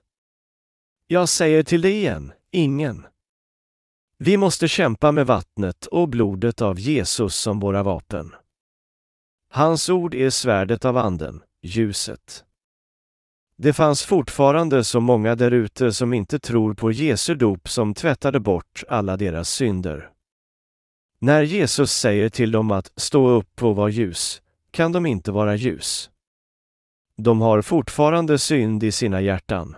Jag 1.07 1.29
säger 1.29 1.63
till 1.63 1.83
dig 1.83 1.93
igen, 1.93 2.33
ingen. 2.51 3.07
Vi 4.19 4.37
måste 4.37 4.69
kämpa 4.69 5.13
med 5.13 5.27
vattnet 5.27 5.87
och 5.87 6.09
blodet 6.09 6.63
av 6.63 6.81
Jesus 6.81 7.35
som 7.35 7.61
våra 7.61 7.83
vapen. 7.83 8.35
Hans 9.51 9.89
ord 9.89 10.15
är 10.15 10.31
svärdet 10.31 10.85
av 10.85 10.97
anden, 10.97 11.43
ljuset. 11.63 12.45
Det 13.63 13.73
fanns 13.73 14.03
fortfarande 14.05 14.85
så 14.85 15.01
många 15.01 15.35
därute 15.35 15.93
som 15.93 16.13
inte 16.13 16.39
tror 16.39 16.75
på 16.75 16.93
Jesu 16.93 17.35
dop 17.35 17.69
som 17.69 17.95
tvättade 17.95 18.41
bort 18.41 18.85
alla 18.89 19.17
deras 19.17 19.51
synder. 19.51 20.11
När 21.19 21.43
Jesus 21.43 21.93
säger 21.93 22.29
till 22.29 22.51
dem 22.51 22.71
att 22.71 22.93
stå 22.97 23.29
upp 23.29 23.63
och 23.63 23.77
vara 23.77 23.89
ljus, 23.89 24.43
kan 24.71 24.93
de 24.93 25.07
inte 25.07 25.33
vara 25.33 25.57
ljus. 25.57 26.11
De 27.17 27.41
har 27.41 27.63
fortfarande 27.63 28.39
synd 28.39 28.83
i 28.85 28.93
sina 28.93 29.21
hjärtan. 29.21 29.77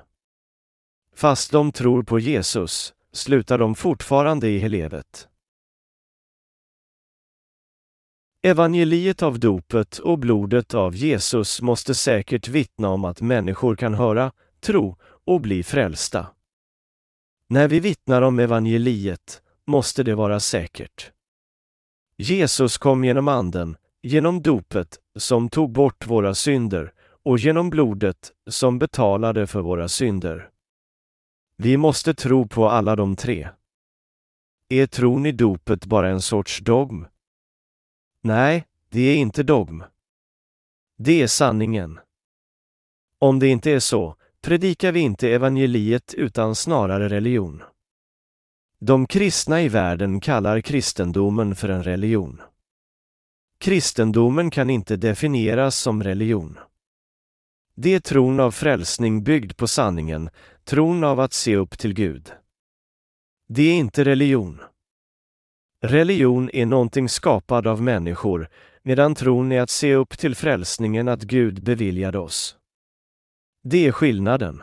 Fast 1.17 1.51
de 1.51 1.73
tror 1.73 2.03
på 2.03 2.19
Jesus, 2.19 2.95
slutar 3.13 3.59
de 3.59 3.75
fortfarande 3.75 4.49
i 4.49 4.59
helvetet. 4.59 5.29
Evangeliet 8.47 9.23
av 9.23 9.39
dopet 9.39 9.99
och 9.99 10.19
blodet 10.19 10.75
av 10.75 10.97
Jesus 10.97 11.63
måste 11.63 11.95
säkert 11.95 12.49
vittna 12.49 12.89
om 12.89 13.05
att 13.05 13.21
människor 13.21 13.77
kan 13.77 13.95
höra, 13.95 14.33
tro 14.61 14.97
och 15.03 15.41
bli 15.41 15.63
frälsta. 15.63 16.27
När 17.49 17.69
vi 17.69 17.81
vittnar 17.81 18.23
om 18.23 18.39
evangeliet 18.39 19.43
måste 19.67 20.03
det 20.03 20.15
vara 20.15 20.41
säkert. 20.41 21.13
Jesus 22.19 22.79
kom 22.79 23.05
genom 23.05 23.29
Anden, 23.29 23.77
genom 24.03 24.43
dopet 24.43 24.99
som 25.19 25.49
tog 25.49 25.73
bort 25.73 26.07
våra 26.07 26.35
synder 26.35 26.93
och 27.25 27.39
genom 27.39 27.71
blodet 27.71 28.33
som 28.51 28.79
betalade 28.79 29.47
för 29.47 29.61
våra 29.61 29.89
synder. 29.89 30.51
Vi 31.57 31.77
måste 31.77 32.15
tro 32.15 32.49
på 32.49 32.69
alla 32.69 32.97
de 32.97 33.17
tre. 33.17 33.49
Är 34.69 34.87
tron 34.87 35.27
i 35.27 35.33
dopet 35.33 35.87
bara 35.87 36.09
en 36.09 36.23
sorts 36.23 36.61
dogm? 36.61 37.07
Nej, 38.27 38.67
det 38.91 39.01
är 39.01 39.17
inte 39.17 39.43
dogm. 39.43 39.85
Det 40.99 41.23
är 41.23 41.27
sanningen. 41.27 42.01
Om 43.19 43.39
det 43.39 43.49
inte 43.49 43.71
är 43.71 43.81
så, 43.81 44.17
predikar 44.41 44.93
vi 44.93 45.01
inte 45.01 45.29
evangeliet 45.29 46.15
utan 46.15 46.55
snarare 46.55 47.09
religion. 47.09 47.63
De 48.79 49.07
kristna 49.07 49.63
i 49.63 49.69
världen 49.69 50.21
kallar 50.21 50.61
kristendomen 50.61 51.57
för 51.57 51.69
en 51.69 51.83
religion. 51.83 52.43
Kristendomen 53.59 54.51
kan 54.51 54.71
inte 54.71 54.97
definieras 54.97 55.77
som 55.77 56.03
religion. 56.03 56.59
Det 57.75 57.95
är 57.95 58.01
tron 58.01 58.41
av 58.41 58.51
frälsning 58.51 59.25
byggd 59.25 59.57
på 59.57 59.69
sanningen, 59.69 60.31
tron 60.65 61.05
av 61.05 61.21
att 61.21 61.33
se 61.33 61.57
upp 61.57 61.79
till 61.79 61.95
Gud. 61.95 62.33
Det 63.49 63.63
är 63.63 63.75
inte 63.75 64.05
religion. 64.05 64.61
Religion 65.87 66.51
är 66.53 66.67
någonting 66.67 67.09
skapad 67.09 67.67
av 67.67 67.83
människor, 67.83 68.49
medan 68.83 69.15
tron 69.15 69.53
är 69.53 69.61
att 69.61 69.71
se 69.71 69.95
upp 69.95 70.19
till 70.19 70.35
frälsningen 70.35 71.09
att 71.09 71.23
Gud 71.23 71.63
beviljade 71.65 72.19
oss. 72.19 72.57
Det 73.65 73.87
är 73.87 73.93
skillnaden. 73.93 74.63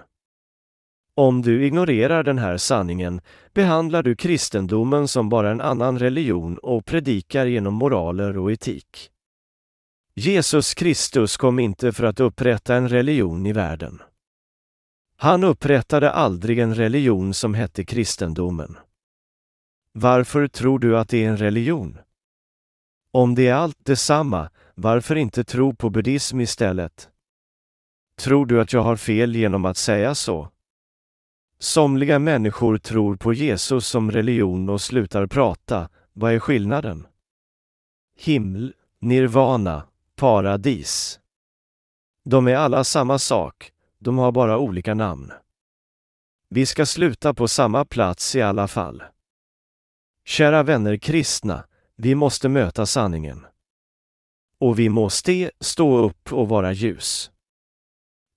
Om 1.16 1.42
du 1.42 1.66
ignorerar 1.66 2.24
den 2.24 2.38
här 2.38 2.58
sanningen 2.58 3.22
behandlar 3.54 4.04
du 4.04 4.16
kristendomen 4.16 5.08
som 5.08 5.30
bara 5.30 5.52
en 5.52 5.62
annan 5.62 6.00
religion 6.00 6.58
och 6.58 6.86
predikar 6.86 7.46
genom 7.46 7.74
moraler 7.74 8.38
och 8.38 8.52
etik. 8.52 9.10
Jesus 10.16 10.74
Kristus 10.74 11.38
kom 11.38 11.60
inte 11.60 11.92
för 11.92 12.04
att 12.04 12.20
upprätta 12.20 12.76
en 12.76 12.90
religion 12.90 13.46
i 13.46 13.54
världen. 13.54 14.02
Han 15.16 15.44
upprättade 15.44 16.12
aldrig 16.12 16.60
en 16.60 16.76
religion 16.76 17.34
som 17.34 17.54
hette 17.54 17.86
kristendomen. 17.86 18.78
Varför 19.94 20.48
tror 20.48 20.80
du 20.80 20.98
att 20.98 21.10
det 21.10 21.26
är 21.26 21.30
en 21.30 21.38
religion? 21.38 21.98
Om 23.12 23.36
det 23.36 23.48
är 23.48 23.54
allt 23.54 23.86
detsamma, 23.86 24.50
varför 24.76 25.16
inte 25.16 25.44
tro 25.44 25.76
på 25.76 25.90
buddhism 25.90 26.42
istället? 26.42 27.10
Tror 28.16 28.46
du 28.46 28.62
att 28.62 28.74
jag 28.74 28.82
har 28.82 28.96
fel 28.96 29.36
genom 29.36 29.66
att 29.66 29.78
säga 29.78 30.16
så? 30.16 30.50
Somliga 31.60 32.20
människor 32.20 32.78
tror 32.78 33.16
på 33.16 33.34
Jesus 33.34 33.88
som 33.88 34.12
religion 34.12 34.70
och 34.70 34.82
slutar 34.82 35.28
prata. 35.28 35.90
Vad 36.14 36.34
är 36.34 36.40
skillnaden? 36.40 37.08
Himmel, 38.18 38.74
nirvana, 39.00 39.88
paradis. 40.16 41.20
De 42.26 42.48
är 42.48 42.56
alla 42.56 42.84
samma 42.84 43.20
sak, 43.20 43.72
de 44.00 44.18
har 44.18 44.32
bara 44.32 44.58
olika 44.58 44.94
namn. 44.94 45.32
Vi 46.50 46.66
ska 46.66 46.86
sluta 46.86 47.34
på 47.34 47.48
samma 47.48 47.86
plats 47.86 48.36
i 48.36 48.42
alla 48.42 48.68
fall. 48.68 49.04
Kära 50.26 50.64
vänner 50.64 50.98
kristna, 50.98 51.66
vi 51.96 52.16
måste 52.16 52.50
möta 52.50 52.86
sanningen. 52.86 53.46
Och 54.60 54.80
vi 54.80 54.90
måste 54.90 55.52
stå 55.60 55.98
upp 55.98 56.34
och 56.34 56.50
vara 56.50 56.72
ljus. 56.72 57.32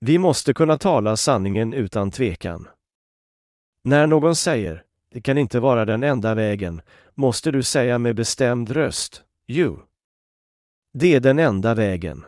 Vi 0.00 0.18
måste 0.18 0.54
kunna 0.54 0.78
tala 0.78 1.16
sanningen 1.16 1.72
utan 1.72 2.10
tvekan. 2.10 2.68
När 3.84 4.06
någon 4.06 4.36
säger 4.36 4.84
”det 5.10 5.20
kan 5.20 5.38
inte 5.38 5.60
vara 5.60 5.84
den 5.84 6.02
enda 6.02 6.34
vägen” 6.34 6.82
måste 7.14 7.50
du 7.50 7.62
säga 7.62 7.98
med 7.98 8.16
bestämd 8.16 8.70
röst 8.70 9.22
”jo”. 9.46 9.82
Det 10.92 11.14
är 11.14 11.20
den 11.20 11.38
enda 11.38 11.74
vägen. 11.74 12.24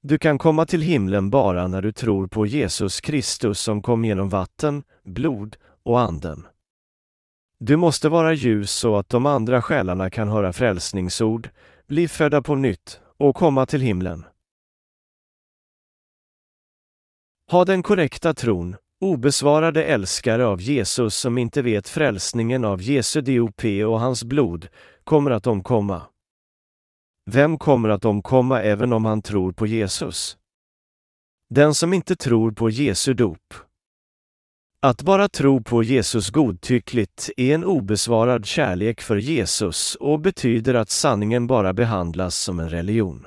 Du 0.00 0.18
kan 0.18 0.38
komma 0.38 0.66
till 0.66 0.82
himlen 0.82 1.30
bara 1.30 1.68
när 1.68 1.82
du 1.82 1.92
tror 1.92 2.26
på 2.26 2.46
Jesus 2.46 3.00
Kristus 3.00 3.60
som 3.60 3.82
kom 3.82 4.04
genom 4.04 4.28
vatten, 4.28 4.82
blod 5.02 5.56
och 5.82 6.00
anden. 6.00 6.46
Du 7.58 7.76
måste 7.76 8.08
vara 8.08 8.32
ljus 8.32 8.70
så 8.70 8.96
att 8.96 9.08
de 9.08 9.26
andra 9.26 9.62
själarna 9.62 10.10
kan 10.10 10.28
höra 10.28 10.52
frälsningsord, 10.52 11.48
bli 11.86 12.08
födda 12.08 12.42
på 12.42 12.54
nytt 12.54 13.00
och 13.16 13.36
komma 13.36 13.66
till 13.66 13.80
himlen. 13.80 14.24
Ha 17.50 17.64
den 17.64 17.82
korrekta 17.82 18.34
tron, 18.34 18.76
obesvarade 19.00 19.84
älskare 19.84 20.46
av 20.46 20.60
Jesus 20.60 21.14
som 21.14 21.38
inte 21.38 21.62
vet 21.62 21.88
frälsningen 21.88 22.64
av 22.64 22.82
Jesu 22.82 23.20
DOP 23.20 23.64
och 23.64 24.00
hans 24.00 24.24
blod, 24.24 24.68
kommer 25.04 25.30
att 25.30 25.46
omkomma. 25.46 26.02
Vem 27.30 27.58
kommer 27.58 27.88
att 27.88 28.04
omkomma 28.04 28.62
även 28.62 28.92
om 28.92 29.04
han 29.04 29.22
tror 29.22 29.52
på 29.52 29.66
Jesus? 29.66 30.38
Den 31.50 31.74
som 31.74 31.92
inte 31.92 32.16
tror 32.16 32.50
på 32.50 32.70
Jesu 32.70 33.14
dop. 33.14 33.65
Att 34.86 35.02
bara 35.02 35.28
tro 35.28 35.62
på 35.62 35.82
Jesus 35.82 36.30
godtyckligt 36.30 37.30
är 37.36 37.54
en 37.54 37.64
obesvarad 37.64 38.46
kärlek 38.46 39.00
för 39.00 39.16
Jesus 39.16 39.94
och 39.94 40.20
betyder 40.20 40.74
att 40.74 40.90
sanningen 40.90 41.46
bara 41.46 41.72
behandlas 41.72 42.36
som 42.36 42.60
en 42.60 42.68
religion. 42.68 43.26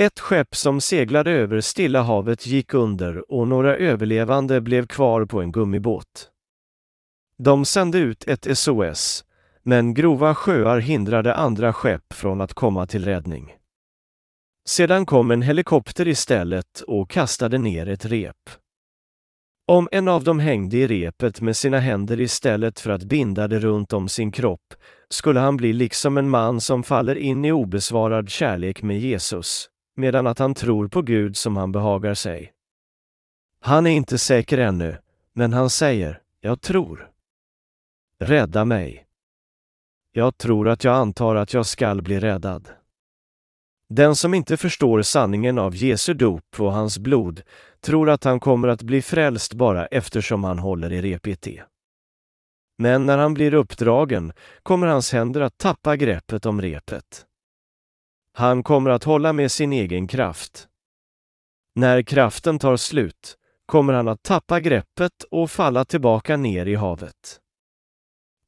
Ett 0.00 0.20
skepp 0.20 0.56
som 0.56 0.80
seglade 0.80 1.30
över 1.30 1.60
Stilla 1.60 2.02
havet 2.02 2.46
gick 2.46 2.74
under 2.74 3.32
och 3.32 3.48
några 3.48 3.76
överlevande 3.76 4.60
blev 4.60 4.86
kvar 4.86 5.24
på 5.24 5.40
en 5.40 5.52
gummibåt. 5.52 6.30
De 7.38 7.64
sände 7.64 7.98
ut 7.98 8.28
ett 8.28 8.58
SOS, 8.58 9.24
men 9.62 9.94
grova 9.94 10.34
sjöar 10.34 10.78
hindrade 10.78 11.34
andra 11.34 11.72
skepp 11.72 12.12
från 12.12 12.40
att 12.40 12.54
komma 12.54 12.86
till 12.86 13.04
räddning. 13.04 13.54
Sedan 14.68 15.06
kom 15.06 15.30
en 15.30 15.42
helikopter 15.42 16.08
istället 16.08 16.80
och 16.86 17.10
kastade 17.10 17.58
ner 17.58 17.88
ett 17.88 18.04
rep. 18.04 18.59
Om 19.70 19.88
en 19.92 20.08
av 20.08 20.24
dem 20.24 20.38
hängde 20.38 20.76
i 20.76 20.86
repet 20.86 21.40
med 21.40 21.56
sina 21.56 21.78
händer 21.78 22.20
istället 22.20 22.80
för 22.80 22.90
att 22.90 23.02
binda 23.02 23.48
det 23.48 23.58
runt 23.58 23.92
om 23.92 24.08
sin 24.08 24.32
kropp 24.32 24.74
skulle 25.08 25.40
han 25.40 25.56
bli 25.56 25.72
liksom 25.72 26.18
en 26.18 26.30
man 26.30 26.60
som 26.60 26.82
faller 26.82 27.14
in 27.14 27.44
i 27.44 27.52
obesvarad 27.52 28.30
kärlek 28.30 28.82
med 28.82 29.00
Jesus, 29.00 29.68
medan 29.96 30.26
att 30.26 30.38
han 30.38 30.54
tror 30.54 30.88
på 30.88 31.02
Gud 31.02 31.36
som 31.36 31.56
han 31.56 31.72
behagar 31.72 32.14
sig. 32.14 32.52
Han 33.60 33.86
är 33.86 33.90
inte 33.90 34.18
säker 34.18 34.58
ännu, 34.58 34.96
men 35.32 35.52
han 35.52 35.70
säger, 35.70 36.20
jag 36.40 36.60
tror. 36.60 37.10
Rädda 38.20 38.64
mig. 38.64 39.06
Jag 40.12 40.38
tror 40.38 40.68
att 40.68 40.84
jag 40.84 40.94
antar 40.94 41.36
att 41.36 41.54
jag 41.54 41.66
skall 41.66 42.02
bli 42.02 42.20
räddad. 42.20 42.68
Den 43.94 44.16
som 44.16 44.34
inte 44.34 44.56
förstår 44.56 45.02
sanningen 45.02 45.58
av 45.58 45.76
Jesu 45.76 46.14
dop 46.14 46.60
och 46.60 46.72
hans 46.72 46.98
blod 46.98 47.42
tror 47.80 48.10
att 48.10 48.24
han 48.24 48.40
kommer 48.40 48.68
att 48.68 48.82
bli 48.82 49.02
frälst 49.02 49.54
bara 49.54 49.86
eftersom 49.86 50.44
han 50.44 50.58
håller 50.58 50.92
i 50.92 51.02
repet. 51.02 51.46
Men 52.78 53.06
när 53.06 53.18
han 53.18 53.34
blir 53.34 53.54
uppdragen 53.54 54.32
kommer 54.62 54.86
hans 54.86 55.12
händer 55.12 55.40
att 55.40 55.58
tappa 55.58 55.96
greppet 55.96 56.46
om 56.46 56.62
repet. 56.62 57.26
Han 58.32 58.62
kommer 58.62 58.90
att 58.90 59.04
hålla 59.04 59.32
med 59.32 59.52
sin 59.52 59.72
egen 59.72 60.08
kraft. 60.08 60.68
När 61.74 62.02
kraften 62.02 62.58
tar 62.58 62.76
slut 62.76 63.36
kommer 63.66 63.92
han 63.92 64.08
att 64.08 64.22
tappa 64.22 64.60
greppet 64.60 65.22
och 65.30 65.50
falla 65.50 65.84
tillbaka 65.84 66.36
ner 66.36 66.66
i 66.66 66.74
havet. 66.74 67.40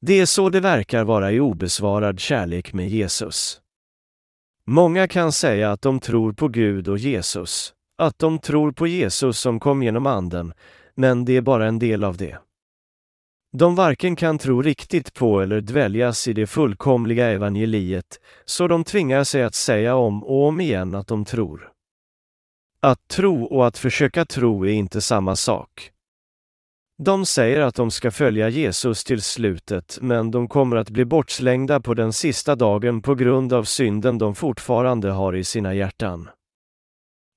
Det 0.01 0.19
är 0.19 0.25
så 0.25 0.49
det 0.49 0.59
verkar 0.59 1.03
vara 1.03 1.31
i 1.31 1.39
obesvarad 1.39 2.19
kärlek 2.19 2.73
med 2.73 2.89
Jesus. 2.89 3.62
Många 4.67 5.07
kan 5.07 5.31
säga 5.31 5.71
att 5.71 5.81
de 5.81 5.99
tror 5.99 6.33
på 6.33 6.47
Gud 6.47 6.87
och 6.87 6.97
Jesus, 6.97 7.73
att 7.97 8.19
de 8.19 8.39
tror 8.39 8.71
på 8.71 8.87
Jesus 8.87 9.39
som 9.39 9.59
kom 9.59 9.83
genom 9.83 10.07
Anden, 10.07 10.53
men 10.95 11.25
det 11.25 11.37
är 11.37 11.41
bara 11.41 11.67
en 11.67 11.79
del 11.79 12.03
av 12.03 12.17
det. 12.17 12.37
De 13.57 13.75
varken 13.75 14.15
kan 14.15 14.37
tro 14.37 14.61
riktigt 14.61 15.13
på 15.13 15.41
eller 15.41 15.61
dväljas 15.61 16.27
i 16.27 16.33
det 16.33 16.47
fullkomliga 16.47 17.27
evangeliet, 17.27 18.19
så 18.45 18.67
de 18.67 18.83
tvingar 18.83 19.23
sig 19.23 19.43
att 19.43 19.55
säga 19.55 19.95
om 19.95 20.23
och 20.23 20.47
om 20.47 20.61
igen 20.61 20.95
att 20.95 21.07
de 21.07 21.25
tror. 21.25 21.71
Att 22.79 23.07
tro 23.07 23.43
och 23.43 23.67
att 23.67 23.77
försöka 23.77 24.25
tro 24.25 24.65
är 24.65 24.71
inte 24.71 25.01
samma 25.01 25.35
sak. 25.35 25.92
De 27.05 27.25
säger 27.25 27.61
att 27.61 27.75
de 27.75 27.91
ska 27.91 28.11
följa 28.11 28.49
Jesus 28.49 29.03
till 29.03 29.21
slutet, 29.21 29.97
men 30.01 30.31
de 30.31 30.47
kommer 30.47 30.75
att 30.75 30.89
bli 30.89 31.05
bortslängda 31.05 31.79
på 31.79 31.93
den 31.93 32.13
sista 32.13 32.55
dagen 32.55 33.01
på 33.01 33.15
grund 33.15 33.53
av 33.53 33.63
synden 33.63 34.17
de 34.17 34.35
fortfarande 34.35 35.11
har 35.11 35.35
i 35.35 35.43
sina 35.43 35.73
hjärtan. 35.73 36.29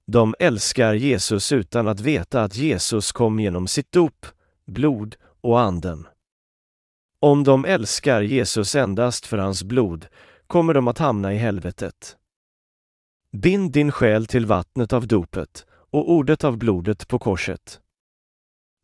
De 0.06 0.34
älskar 0.38 0.94
Jesus 0.94 1.52
utan 1.52 1.88
att 1.88 2.00
veta 2.00 2.42
att 2.42 2.56
Jesus 2.56 3.12
kom 3.12 3.40
genom 3.40 3.66
sitt 3.66 3.92
dop, 3.92 4.26
blod 4.66 5.16
och 5.40 5.60
anden. 5.60 6.06
Om 7.20 7.44
de 7.44 7.64
älskar 7.64 8.22
Jesus 8.22 8.74
endast 8.74 9.26
för 9.26 9.38
hans 9.38 9.64
blod 9.64 10.06
kommer 10.46 10.74
de 10.74 10.88
att 10.88 10.98
hamna 10.98 11.34
i 11.34 11.36
helvetet. 11.36 12.16
Bind 13.32 13.72
din 13.72 13.92
själ 13.92 14.26
till 14.26 14.46
vattnet 14.46 14.92
av 14.92 15.06
dopet 15.06 15.66
och 15.70 16.10
ordet 16.10 16.44
av 16.44 16.58
blodet 16.58 17.08
på 17.08 17.18
korset. 17.18 17.80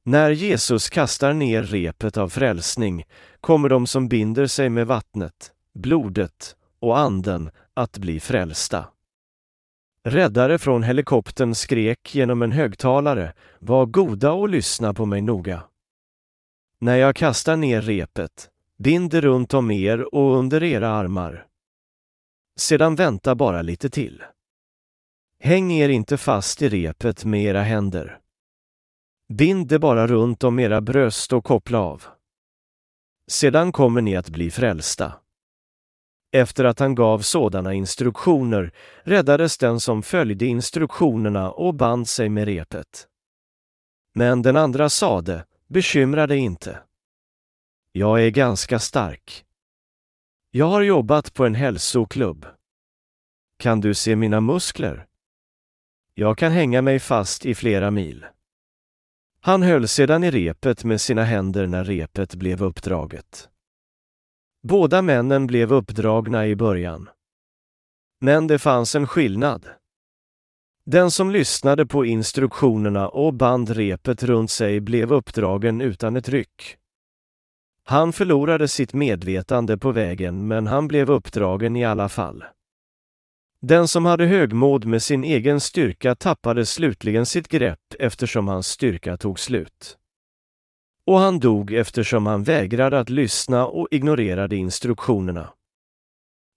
När 0.05 0.31
Jesus 0.31 0.91
kastar 0.91 1.33
ner 1.33 1.63
repet 1.63 2.17
av 2.17 2.29
frälsning 2.29 3.05
kommer 3.41 3.69
de 3.69 3.87
som 3.87 4.09
binder 4.09 4.47
sig 4.47 4.69
med 4.69 4.87
vattnet, 4.87 5.53
blodet 5.75 6.57
och 6.81 6.99
anden 6.99 7.51
att 7.75 7.99
bli 7.99 8.21
frälsta. 8.21 8.85
Räddare 10.05 10.59
från 10.59 10.83
helikoptern 10.83 11.55
skrek 11.55 12.15
genom 12.15 12.43
en 12.43 12.53
högtalare, 12.53 13.33
var 13.59 13.87
goda 13.87 14.33
och 14.33 14.49
lyssna 14.49 14.95
på 14.95 15.07
mig 15.07 15.21
noga. 15.21 15.63
När 16.79 16.97
jag 16.97 17.17
kastar 17.17 17.57
ner 17.57 17.83
repet, 17.83 18.51
bind 18.79 19.15
runt 19.15 19.55
om 19.55 19.71
er 19.71 20.15
och 20.15 20.37
under 20.37 20.63
era 20.63 20.89
armar. 20.89 21.47
Sedan 22.57 22.95
vänta 22.95 23.35
bara 23.35 23.63
lite 23.63 23.91
till. 23.91 24.23
Häng 25.39 25.73
er 25.73 25.89
inte 25.89 26.17
fast 26.17 26.63
i 26.63 26.69
repet 26.69 27.25
med 27.25 27.43
era 27.45 27.63
händer. 27.63 28.22
Bind 29.33 29.69
det 29.69 29.79
bara 29.79 30.07
runt 30.07 30.45
om 30.45 30.59
era 30.59 30.81
bröst 30.81 31.33
och 31.33 31.45
koppla 31.45 31.79
av. 31.79 32.05
Sedan 33.31 33.73
kommer 33.73 34.01
ni 34.01 34.17
att 34.17 34.29
bli 34.31 34.51
frälsta. 34.51 35.13
Efter 36.33 36.65
att 36.65 36.79
han 36.79 36.95
gav 36.95 37.19
sådana 37.19 37.75
instruktioner 37.75 38.73
räddades 39.03 39.59
den 39.59 39.81
som 39.81 40.03
följde 40.03 40.47
instruktionerna 40.47 41.51
och 41.51 41.75
band 41.75 42.09
sig 42.09 42.29
med 42.29 42.45
repet. 42.45 43.09
Men 44.15 44.43
den 44.43 44.57
andra 44.57 44.89
sade, 44.89 45.47
bekymra 45.69 46.27
dig 46.27 46.39
inte. 46.39 46.79
Jag 47.93 48.27
är 48.27 48.31
ganska 48.31 48.79
stark. 48.79 49.45
Jag 50.51 50.67
har 50.67 50.83
jobbat 50.83 51.35
på 51.35 51.47
en 51.47 51.55
hälsoklubb. 51.55 52.47
Kan 53.59 53.81
du 53.81 53.95
se 53.95 54.17
mina 54.17 54.41
muskler? 54.41 55.07
Jag 56.15 56.39
kan 56.39 56.53
hänga 56.53 56.83
mig 56.83 56.99
fast 56.99 57.47
i 57.47 57.55
flera 57.55 57.91
mil. 57.91 58.27
Han 59.45 59.63
höll 59.63 59.89
sedan 59.89 60.25
i 60.25 60.31
repet 60.31 60.85
med 60.85 61.01
sina 61.01 61.25
händer 61.25 61.67
när 61.67 61.85
repet 61.85 62.35
blev 62.35 62.63
uppdraget. 62.63 63.49
Båda 64.69 65.03
männen 65.03 65.47
blev 65.47 65.73
uppdragna 65.73 66.47
i 66.47 66.57
början. 66.57 67.09
Men 68.21 68.47
det 68.47 68.59
fanns 68.59 68.95
en 68.95 69.07
skillnad. 69.07 69.67
Den 70.87 71.11
som 71.11 71.31
lyssnade 71.31 71.87
på 71.87 72.05
instruktionerna 72.05 73.09
och 73.09 73.35
band 73.35 73.71
repet 73.71 74.23
runt 74.23 74.51
sig 74.51 74.81
blev 74.81 75.13
uppdragen 75.13 75.81
utan 75.81 76.17
ett 76.17 76.29
ryck. 76.29 76.77
Han 77.85 78.13
förlorade 78.13 78.69
sitt 78.69 78.93
medvetande 78.93 79.79
på 79.79 79.93
vägen 79.93 80.49
men 80.49 80.67
han 80.67 80.89
blev 80.89 81.11
uppdragen 81.11 81.77
i 81.77 81.85
alla 81.85 82.09
fall. 82.09 82.45
Den 83.67 83.89
som 83.89 84.05
hade 84.05 84.27
högmod 84.27 84.85
med 84.85 85.03
sin 85.03 85.25
egen 85.25 85.61
styrka 85.61 86.15
tappade 86.15 86.67
slutligen 86.67 87.27
sitt 87.27 87.49
grepp 87.49 87.95
eftersom 87.99 88.49
hans 88.49 88.67
styrka 88.67 89.17
tog 89.17 89.39
slut. 89.39 89.99
Och 91.07 91.19
han 91.19 91.39
dog 91.39 91.73
eftersom 91.73 92.27
han 92.27 92.43
vägrade 92.43 93.01
att 93.01 93.11
lyssna 93.11 93.67
och 93.67 93.89
ignorerade 93.91 94.57
instruktionerna. 94.57 95.53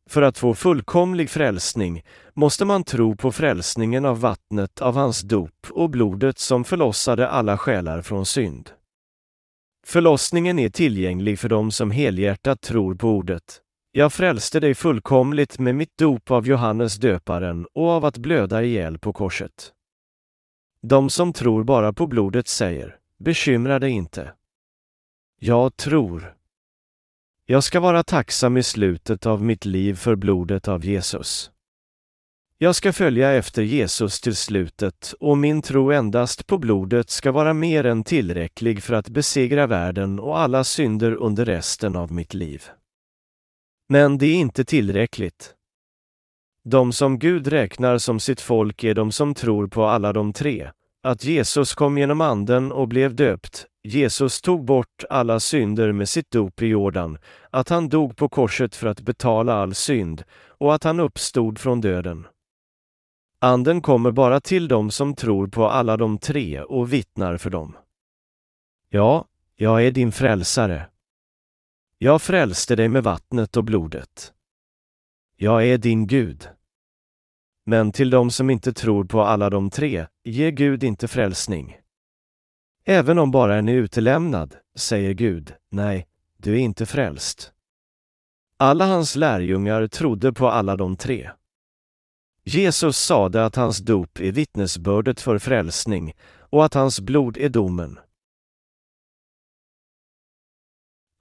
För 0.10 0.22
att 0.22 0.38
få 0.38 0.54
fullkomlig 0.54 1.30
frälsning 1.30 2.02
måste 2.34 2.66
man 2.66 2.84
tro 2.84 3.16
på 3.16 3.32
frälsningen 3.32 4.06
av 4.06 4.20
vattnet 4.20 4.82
av 4.82 4.96
hans 4.96 5.22
dop 5.22 5.68
och 5.70 5.90
blodet 5.90 6.40
som 6.40 6.64
förlossade 6.64 7.28
alla 7.28 7.58
själar 7.58 8.02
från 8.02 8.26
synd. 8.26 8.70
Förlossningen 9.88 10.60
är 10.60 10.70
tillgänglig 10.70 11.40
för 11.40 11.50
dem 11.50 11.72
som 11.72 11.92
helhjärtat 11.92 12.62
tror 12.62 12.96
på 12.96 13.10
ordet. 13.10 13.62
Jag 13.98 14.14
frälste 14.14 14.60
dig 14.60 14.76
fullkomligt 14.76 15.60
med 15.60 15.76
mitt 15.76 15.98
dop 15.98 16.32
av 16.32 16.48
Johannes 16.48 16.96
döparen 16.96 17.68
och 17.74 17.90
av 17.90 18.06
att 18.06 18.18
blöda 18.18 18.64
ihjäl 18.64 19.00
på 19.00 19.14
korset. 19.14 19.74
De 20.82 21.10
som 21.10 21.34
tror 21.34 21.64
bara 21.64 21.94
på 21.94 22.08
blodet 22.08 22.48
säger, 22.48 22.98
bekymra 23.20 23.80
dig 23.80 23.92
inte. 23.92 24.34
Jag 25.40 25.78
tror. 25.78 26.36
Jag 27.46 27.64
ska 27.64 27.80
vara 27.80 28.04
tacksam 28.04 28.58
i 28.58 28.64
slutet 28.64 29.26
av 29.26 29.44
mitt 29.44 29.66
liv 29.66 29.94
för 29.94 30.16
blodet 30.16 30.68
av 30.68 30.86
Jesus. 30.86 31.52
Jag 32.58 32.76
ska 32.76 32.94
följa 32.94 33.32
efter 33.32 33.62
Jesus 33.62 34.22
till 34.22 34.36
slutet 34.36 35.14
och 35.20 35.38
min 35.38 35.62
tro 35.62 35.92
endast 35.92 36.48
på 36.48 36.58
blodet 36.58 37.10
ska 37.10 37.32
vara 37.32 37.54
mer 37.54 37.86
än 37.86 38.04
tillräcklig 38.04 38.84
för 38.84 38.94
att 38.94 39.10
besegra 39.10 39.68
världen 39.68 40.20
och 40.20 40.40
alla 40.40 40.64
synder 40.64 41.16
under 41.16 41.46
resten 41.46 41.96
av 41.96 42.12
mitt 42.12 42.34
liv. 42.34 42.64
Men 43.90 44.18
det 44.18 44.26
är 44.26 44.36
inte 44.36 44.66
tillräckligt. 44.66 45.56
De 46.64 46.94
som 46.94 47.20
Gud 47.20 47.48
räknar 47.48 47.98
som 47.98 48.20
sitt 48.20 48.42
folk 48.42 48.84
är 48.84 48.94
de 48.94 49.12
som 49.12 49.34
tror 49.34 49.68
på 49.68 49.86
alla 49.86 50.14
de 50.14 50.34
tre, 50.34 50.72
att 51.04 51.26
Jesus 51.26 51.74
kom 51.74 51.98
genom 51.98 52.22
anden 52.22 52.72
och 52.72 52.88
blev 52.88 53.16
döpt, 53.16 53.66
Jesus 53.84 54.42
tog 54.42 54.66
bort 54.66 55.04
alla 55.10 55.40
synder 55.40 55.92
med 55.92 56.10
sitt 56.10 56.32
dop 56.32 56.62
i 56.62 56.66
Jordan, 56.66 57.18
att 57.50 57.70
han 57.70 57.90
dog 57.90 58.16
på 58.16 58.30
korset 58.30 58.76
för 58.76 58.88
att 58.88 59.02
betala 59.02 59.54
all 59.54 59.74
synd 59.76 60.24
och 60.48 60.76
att 60.76 60.84
han 60.84 61.00
uppstod 61.00 61.60
från 61.60 61.82
döden. 61.82 62.28
Anden 63.40 63.82
kommer 63.82 64.12
bara 64.12 64.42
till 64.42 64.68
dem 64.68 64.92
som 64.92 65.16
tror 65.16 65.48
på 65.48 65.70
alla 65.70 65.98
de 65.98 66.18
tre 66.18 66.62
och 66.62 66.94
vittnar 66.94 67.38
för 67.38 67.50
dem. 67.50 67.78
Ja, 68.90 69.26
jag 69.56 69.86
är 69.86 69.92
din 69.92 70.12
frälsare. 70.12 70.88
Jag 71.98 72.22
frälste 72.22 72.76
dig 72.76 72.90
med 72.90 73.04
vattnet 73.04 73.58
och 73.58 73.64
blodet. 73.64 74.34
Jag 75.36 75.68
är 75.68 75.78
din 75.78 76.08
Gud. 76.08 76.50
Men 77.66 77.92
till 77.92 78.10
dem 78.10 78.32
som 78.32 78.50
inte 78.50 78.74
tror 78.74 79.06
på 79.06 79.22
alla 79.22 79.50
de 79.50 79.70
tre 79.70 80.08
ger 80.24 80.52
Gud 80.52 80.84
inte 80.84 81.08
frälsning. 81.08 81.78
Även 82.86 83.20
om 83.20 83.32
bara 83.32 83.56
en 83.56 83.70
är 83.70 83.74
utelämnad, 83.74 84.56
säger 84.76 85.14
Gud, 85.14 85.54
nej, 85.70 86.08
du 86.38 86.54
är 86.54 86.60
inte 86.60 86.86
frälst. 86.86 87.52
Alla 88.58 88.86
hans 88.86 89.16
lärjungar 89.16 89.88
trodde 89.88 90.34
på 90.34 90.50
alla 90.50 90.76
de 90.76 90.98
tre. 90.98 91.30
Jesus 92.44 92.98
sade 92.98 93.46
att 93.46 93.56
hans 93.56 93.78
dop 93.78 94.20
är 94.20 94.32
vittnesbördet 94.32 95.22
för 95.22 95.40
frälsning 95.40 96.14
och 96.40 96.66
att 96.66 96.74
hans 96.74 97.00
blod 97.00 97.38
är 97.38 97.50
domen. 97.50 98.00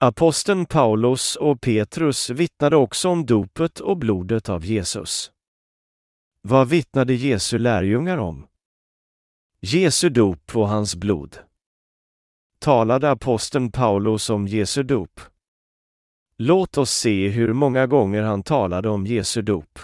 Aposteln 0.05 0.65
Paulus 0.65 1.35
och 1.35 1.61
Petrus 1.61 2.29
vittnade 2.29 2.75
också 2.75 3.09
om 3.09 3.25
dopet 3.25 3.79
och 3.79 3.97
blodet 3.97 4.49
av 4.49 4.65
Jesus. 4.65 5.31
Vad 6.41 6.69
vittnade 6.69 7.13
Jesu 7.13 7.57
lärjungar 7.57 8.17
om? 8.17 8.47
Jesu 9.59 10.09
dop 10.09 10.55
och 10.55 10.69
hans 10.69 10.95
blod. 10.95 11.37
Talade 12.59 13.11
aposteln 13.11 13.71
Paulus 13.71 14.29
om 14.29 14.47
Jesu 14.47 14.83
dop? 14.83 15.19
Låt 16.37 16.77
oss 16.77 16.91
se 16.91 17.29
hur 17.29 17.53
många 17.53 17.87
gånger 17.87 18.21
han 18.21 18.43
talade 18.43 18.89
om 18.89 19.05
Jesu 19.05 19.41
dop. 19.41 19.79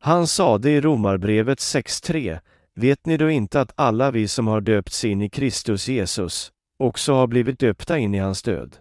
Han 0.00 0.26
sade 0.26 0.70
i 0.70 0.80
Romarbrevet 0.80 1.58
6.3 1.58 2.40
Vet 2.74 3.06
ni 3.06 3.16
då 3.16 3.30
inte 3.30 3.60
att 3.60 3.72
alla 3.76 4.10
vi 4.10 4.28
som 4.28 4.46
har 4.46 4.60
döpts 4.60 5.04
in 5.04 5.22
i 5.22 5.28
Kristus 5.28 5.88
Jesus 5.88 6.52
också 6.78 7.12
har 7.12 7.26
blivit 7.26 7.58
döpta 7.58 7.98
in 7.98 8.14
i 8.14 8.18
hans 8.18 8.42
död? 8.42 8.76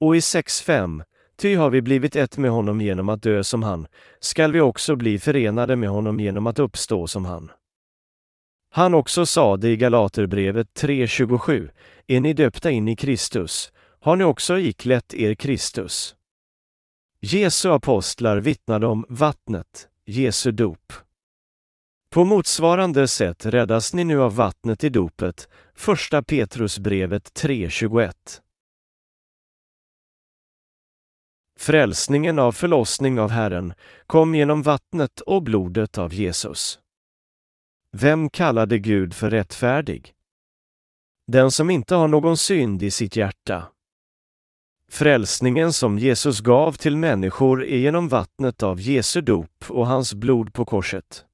Och 0.00 0.16
i 0.16 0.18
6.5 0.18 1.02
Ty 1.36 1.54
har 1.54 1.70
vi 1.70 1.82
blivit 1.82 2.16
ett 2.16 2.38
med 2.38 2.50
honom 2.50 2.80
genom 2.80 3.08
att 3.08 3.22
dö 3.22 3.44
som 3.44 3.62
han, 3.62 3.86
skall 4.20 4.52
vi 4.52 4.60
också 4.60 4.96
bli 4.96 5.18
förenade 5.18 5.76
med 5.76 5.88
honom 5.88 6.20
genom 6.20 6.46
att 6.46 6.58
uppstå 6.58 7.06
som 7.06 7.24
han. 7.24 7.50
Han 8.70 8.94
också 8.94 9.26
sade 9.26 9.68
i 9.68 9.76
Galaterbrevet 9.76 10.68
3.27 10.80 11.70
Är 12.06 12.20
ni 12.20 12.32
döpta 12.32 12.70
in 12.70 12.88
i 12.88 12.96
Kristus, 12.96 13.72
har 14.00 14.16
ni 14.16 14.24
också 14.24 14.58
iklätt 14.58 15.14
er 15.14 15.34
Kristus. 15.34 16.16
Jesu 17.20 17.70
apostlar 17.70 18.36
vittnade 18.36 18.86
om 18.86 19.06
vattnet, 19.08 19.88
Jesu 20.06 20.50
dop. 20.50 20.92
På 22.10 22.24
motsvarande 22.24 23.08
sätt 23.08 23.46
räddas 23.46 23.94
ni 23.94 24.04
nu 24.04 24.22
av 24.22 24.36
vattnet 24.36 24.84
i 24.84 24.88
dopet, 24.88 25.48
första 25.74 26.22
Petrusbrevet 26.22 27.40
3.21. 27.42 28.12
Frälsningen 31.58 32.38
av 32.38 32.52
förlossning 32.52 33.20
av 33.20 33.30
Herren 33.30 33.74
kom 34.06 34.34
genom 34.34 34.62
vattnet 34.62 35.20
och 35.20 35.42
blodet 35.42 35.98
av 35.98 36.14
Jesus. 36.14 36.78
Vem 37.92 38.30
kallade 38.30 38.78
Gud 38.78 39.14
för 39.14 39.30
rättfärdig? 39.30 40.12
Den 41.26 41.50
som 41.50 41.70
inte 41.70 41.94
har 41.94 42.08
någon 42.08 42.36
synd 42.36 42.82
i 42.82 42.90
sitt 42.90 43.16
hjärta. 43.16 43.68
Frälsningen 44.88 45.72
som 45.72 45.98
Jesus 45.98 46.40
gav 46.40 46.72
till 46.72 46.96
människor 46.96 47.64
är 47.64 47.76
genom 47.76 48.08
vattnet 48.08 48.62
av 48.62 48.80
Jesu 48.80 49.20
dop 49.20 49.64
och 49.68 49.86
hans 49.86 50.14
blod 50.14 50.52
på 50.52 50.64
korset. 50.64 51.24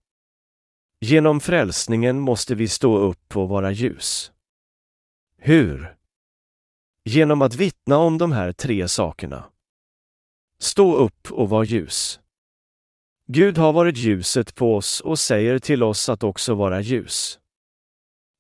Genom 1.01 1.41
frälsningen 1.41 2.21
måste 2.21 2.55
vi 2.55 2.69
stå 2.69 2.99
upp 2.99 3.37
och 3.37 3.49
vara 3.49 3.71
ljus. 3.71 4.33
Hur? 5.37 5.97
Genom 7.05 7.43
att 7.43 7.55
vittna 7.55 7.97
om 7.97 8.19
de 8.19 8.33
här 8.33 8.53
tre 8.53 8.89
sakerna. 8.89 9.52
Stå 10.63 10.95
upp 10.95 11.33
och 11.33 11.49
var 11.49 11.65
ljus. 11.65 12.21
Gud 13.27 13.59
har 13.59 13.73
varit 13.73 13.97
ljuset 13.97 14.55
på 14.55 14.77
oss 14.77 15.01
och 15.01 15.19
säger 15.19 15.59
till 15.59 15.83
oss 15.83 16.09
att 16.09 16.23
också 16.23 16.55
vara 16.55 16.81
ljus. 16.81 17.39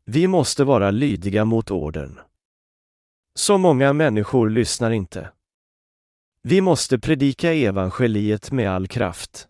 Vi 0.04 0.26
måste 0.26 0.64
vara 0.64 0.90
lydiga 0.90 1.44
mot 1.44 1.70
orden. 1.70 2.20
Så 3.34 3.58
många 3.58 3.92
människor 3.92 4.50
lyssnar 4.50 4.90
inte. 4.90 5.32
Vi 6.42 6.60
måste 6.60 6.98
predika 6.98 7.52
evangeliet 7.52 8.52
med 8.52 8.70
all 8.70 8.88
kraft. 8.88 9.48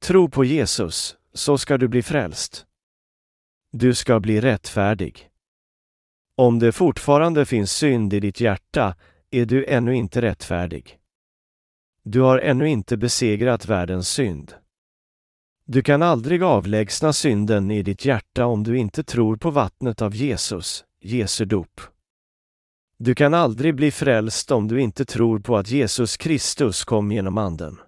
Tro 0.00 0.30
på 0.30 0.44
Jesus, 0.44 1.16
så 1.32 1.58
ska 1.58 1.78
du 1.78 1.88
bli 1.88 2.02
frälst. 2.02 2.66
Du 3.72 3.94
ska 3.94 4.20
bli 4.20 4.40
rättfärdig. 4.40 5.30
Om 6.36 6.58
det 6.58 6.72
fortfarande 6.72 7.46
finns 7.46 7.72
synd 7.72 8.14
i 8.14 8.20
ditt 8.20 8.40
hjärta 8.40 8.96
är 9.30 9.46
du 9.46 9.66
ännu 9.66 9.94
inte 9.94 10.22
rättfärdig. 10.22 10.97
Du 12.10 12.20
har 12.20 12.38
ännu 12.38 12.68
inte 12.68 12.96
besegrat 12.96 13.66
världens 13.66 14.08
synd. 14.08 14.54
Du 15.66 15.82
kan 15.82 16.02
aldrig 16.02 16.42
avlägsna 16.42 17.12
synden 17.12 17.70
i 17.70 17.82
ditt 17.82 18.04
hjärta 18.04 18.46
om 18.46 18.64
du 18.64 18.78
inte 18.78 19.04
tror 19.04 19.36
på 19.36 19.50
vattnet 19.50 20.02
av 20.02 20.14
Jesus, 20.14 20.84
Jesu 21.00 21.44
dop. 21.44 21.80
Du 22.98 23.14
kan 23.14 23.34
aldrig 23.34 23.74
bli 23.74 23.90
frälst 23.90 24.50
om 24.50 24.68
du 24.68 24.80
inte 24.80 25.04
tror 25.04 25.38
på 25.38 25.56
att 25.56 25.70
Jesus 25.70 26.16
Kristus 26.16 26.84
kom 26.84 27.12
genom 27.12 27.38
Anden. 27.38 27.80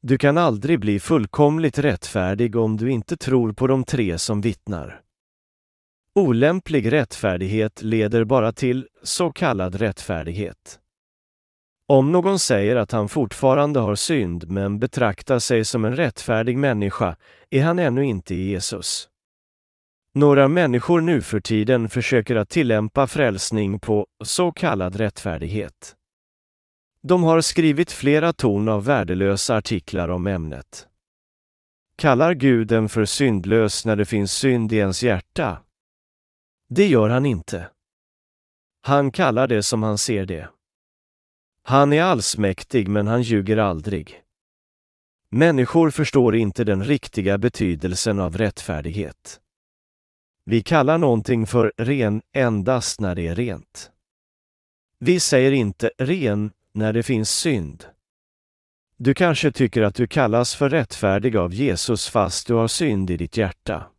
Du 0.00 0.18
kan 0.18 0.38
aldrig 0.38 0.80
bli 0.80 1.00
fullkomligt 1.00 1.78
rättfärdig 1.78 2.56
om 2.56 2.76
du 2.76 2.90
inte 2.90 3.16
tror 3.16 3.52
på 3.52 3.66
de 3.66 3.84
tre 3.84 4.18
som 4.18 4.40
vittnar. 4.40 5.00
Olämplig 6.14 6.92
rättfärdighet 6.92 7.82
leder 7.82 8.24
bara 8.24 8.52
till 8.52 8.88
så 9.02 9.32
kallad 9.32 9.74
rättfärdighet. 9.74 10.80
Om 11.86 12.12
någon 12.12 12.38
säger 12.38 12.76
att 12.76 12.92
han 12.92 13.08
fortfarande 13.08 13.80
har 13.80 13.94
synd 13.94 14.50
men 14.50 14.78
betraktar 14.78 15.38
sig 15.38 15.64
som 15.64 15.84
en 15.84 15.96
rättfärdig 15.96 16.58
människa 16.58 17.16
är 17.50 17.62
han 17.62 17.78
ännu 17.78 18.04
inte 18.04 18.34
i 18.34 18.50
Jesus. 18.50 19.08
Några 20.14 20.48
människor 20.48 21.00
nu 21.00 21.22
för 21.22 21.40
tiden 21.40 21.88
försöker 21.88 22.36
att 22.36 22.48
tillämpa 22.48 23.06
frälsning 23.06 23.80
på 23.80 24.06
så 24.24 24.52
kallad 24.52 24.96
rättfärdighet. 24.96 25.96
De 27.02 27.22
har 27.22 27.40
skrivit 27.40 27.92
flera 27.92 28.32
ton 28.32 28.68
av 28.68 28.84
värdelösa 28.84 29.56
artiklar 29.56 30.08
om 30.08 30.26
ämnet. 30.26 30.88
Kallar 31.96 32.34
Gud 32.34 32.72
en 32.72 32.88
för 32.88 33.04
syndlös 33.04 33.84
när 33.84 33.96
det 33.96 34.04
finns 34.04 34.32
synd 34.32 34.72
i 34.72 34.76
ens 34.76 35.02
hjärta? 35.02 35.58
Det 36.68 36.86
gör 36.86 37.08
han 37.08 37.26
inte. 37.26 37.70
Han 38.82 39.10
kallar 39.10 39.46
det 39.46 39.62
som 39.62 39.82
han 39.82 39.98
ser 39.98 40.26
det. 40.26 40.48
Han 41.66 41.92
är 41.92 42.02
allsmäktig 42.02 42.88
men 42.88 43.06
han 43.06 43.22
ljuger 43.22 43.56
aldrig. 43.56 44.22
Människor 45.30 45.90
förstår 45.90 46.36
inte 46.36 46.64
den 46.64 46.84
riktiga 46.84 47.38
betydelsen 47.38 48.20
av 48.20 48.38
rättfärdighet. 48.38 49.40
Vi 50.44 50.62
kallar 50.62 50.98
någonting 50.98 51.46
för 51.46 51.72
ren 51.76 52.22
endast 52.32 53.00
när 53.00 53.14
det 53.14 53.26
är 53.26 53.34
rent. 53.34 53.90
Vi 54.98 55.20
säger 55.20 55.52
inte 55.52 55.90
ren 55.98 56.50
när 56.72 56.92
det 56.92 57.02
finns 57.02 57.30
synd. 57.30 57.84
Du 58.96 59.14
kanske 59.14 59.52
tycker 59.52 59.82
att 59.82 59.94
du 59.94 60.06
kallas 60.06 60.54
för 60.54 60.70
rättfärdig 60.70 61.36
av 61.36 61.54
Jesus 61.54 62.08
fast 62.08 62.46
du 62.46 62.54
har 62.54 62.68
synd 62.68 63.10
i 63.10 63.16
ditt 63.16 63.36
hjärta. 63.36 63.90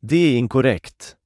Det 0.00 0.16
är 0.16 0.38
inkorrekt. 0.38 1.16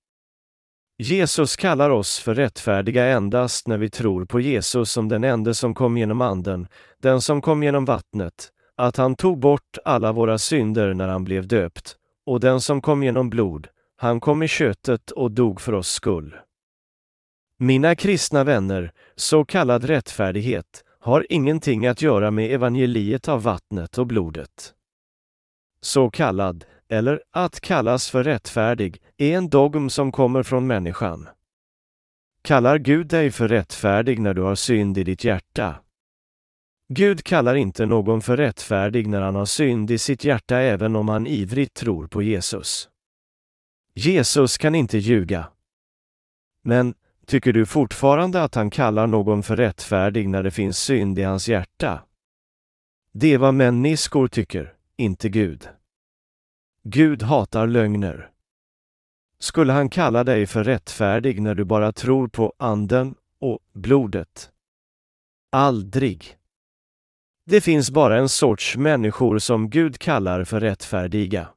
Jesus 1.03 1.57
kallar 1.57 1.91
oss 1.91 2.19
för 2.19 2.35
rättfärdiga 2.35 3.05
endast 3.05 3.67
när 3.67 3.79
vi 3.79 3.91
tror 3.91 4.25
på 4.25 4.41
Jesus 4.41 4.93
som 4.93 5.09
den 5.09 5.25
ende 5.25 5.55
som 5.55 5.75
kom 5.75 5.99
genom 5.99 6.21
Anden, 6.21 6.67
den 6.99 7.21
som 7.21 7.43
kom 7.43 7.63
genom 7.63 7.85
vattnet, 7.85 8.49
att 8.77 8.97
han 8.97 9.17
tog 9.17 9.39
bort 9.39 9.79
alla 9.85 10.13
våra 10.13 10.39
synder 10.39 10.95
när 10.95 11.09
han 11.09 11.25
blev 11.25 11.47
döpt, 11.47 11.97
och 12.27 12.41
den 12.41 12.61
som 12.61 12.81
kom 12.81 13.03
genom 13.03 13.31
blod, 13.31 13.69
han 13.97 14.21
kom 14.21 14.43
i 14.43 14.49
köttet 14.49 15.11
och 15.11 15.31
dog 15.31 15.61
för 15.61 15.73
oss 15.73 15.89
skull. 15.89 16.37
Mina 17.57 17.95
kristna 17.95 18.45
vänner, 18.45 18.93
så 19.17 19.45
kallad 19.45 19.85
rättfärdighet, 19.85 20.85
har 21.01 21.27
ingenting 21.29 21.87
att 21.87 22.03
göra 22.03 22.31
med 22.31 22.53
evangeliet 22.53 23.29
av 23.29 23.43
vattnet 23.43 23.99
och 23.99 24.07
blodet. 24.07 24.75
Så 25.83 26.11
kallad, 26.11 26.65
eller 26.91 27.23
att 27.31 27.61
kallas 27.61 28.11
för 28.11 28.25
rättfärdig, 28.25 29.03
är 29.17 29.37
en 29.37 29.49
dogm 29.49 29.91
som 29.91 30.13
kommer 30.13 30.43
från 30.43 30.67
människan. 30.67 31.29
Kallar 32.43 32.79
Gud 32.79 33.07
dig 33.07 33.31
för 33.31 33.49
rättfärdig 33.49 34.19
när 34.19 34.35
du 34.35 34.43
har 34.43 34.55
synd 34.55 34.99
i 34.99 35.05
ditt 35.05 35.25
hjärta? 35.25 35.75
Gud 36.89 37.25
kallar 37.25 37.55
inte 37.55 37.87
någon 37.87 38.23
för 38.23 38.37
rättfärdig 38.37 39.07
när 39.07 39.21
han 39.21 39.35
har 39.35 39.45
synd 39.45 39.91
i 39.91 39.99
sitt 39.99 40.25
hjärta 40.25 40.57
även 40.57 40.97
om 40.97 41.09
han 41.09 41.27
ivrigt 41.27 41.75
tror 41.75 42.07
på 42.07 42.23
Jesus. 42.23 42.89
Jesus 43.95 44.59
kan 44.59 44.75
inte 44.75 44.99
ljuga. 44.99 45.49
Men 46.63 46.95
tycker 47.27 47.53
du 47.53 47.67
fortfarande 47.67 48.43
att 48.43 48.55
han 48.55 48.71
kallar 48.71 49.07
någon 49.07 49.43
för 49.43 49.57
rättfärdig 49.57 50.29
när 50.29 50.43
det 50.43 50.51
finns 50.51 50.79
synd 50.79 51.19
i 51.19 51.23
hans 51.23 51.49
hjärta? 51.49 52.03
Det 53.13 53.35
är 53.35 53.39
vad 53.39 53.55
människor 53.55 54.29
tycker, 54.29 54.75
inte 54.97 55.29
Gud. 55.29 55.69
Gud 56.83 57.23
hatar 57.23 57.67
lögner. 57.67 58.31
Skulle 59.39 59.73
han 59.73 59.89
kalla 59.89 60.25
dig 60.25 60.47
för 60.47 60.65
rättfärdig 60.65 61.43
när 61.43 61.55
du 61.55 61.65
bara 61.65 61.93
tror 61.93 62.29
på 62.29 62.55
anden 62.59 63.15
och 63.41 63.59
blodet? 63.73 64.51
Aldrig. 65.53 66.37
Det 67.47 67.61
finns 67.61 67.91
bara 67.91 68.19
en 68.19 68.29
sorts 68.29 68.77
människor 68.77 69.39
som 69.39 69.71
Gud 69.71 69.99
kallar 69.99 70.45
för 70.45 70.61
rättfärdiga. 70.61 71.49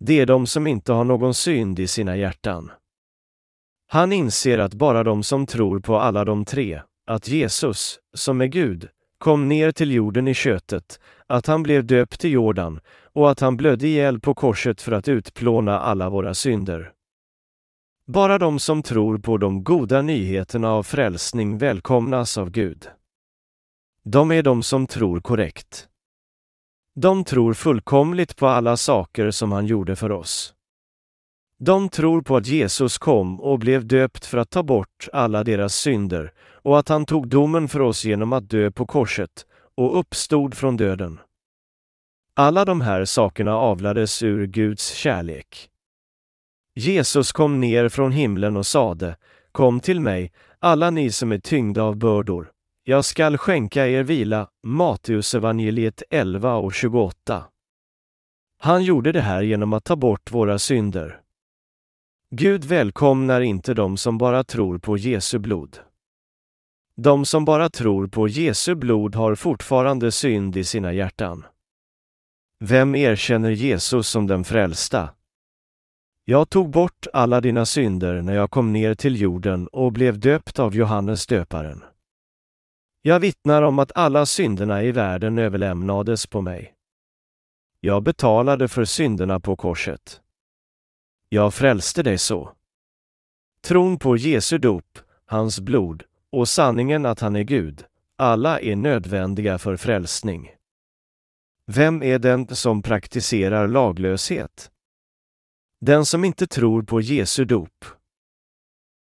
Det 0.00 0.20
är 0.20 0.26
de 0.26 0.46
som 0.46 0.66
inte 0.66 0.92
har 0.92 1.04
någon 1.04 1.34
synd 1.34 1.78
i 1.78 1.86
sina 1.86 2.16
hjärtan. 2.16 2.70
Han 3.86 4.12
inser 4.12 4.58
att 4.58 4.74
bara 4.74 5.04
de 5.04 5.22
som 5.22 5.46
tror 5.46 5.80
på 5.80 5.98
alla 5.98 6.24
de 6.24 6.44
tre, 6.44 6.82
att 7.06 7.28
Jesus, 7.28 7.98
som 8.14 8.40
är 8.40 8.46
Gud, 8.46 8.88
kom 9.26 9.48
ner 9.48 9.72
till 9.72 9.92
jorden 9.92 10.28
i 10.28 10.34
köttet, 10.34 11.00
att 11.26 11.46
han 11.46 11.62
blev 11.62 11.84
döpt 11.86 12.24
i 12.24 12.28
Jordan 12.28 12.80
och 13.12 13.30
att 13.30 13.40
han 13.40 13.56
blödde 13.56 13.86
ihjäl 13.86 14.20
på 14.20 14.34
korset 14.34 14.82
för 14.82 14.92
att 14.92 15.08
utplåna 15.08 15.80
alla 15.80 16.10
våra 16.10 16.34
synder. 16.34 16.92
Bara 18.06 18.38
de 18.38 18.58
som 18.58 18.82
tror 18.82 19.18
på 19.18 19.38
de 19.38 19.64
goda 19.64 20.02
nyheterna 20.02 20.70
av 20.70 20.82
frälsning 20.82 21.58
välkomnas 21.58 22.38
av 22.38 22.50
Gud. 22.50 22.88
De 24.02 24.32
är 24.32 24.42
de 24.42 24.62
som 24.62 24.86
tror 24.86 25.20
korrekt. 25.20 25.88
De 26.94 27.24
tror 27.24 27.54
fullkomligt 27.54 28.36
på 28.36 28.46
alla 28.46 28.76
saker 28.76 29.30
som 29.30 29.52
han 29.52 29.66
gjorde 29.66 29.96
för 29.96 30.12
oss. 30.12 30.54
De 31.58 31.88
tror 31.88 32.22
på 32.22 32.36
att 32.36 32.46
Jesus 32.46 32.98
kom 32.98 33.40
och 33.40 33.58
blev 33.58 33.86
döpt 33.86 34.26
för 34.26 34.38
att 34.38 34.50
ta 34.50 34.62
bort 34.62 35.08
alla 35.12 35.44
deras 35.44 35.74
synder 35.74 36.32
och 36.66 36.78
att 36.78 36.88
han 36.88 37.06
tog 37.06 37.28
domen 37.28 37.68
för 37.68 37.80
oss 37.80 38.04
genom 38.04 38.32
att 38.32 38.50
dö 38.50 38.70
på 38.70 38.86
korset 38.86 39.46
och 39.74 39.98
uppstod 39.98 40.54
från 40.54 40.76
döden. 40.76 41.20
Alla 42.34 42.64
de 42.64 42.80
här 42.80 43.04
sakerna 43.04 43.56
avlades 43.56 44.22
ur 44.22 44.46
Guds 44.46 44.92
kärlek. 44.94 45.68
Jesus 46.74 47.32
kom 47.32 47.60
ner 47.60 47.88
från 47.88 48.12
himlen 48.12 48.56
och 48.56 48.66
sade, 48.66 49.16
Kom 49.52 49.80
till 49.80 50.00
mig, 50.00 50.32
alla 50.58 50.90
ni 50.90 51.10
som 51.10 51.32
är 51.32 51.38
tyngda 51.38 51.82
av 51.82 51.96
bördor. 51.96 52.52
Jag 52.84 53.04
skall 53.04 53.38
skänka 53.38 53.86
er 53.86 54.02
vila. 54.02 54.48
Matteusevangeliet 54.62 56.02
11 56.10 56.54
och 56.54 56.74
28. 56.74 57.44
Han 58.58 58.84
gjorde 58.84 59.12
det 59.12 59.20
här 59.20 59.42
genom 59.42 59.72
att 59.72 59.84
ta 59.84 59.96
bort 59.96 60.32
våra 60.32 60.58
synder. 60.58 61.20
Gud 62.30 62.64
välkomnar 62.64 63.40
inte 63.40 63.74
de 63.74 63.96
som 63.96 64.18
bara 64.18 64.44
tror 64.44 64.78
på 64.78 64.96
Jesu 64.96 65.38
blod. 65.38 65.78
De 66.98 67.24
som 67.24 67.44
bara 67.44 67.68
tror 67.68 68.06
på 68.06 68.28
Jesu 68.28 68.74
blod 68.74 69.14
har 69.14 69.34
fortfarande 69.34 70.12
synd 70.12 70.56
i 70.56 70.64
sina 70.64 70.92
hjärtan. 70.92 71.44
Vem 72.58 72.94
erkänner 72.94 73.50
Jesus 73.50 74.08
som 74.08 74.26
den 74.26 74.44
frälsta? 74.44 75.10
Jag 76.24 76.50
tog 76.50 76.70
bort 76.70 77.06
alla 77.12 77.40
dina 77.40 77.66
synder 77.66 78.22
när 78.22 78.34
jag 78.34 78.50
kom 78.50 78.72
ner 78.72 78.94
till 78.94 79.20
jorden 79.20 79.66
och 79.66 79.92
blev 79.92 80.18
döpt 80.18 80.58
av 80.58 80.74
Johannes 80.76 81.26
döparen. 81.26 81.84
Jag 83.02 83.20
vittnar 83.20 83.62
om 83.62 83.78
att 83.78 83.92
alla 83.94 84.26
synderna 84.26 84.82
i 84.82 84.92
världen 84.92 85.38
överlämnades 85.38 86.26
på 86.26 86.40
mig. 86.40 86.74
Jag 87.80 88.02
betalade 88.02 88.68
för 88.68 88.84
synderna 88.84 89.40
på 89.40 89.56
korset. 89.56 90.20
Jag 91.28 91.54
frälste 91.54 92.02
dig 92.02 92.18
så. 92.18 92.52
Tron 93.60 93.98
på 93.98 94.16
Jesu 94.16 94.58
dop, 94.58 94.98
hans 95.26 95.60
blod 95.60 96.04
och 96.36 96.48
sanningen 96.48 97.06
att 97.06 97.20
han 97.20 97.36
är 97.36 97.42
Gud, 97.42 97.84
alla 98.16 98.60
är 98.60 98.76
nödvändiga 98.76 99.58
för 99.58 99.76
frälsning. 99.76 100.50
Vem 101.66 102.02
är 102.02 102.18
den 102.18 102.56
som 102.56 102.82
praktiserar 102.82 103.68
laglöshet? 103.68 104.70
Den 105.80 106.06
som 106.06 106.24
inte 106.24 106.46
tror 106.46 106.82
på 106.82 107.00
Jesu 107.00 107.44
dop. 107.44 107.84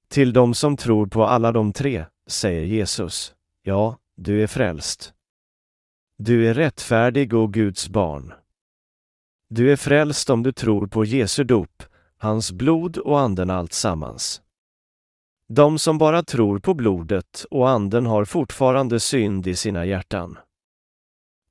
Till 0.08 0.32
de 0.32 0.54
som 0.54 0.76
tror 0.76 1.06
på 1.06 1.24
alla 1.24 1.52
de 1.52 1.72
tre, 1.72 2.04
säger 2.26 2.64
Jesus, 2.64 3.34
ja, 3.62 3.98
du 4.16 4.42
är 4.42 4.46
frälst. 4.46 5.14
Du 6.18 6.48
är 6.48 6.54
rättfärdig 6.54 7.34
och 7.34 7.52
Guds 7.52 7.88
barn. 7.88 8.32
Du 9.48 9.72
är 9.72 9.76
frälst 9.76 10.30
om 10.30 10.42
du 10.42 10.52
tror 10.52 10.86
på 10.86 11.04
Jesu 11.04 11.44
dop, 11.44 11.82
hans 12.16 12.52
blod 12.52 12.98
och 12.98 13.20
anden 13.20 13.50
alltsammans. 13.50 14.43
De 15.56 15.78
som 15.78 15.98
bara 15.98 16.22
tror 16.22 16.58
på 16.58 16.74
blodet 16.74 17.46
och 17.50 17.70
anden 17.70 18.06
har 18.06 18.24
fortfarande 18.24 19.00
synd 19.00 19.46
i 19.46 19.56
sina 19.56 19.84
hjärtan. 19.84 20.38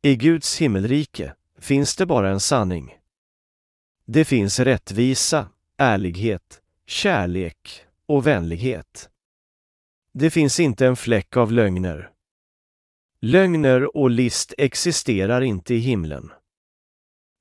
I 0.01 0.15
Guds 0.15 0.61
himmelrike 0.61 1.35
finns 1.59 1.95
det 1.95 2.05
bara 2.05 2.29
en 2.29 2.39
sanning. 2.39 2.97
Det 4.05 4.25
finns 4.25 4.59
rättvisa, 4.59 5.47
ärlighet, 5.77 6.61
kärlek 6.85 7.85
och 8.05 8.27
vänlighet. 8.27 9.09
Det 10.13 10.29
finns 10.29 10.59
inte 10.59 10.87
en 10.87 10.95
fläck 10.95 11.37
av 11.37 11.51
lögner. 11.51 12.11
Lögner 13.19 13.97
och 13.97 14.09
list 14.09 14.53
existerar 14.57 15.41
inte 15.41 15.73
i 15.73 15.79
himlen. 15.79 16.31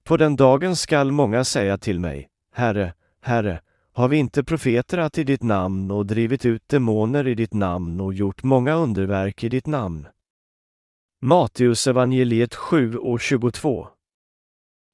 På 0.04 0.16
den 0.16 0.36
dagen 0.36 0.76
skall 0.76 1.10
många 1.12 1.44
säga 1.44 1.78
till 1.78 2.00
mig, 2.00 2.28
Herre, 2.54 2.94
Herre, 3.20 3.62
har 3.95 4.09
vi 4.09 4.16
inte 4.16 4.45
profeterat 4.45 5.18
i 5.18 5.24
ditt 5.24 5.43
namn 5.43 5.90
och 5.90 6.07
drivit 6.07 6.45
ut 6.45 6.68
demoner 6.68 7.28
i 7.28 7.34
ditt 7.34 7.53
namn 7.53 8.01
och 8.01 8.14
gjort 8.14 8.43
många 8.43 8.74
underverk 8.74 9.45
i 9.45 9.49
ditt 9.49 9.66
namn? 9.66 10.09
Matteus 11.20 11.86
evangeliet 11.86 12.55
7 12.55 12.97
och 12.97 13.20
22 13.20 13.88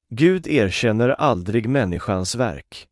Gud 0.09 0.47
erkänner 0.47 1.09
aldrig 1.09 1.69
människans 1.69 2.35
verk. 2.35 2.87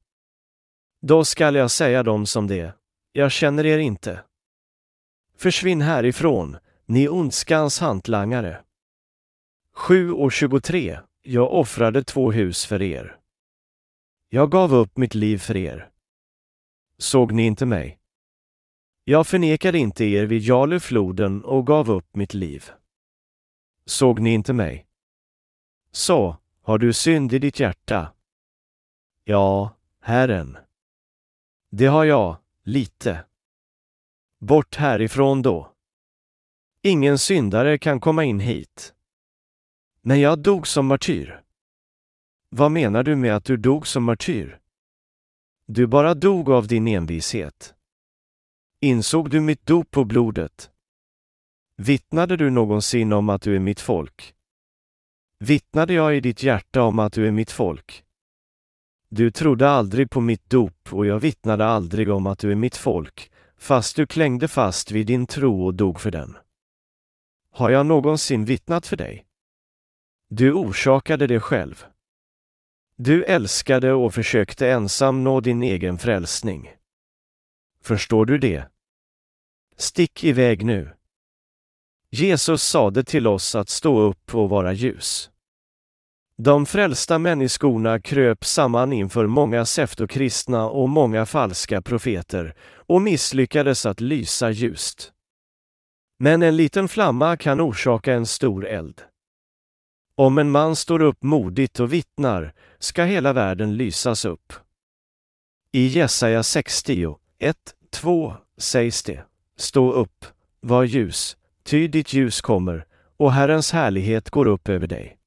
Då 1.01 1.26
skall 1.26 1.55
jag 1.55 1.72
säga 1.72 2.03
dem 2.03 2.26
som 2.26 2.47
det, 2.47 2.74
jag 3.12 3.32
känner 3.32 3.66
er 3.66 3.78
inte. 3.78 4.24
Försvinn 5.38 5.82
härifrån, 5.82 6.58
ni 6.86 7.08
ondskans 7.10 7.80
hantlangare. 7.80 8.62
7 9.74 10.12
och 10.12 10.32
23 10.32 10.99
Jag 11.22 11.53
offrade 11.53 12.03
två 12.03 12.32
hus 12.32 12.66
för 12.66 12.82
er. 12.82 13.18
Jag 14.30 14.51
gav 14.51 14.74
upp 14.74 14.97
mitt 14.97 15.16
liv 15.16 15.38
för 15.38 15.58
er. 15.58 15.89
Såg 16.98 17.32
ni 17.32 17.45
inte 17.45 17.66
mig? 17.66 18.00
Jag 19.04 19.28
förnekade 19.28 19.78
inte 19.78 20.06
er 20.06 20.26
vid 20.26 20.41
Jalufloden 20.41 21.43
och 21.43 21.68
gav 21.68 21.91
upp 21.91 22.16
mitt 22.16 22.34
liv. 22.34 22.72
Såg 23.86 24.20
ni 24.20 24.34
inte 24.34 24.54
mig? 24.54 24.88
Så, 25.91 26.38
har 26.62 26.78
du 26.78 26.93
synd 26.93 27.34
i 27.34 27.39
ditt 27.39 27.60
hjärta? 27.60 28.14
Ja, 29.24 29.78
Herren. 30.02 30.58
Det 31.70 31.86
har 31.86 32.06
jag, 32.06 32.38
lite. 32.64 33.26
Bort 34.39 34.76
härifrån 34.76 35.41
då. 35.41 35.72
Ingen 36.82 37.18
syndare 37.18 37.78
kan 37.78 38.00
komma 38.00 38.24
in 38.24 38.39
hit. 38.39 38.93
Men 40.02 40.20
jag 40.20 40.39
dog 40.39 40.68
som 40.68 40.88
martyr. 40.88 41.41
Vad 42.50 42.72
menar 42.72 43.04
du 43.04 43.16
med 43.16 43.36
att 43.36 43.45
du 43.45 43.58
dog 43.58 43.88
som 43.88 44.04
martyr? 44.04 44.60
Du 45.70 45.88
bara 45.88 46.13
dog 46.13 46.49
av 46.49 46.68
din 46.68 46.88
envishet. 46.88 47.74
Insåg 48.82 49.30
du 49.30 49.41
mitt 49.41 49.65
dop 49.65 49.91
på 49.91 50.05
blodet? 50.05 50.72
Vittnade 51.78 52.38
du 52.38 52.49
någonsin 52.49 53.13
om 53.13 53.30
att 53.30 53.41
du 53.41 53.55
är 53.55 53.59
mitt 53.59 53.80
folk? 53.80 54.36
Vittnade 55.39 55.93
jag 55.93 56.18
i 56.18 56.20
ditt 56.20 56.43
hjärta 56.43 56.84
om 56.84 56.99
att 56.99 57.13
du 57.13 57.28
är 57.28 57.32
mitt 57.32 57.51
folk? 57.51 58.03
Du 59.09 59.32
trodde 59.32 59.70
aldrig 59.70 60.09
på 60.09 60.22
mitt 60.22 60.49
dop 60.49 60.93
och 60.93 61.05
jag 61.05 61.20
vittnade 61.20 61.65
aldrig 61.65 62.09
om 62.09 62.28
att 62.28 62.39
du 62.39 62.51
är 62.51 62.55
mitt 62.55 62.76
folk, 62.76 63.32
fast 63.57 63.95
du 63.95 64.07
klängde 64.07 64.47
fast 64.47 64.91
vid 64.91 65.07
din 65.07 65.28
tro 65.28 65.65
och 65.65 65.74
dog 65.74 65.99
för 65.99 66.11
den. 66.11 66.38
Har 67.51 67.70
jag 67.70 67.86
någonsin 67.86 68.45
vittnat 68.45 68.88
för 68.88 68.97
dig? 68.97 69.26
Du 70.30 70.53
orsakade 70.53 71.28
det 71.28 71.39
själv. 71.39 71.86
Du 73.00 73.24
älskade 73.24 73.93
och 73.93 74.14
försökte 74.14 74.70
ensam 74.70 75.24
nå 75.24 75.39
din 75.39 75.64
egen 75.64 75.98
frälsning. 75.98 76.72
Förstår 77.82 78.26
du 78.26 78.38
det? 78.38 78.68
Stick 79.76 80.24
iväg 80.24 80.66
nu. 80.66 80.93
Jesus 82.12 82.64
sade 82.64 83.04
till 83.04 83.28
oss 83.28 83.56
att 83.56 83.70
stå 83.70 84.00
upp 84.00 84.36
och 84.36 84.50
vara 84.50 84.74
ljus. 84.74 85.30
De 86.38 86.66
frälsta 86.66 87.20
människorna 87.20 88.00
kröp 88.00 88.45
samman 88.45 88.93
inför 88.93 89.28
många 89.28 89.66
seftokristna 89.66 90.70
och 90.70 90.89
många 90.89 91.26
falska 91.26 91.82
profeter 91.82 92.56
och 92.76 93.02
misslyckades 93.02 93.86
att 93.86 94.02
lysa 94.02 94.50
ljust. 94.50 95.14
Men 96.20 96.43
en 96.43 96.56
liten 96.56 96.88
flamma 96.88 97.38
kan 97.38 97.62
orsaka 97.62 98.14
en 98.14 98.26
stor 98.26 98.68
eld. 98.68 99.02
Om 100.20 100.38
en 100.38 100.51
man 100.51 100.76
står 100.76 101.01
upp 101.01 101.24
modigt 101.24 101.80
och 101.80 101.93
vittnar 101.93 102.53
ska 102.80 103.03
hela 103.03 103.34
världen 103.34 103.78
lysas 103.78 104.26
upp. 104.26 104.53
I 105.72 105.88
Jesaja 105.88 106.43
60, 106.43 107.15
1, 107.39 107.57
2 107.91 108.34
sägs 108.57 109.03
det 109.03 109.24
Stå 109.57 109.91
upp, 109.91 110.26
var 110.61 110.84
ljus, 110.84 111.38
ty 111.63 111.88
ditt 111.88 112.13
ljus 112.13 112.41
kommer, 112.41 112.86
och 113.18 113.32
Herrens 113.32 113.72
härlighet 113.72 114.30
går 114.30 114.47
upp 114.47 114.70
över 114.70 114.88
dig. 114.88 115.18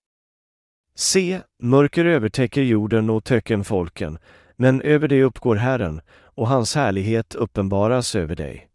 Se, 0.94 1.40
mörker 1.62 2.04
övertäcker 2.04 2.62
jorden 2.62 3.10
och 3.10 3.24
töcken 3.24 3.64
folken, 3.64 4.18
men 4.56 4.82
över 4.82 5.08
dig 5.08 5.22
uppgår 5.22 5.56
Herren, 5.56 6.00
och 6.10 6.48
hans 6.48 6.74
härlighet 6.74 7.34
uppenbaras 7.34 8.14
över 8.14 8.36
dig. 8.36 8.69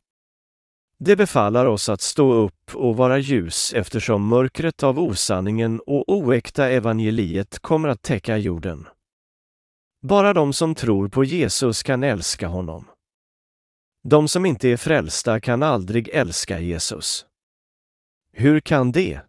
Det 1.06 1.16
befallar 1.16 1.66
oss 1.66 1.90
att 1.90 2.02
stå 2.02 2.34
upp 2.34 2.76
och 2.76 2.98
vara 2.98 3.18
ljus 3.18 3.74
eftersom 3.74 4.28
mörkret 4.28 4.84
av 4.84 5.00
osanningen 5.00 5.80
och 5.80 6.10
oäkta 6.10 6.70
evangeliet 6.70 7.60
kommer 7.60 7.90
att 7.90 8.02
täcka 8.02 8.38
jorden. 8.38 8.88
Bara 10.02 10.34
de 10.34 10.54
som 10.54 10.76
tror 10.76 11.08
på 11.08 11.24
Jesus 11.24 11.84
kan 11.84 12.04
älska 12.04 12.48
honom. 12.48 12.86
De 14.04 14.28
som 14.28 14.46
inte 14.46 14.70
är 14.70 14.78
frälsta 14.78 15.40
kan 15.40 15.64
aldrig 15.64 16.10
älska 16.10 16.60
Jesus. 16.60 17.26
Hur 18.34 18.60
kan 18.60 18.92
det? 18.92 19.20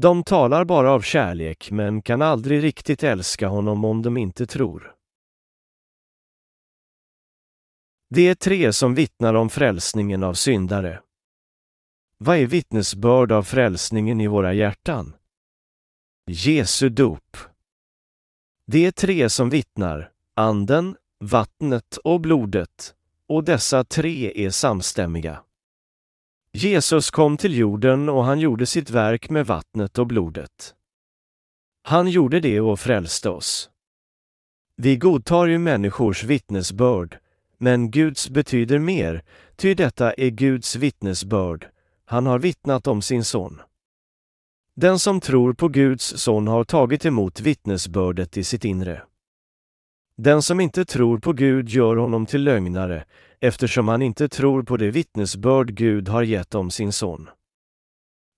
De 0.00 0.24
talar 0.24 0.64
bara 0.64 0.92
av 0.92 1.00
kärlek 1.00 1.70
men 1.70 2.02
kan 2.02 2.22
aldrig 2.22 2.62
riktigt 2.62 3.02
älska 3.02 3.48
honom 3.48 3.84
om 3.84 4.02
de 4.02 4.16
inte 4.16 4.46
tror. 4.46 4.97
Det 8.10 8.28
är 8.28 8.34
tre 8.34 8.72
som 8.72 8.94
vittnar 8.94 9.34
om 9.34 9.50
frälsningen 9.50 10.22
av 10.22 10.34
syndare. 10.34 11.02
Vad 12.18 12.36
är 12.36 12.46
vittnesbörd 12.46 13.32
av 13.32 13.42
frälsningen 13.42 14.20
i 14.20 14.26
våra 14.26 14.52
hjärtan? 14.52 15.14
Jesu 16.26 16.88
dop. 16.88 17.36
Det 18.66 18.86
är 18.86 18.90
tre 18.90 19.30
som 19.30 19.50
vittnar, 19.50 20.10
anden, 20.36 20.96
vattnet 21.20 21.96
och 21.96 22.20
blodet, 22.20 22.94
och 23.26 23.44
dessa 23.44 23.84
tre 23.84 24.46
är 24.46 24.50
samstämmiga. 24.50 25.42
Jesus 26.52 27.10
kom 27.10 27.36
till 27.36 27.56
jorden 27.56 28.08
och 28.08 28.24
han 28.24 28.40
gjorde 28.40 28.66
sitt 28.66 28.90
verk 28.90 29.30
med 29.30 29.46
vattnet 29.46 29.98
och 29.98 30.06
blodet. 30.06 30.74
Han 31.82 32.08
gjorde 32.08 32.40
det 32.40 32.60
och 32.60 32.80
frälste 32.80 33.30
oss. 33.30 33.70
Vi 34.76 34.96
godtar 34.96 35.46
ju 35.46 35.58
människors 35.58 36.24
vittnesbörd, 36.24 37.18
men 37.58 37.90
Guds 37.90 38.28
betyder 38.30 38.78
mer, 38.78 39.22
ty 39.56 39.74
detta 39.74 40.12
är 40.12 40.30
Guds 40.30 40.76
vittnesbörd. 40.76 41.68
Han 42.04 42.26
har 42.26 42.38
vittnat 42.38 42.86
om 42.86 43.02
sin 43.02 43.24
son. 43.24 43.60
Den 44.74 44.98
som 44.98 45.20
tror 45.20 45.52
på 45.52 45.68
Guds 45.68 46.04
son 46.04 46.48
har 46.48 46.64
tagit 46.64 47.06
emot 47.06 47.40
vittnesbördet 47.40 48.36
i 48.36 48.44
sitt 48.44 48.64
inre. 48.64 49.02
Den 50.16 50.42
som 50.42 50.60
inte 50.60 50.84
tror 50.84 51.18
på 51.18 51.32
Gud 51.32 51.68
gör 51.68 51.96
honom 51.96 52.26
till 52.26 52.44
lögnare, 52.44 53.04
eftersom 53.40 53.88
han 53.88 54.02
inte 54.02 54.28
tror 54.28 54.62
på 54.62 54.76
det 54.76 54.90
vittnesbörd 54.90 55.74
Gud 55.74 56.08
har 56.08 56.22
gett 56.22 56.54
om 56.54 56.70
sin 56.70 56.92
son. 56.92 57.30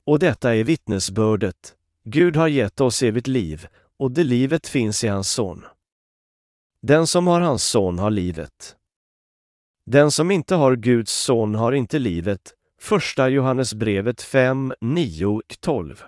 Och 0.04 0.18
detta 0.18 0.54
är 0.54 0.64
vittnesbördet, 0.64 1.74
Gud 2.04 2.36
har 2.36 2.48
gett 2.48 2.80
oss 2.80 3.02
evigt 3.02 3.26
liv, 3.26 3.66
och 3.96 4.10
det 4.10 4.24
livet 4.24 4.66
finns 4.66 5.04
i 5.04 5.08
hans 5.08 5.30
son. 5.30 5.64
Den 6.82 7.06
som 7.06 7.26
har 7.26 7.40
hans 7.40 7.64
son 7.64 7.98
har 7.98 8.10
livet. 8.10 8.76
Den 9.92 10.10
som 10.10 10.30
inte 10.30 10.54
har 10.54 10.76
Guds 10.76 11.12
son 11.12 11.54
har 11.54 11.72
inte 11.72 11.98
livet. 11.98 12.54
Första 12.80 13.28
Johannesbrevet 13.28 14.22
5, 14.22 14.74
9, 14.80 15.40
12. 15.60 16.02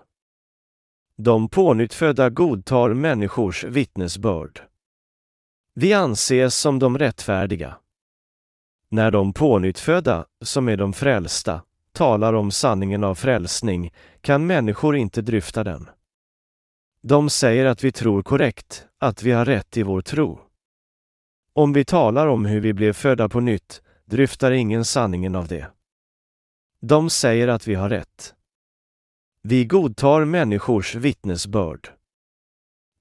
De 1.17 1.49
pånyttfödda 1.49 2.31
godtar 2.31 2.95
människors 2.95 3.65
vittnesbörd. 3.65 4.61
Vi 5.75 5.93
anses 5.93 6.59
som 6.59 6.79
de 6.79 6.99
rättfärdiga. 6.99 7.77
När 8.89 9.11
de 9.11 9.33
pånyttfödda, 9.33 10.27
som 10.45 10.69
är 10.69 10.77
de 10.77 10.93
frälsta, 10.93 11.63
talar 11.93 12.33
om 12.33 12.51
sanningen 12.51 13.05
av 13.05 13.15
frälsning 13.15 13.93
kan 14.21 14.47
människor 14.47 14.97
inte 14.97 15.23
dryfta 15.23 15.65
den. 15.65 15.91
De 17.03 17.31
säger 17.31 17.67
att 17.67 17.85
vi 17.85 17.93
tror 17.93 18.23
korrekt, 18.23 18.87
att 18.99 19.23
vi 19.23 19.31
har 19.31 19.45
rätt 19.45 19.77
i 19.77 19.83
vår 19.83 20.01
tro. 20.01 20.52
Om 21.55 21.73
vi 21.73 21.85
talar 21.85 22.27
om 22.27 22.45
hur 22.45 22.61
vi 22.61 22.73
blev 22.73 22.93
födda 22.93 23.29
på 23.29 23.41
nytt 23.41 23.83
dryftar 24.05 24.51
ingen 24.51 24.85
sanningen 24.85 25.35
av 25.35 25.49
det. 25.49 25.71
De 26.81 27.11
säger 27.11 27.49
att 27.49 27.67
vi 27.67 27.75
har 27.75 27.89
rätt. 27.89 28.35
Vi 29.43 29.65
godtar 29.65 30.25
människors 30.25 30.95
vittnesbörd. 30.95 31.89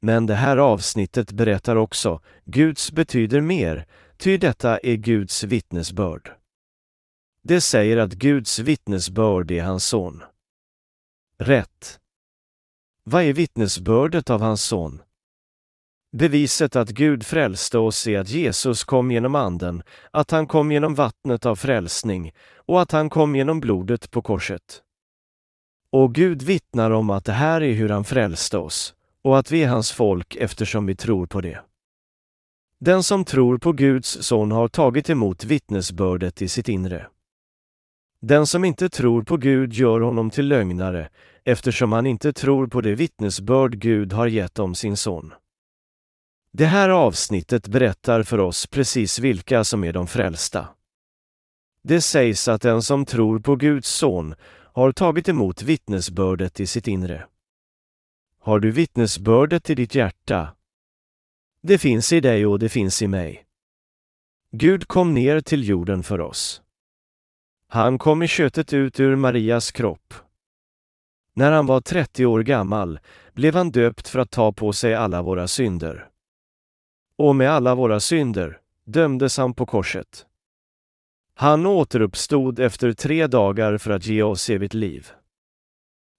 Men 0.02 0.26
det 0.26 0.36
här 0.36 0.58
avsnittet 0.58 1.32
berättar 1.32 1.76
också, 1.76 2.22
Guds 2.45 2.91
betyder 2.91 3.41
mer, 3.41 3.88
ty 4.18 4.38
detta 4.38 4.78
är 4.78 4.95
Guds 4.95 5.43
vittnesbörd. 5.43 6.32
Det 7.43 7.62
säger 7.62 7.97
att 7.97 8.14
Guds 8.14 8.60
vittnesbörd 8.60 9.52
är 9.52 9.64
hans 9.64 9.86
son. 9.86 10.24
Rätt. 11.38 11.99
Vad 13.04 13.24
är 13.24 13.34
vittnesbördet 13.34 14.30
av 14.30 14.41
hans 14.41 14.64
son? 14.64 15.02
Beviset 16.12 16.76
att 16.76 16.89
Gud 16.89 17.26
frälste 17.26 17.78
oss 17.78 18.07
är 18.07 18.20
att 18.20 18.30
Jesus 18.30 18.84
kom 18.84 19.12
genom 19.12 19.36
Anden, 19.36 19.84
att 20.12 20.32
han 20.32 20.47
kom 20.47 20.72
genom 20.72 20.95
vattnet 20.95 21.45
av 21.45 21.55
frälsning 21.55 22.32
och 22.55 22.82
att 22.82 22.91
han 22.91 23.09
kom 23.09 23.36
genom 23.36 23.59
blodet 23.59 24.12
på 24.12 24.22
korset. 24.22 24.82
Och 25.91 26.16
Gud 26.16 26.41
vittnar 26.41 26.91
om 26.91 27.09
att 27.09 27.26
det 27.26 27.32
här 27.32 27.62
är 27.64 27.74
hur 27.74 27.89
han 27.89 28.03
frälste 28.03 28.57
oss 28.57 28.93
och 29.22 29.39
att 29.39 29.51
vi 29.51 29.64
är 29.64 29.68
hans 29.68 29.91
folk 29.91 30.36
eftersom 30.36 30.86
vi 30.86 30.95
tror 30.95 31.26
på 31.26 31.41
det. 31.41 31.59
Den 32.80 33.03
som 33.03 33.26
tror 33.26 33.57
på 33.57 33.72
Guds 33.72 34.18
son 34.22 34.51
har 34.51 34.68
tagit 34.68 35.09
emot 35.09 35.43
vittnesbördet 35.43 36.41
i 36.41 36.47
sitt 36.47 36.70
inre. 36.70 37.07
Den 38.22 38.47
som 38.47 38.66
inte 38.66 38.89
tror 38.89 39.24
på 39.24 39.38
Gud 39.38 39.74
gör 39.74 39.99
honom 39.99 40.30
till 40.30 40.47
lögnare 40.47 41.09
eftersom 41.43 41.91
han 41.91 42.05
inte 42.05 42.34
tror 42.34 42.68
på 42.68 42.82
det 42.82 42.95
vittnesbörd 42.95 43.80
Gud 43.80 44.14
har 44.14 44.28
gett 44.28 44.59
om 44.59 44.76
sin 44.76 44.97
son. 44.97 45.34
Det 46.54 46.66
här 46.66 46.89
avsnittet 46.89 47.68
berättar 47.68 48.24
för 48.24 48.39
oss 48.39 48.68
precis 48.68 49.20
vilka 49.20 49.64
som 49.64 49.84
är 49.84 49.93
de 49.93 50.08
frälsta. 50.08 50.68
Det 51.84 52.02
sägs 52.02 52.47
att 52.47 52.62
den 52.62 52.82
som 52.82 53.06
tror 53.06 53.39
på 53.39 53.56
Guds 53.56 53.89
son 53.89 54.36
har 54.74 54.91
tagit 54.91 55.30
emot 55.30 55.62
vittnesbördet 55.62 56.60
i 56.60 56.68
sitt 56.68 56.88
inre. 56.88 57.28
Har 58.39 58.60
du 58.60 58.72
vittnesbördet 58.72 59.70
i 59.70 59.76
ditt 59.76 59.95
hjärta? 59.95 60.56
Det 61.64 61.78
finns 61.78 62.14
i 62.14 62.20
dig 62.20 62.45
och 62.45 62.60
det 62.60 62.70
finns 62.70 63.02
i 63.02 63.08
mig. 63.08 63.45
Gud 64.52 64.88
kom 64.88 65.14
ner 65.14 65.41
till 65.41 65.68
jorden 65.68 66.04
för 66.04 66.22
oss. 66.22 66.62
Han 67.68 67.97
kom 67.97 68.24
i 68.24 68.28
köttet 68.28 68.74
ut 68.74 68.99
ur 68.99 69.16
Marias 69.16 69.72
kropp. 69.72 70.14
När 71.34 71.52
han 71.52 71.66
var 71.66 71.82
30 71.82 72.26
år 72.26 72.43
gammal 72.43 72.99
blev 73.34 73.56
han 73.56 73.72
döpt 73.72 74.08
för 74.08 74.20
att 74.20 74.32
ta 74.32 74.52
på 74.52 74.74
sig 74.74 74.95
alla 74.95 75.22
våra 75.22 75.47
synder. 75.47 76.11
Och 77.22 77.36
med 77.36 77.51
alla 77.51 77.76
våra 77.76 77.99
synder 77.99 78.59
dömdes 78.86 79.38
han 79.38 79.53
på 79.53 79.65
korset. 79.65 80.26
Han 81.34 81.65
återuppstod 81.65 82.59
efter 82.59 82.93
tre 82.93 83.28
dagar 83.28 83.78
för 83.78 83.91
att 83.91 84.05
ge 84.05 84.24
oss 84.24 84.49
evigt 84.49 84.74
liv. 84.74 85.11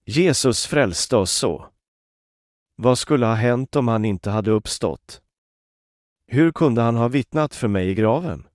Jesus 0.04 0.66
frälste 0.66 1.16
oss 1.16 1.32
så. 1.32 1.66
Vad 2.76 2.98
skulle 2.98 3.26
ha 3.26 3.34
hänt 3.34 3.76
om 3.76 3.88
han 3.88 4.04
inte 4.04 4.30
hade 4.30 4.50
uppstått? 4.50 5.22
Hur 6.26 6.52
kunde 6.52 6.82
han 6.82 6.96
ha 6.96 7.08
vittnat 7.08 7.54
för 7.54 7.68
mig 7.68 7.88
i 7.88 7.94
graven? 7.94 8.46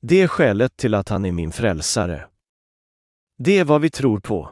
Det 0.00 0.22
är 0.22 0.28
skälet 0.28 0.76
till 0.76 0.94
att 0.94 1.08
han 1.08 1.24
är 1.24 1.32
min 1.32 1.52
frälsare. 1.52 2.28
Det 3.38 3.58
är 3.58 3.64
vad 3.64 3.80
vi 3.80 3.90
tror 3.90 4.20
på. 4.20 4.50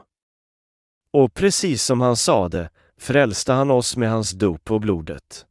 Och 1.11 1.33
precis 1.33 1.83
som 1.83 2.01
han 2.01 2.15
sade 2.15 2.69
frälste 2.97 3.53
han 3.53 3.71
oss 3.71 3.97
med 3.97 4.09
hans 4.09 4.31
dop 4.31 4.71
och 4.71 4.81
blodet. 4.81 5.45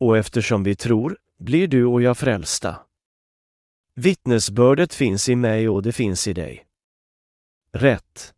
Och 0.00 0.18
eftersom 0.18 0.62
vi 0.62 0.76
tror 0.76 1.18
blir 1.38 1.68
du 1.68 1.84
och 1.84 2.02
jag 2.02 2.18
frälsta. 2.18 2.76
Vittnesbördet 3.94 4.94
finns 4.94 5.28
i 5.28 5.36
mig 5.36 5.68
och 5.68 5.82
det 5.82 5.92
finns 5.92 6.28
i 6.28 6.32
dig. 6.32 6.66
Rätt. 7.72 8.34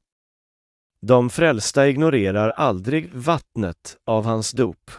De 1.00 1.30
frälsta 1.30 1.88
ignorerar 1.88 2.50
aldrig 2.50 3.14
vattnet 3.14 3.96
av 4.04 4.24
hans 4.24 4.52
dop. 4.52 4.90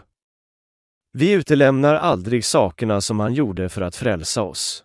Vi 1.13 1.31
utelämnar 1.31 1.95
aldrig 1.95 2.45
sakerna 2.45 3.01
som 3.01 3.19
han 3.19 3.33
gjorde 3.33 3.69
för 3.69 3.81
att 3.81 3.95
frälsa 3.95 4.41
oss. 4.41 4.83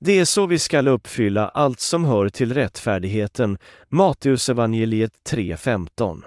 Det 0.00 0.18
är 0.18 0.24
så 0.24 0.46
vi 0.46 0.58
skall 0.58 0.88
uppfylla 0.88 1.48
allt 1.48 1.80
som 1.80 2.04
hör 2.04 2.28
till 2.28 2.54
rättfärdigheten, 2.54 3.58
Matteusevangeliet 3.88 5.12
3.15. 5.24 6.22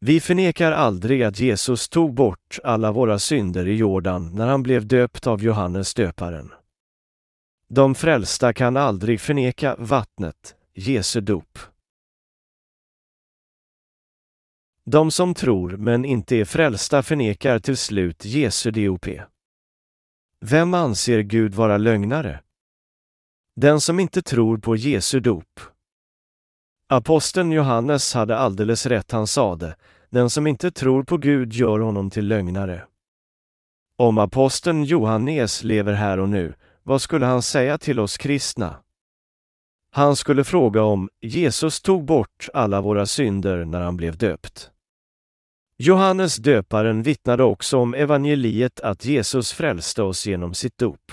Vi 0.00 0.20
förnekar 0.20 0.72
aldrig 0.72 1.22
att 1.22 1.40
Jesus 1.40 1.88
tog 1.88 2.14
bort 2.14 2.58
alla 2.64 2.92
våra 2.92 3.18
synder 3.18 3.68
i 3.68 3.74
Jordan 3.74 4.34
när 4.34 4.46
han 4.46 4.62
blev 4.62 4.86
döpt 4.86 5.26
av 5.26 5.42
Johannes 5.42 5.94
döparen. 5.94 6.52
De 7.68 7.94
frälsta 7.94 8.52
kan 8.52 8.76
aldrig 8.76 9.20
förneka 9.20 9.76
vattnet, 9.78 10.56
Jesu 10.74 11.20
dop. 11.20 11.58
De 14.84 15.10
som 15.10 15.34
tror 15.34 15.76
men 15.76 16.04
inte 16.04 16.36
är 16.36 16.44
frälsta 16.44 17.02
förnekar 17.02 17.58
till 17.58 17.76
slut 17.76 18.24
Jesu 18.24 18.70
dop. 18.70 19.06
Vem 20.40 20.74
anser 20.74 21.20
Gud 21.20 21.54
vara 21.54 21.78
lögnare? 21.78 22.42
Den 23.56 23.80
som 23.80 24.00
inte 24.00 24.22
tror 24.22 24.58
på 24.58 24.76
Jesu 24.76 25.20
dop. 25.20 25.60
Aposteln 26.90 27.52
Johannes 27.52 28.14
hade 28.14 28.38
alldeles 28.38 28.86
rätt 28.86 29.12
han 29.12 29.26
sade, 29.26 29.76
den 30.10 30.30
som 30.30 30.46
inte 30.46 30.70
tror 30.70 31.02
på 31.02 31.16
Gud 31.16 31.52
gör 31.52 31.78
honom 31.78 32.10
till 32.10 32.26
lögnare. 32.26 32.84
Om 33.98 34.18
aposteln 34.18 34.84
Johannes 34.84 35.64
lever 35.64 35.92
här 35.92 36.18
och 36.18 36.28
nu, 36.28 36.54
vad 36.82 37.02
skulle 37.02 37.26
han 37.26 37.42
säga 37.42 37.78
till 37.78 38.00
oss 38.00 38.16
kristna? 38.18 38.76
Han 39.90 40.16
skulle 40.16 40.44
fråga 40.44 40.82
om 40.82 41.08
Jesus 41.20 41.80
tog 41.80 42.04
bort 42.04 42.48
alla 42.54 42.80
våra 42.80 43.06
synder 43.06 43.64
när 43.64 43.80
han 43.80 43.96
blev 43.96 44.16
döpt. 44.16 44.70
Johannes 45.78 46.36
döparen 46.36 47.02
vittnade 47.02 47.42
också 47.42 47.78
om 47.78 47.94
evangeliet 47.94 48.80
att 48.80 49.04
Jesus 49.04 49.52
frälste 49.52 50.02
oss 50.02 50.26
genom 50.26 50.54
sitt 50.54 50.78
dop. 50.78 51.12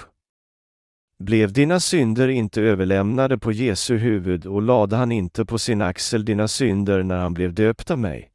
Blev 1.19 1.53
dina 1.53 1.79
synder 1.79 2.27
inte 2.27 2.61
överlämnade 2.61 3.37
på 3.37 3.51
Jesu 3.51 3.97
huvud 3.97 4.45
och 4.45 4.61
lade 4.61 4.95
han 4.95 5.11
inte 5.11 5.45
på 5.45 5.57
sin 5.57 5.81
axel 5.81 6.25
dina 6.25 6.47
synder 6.47 7.03
när 7.03 7.17
han 7.17 7.33
blev 7.33 7.53
döpt 7.53 7.91
av 7.91 7.99
mig? 7.99 8.31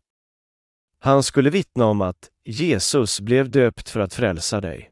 Han 0.98 1.22
skulle 1.22 1.50
vittna 1.50 1.86
om 1.86 2.00
att 2.00 2.30
Jesus 2.44 3.20
blev 3.20 3.50
döpt 3.50 3.88
för 3.88 4.00
att 4.00 4.14
frälsa 4.14 4.60
dig. 4.60 4.90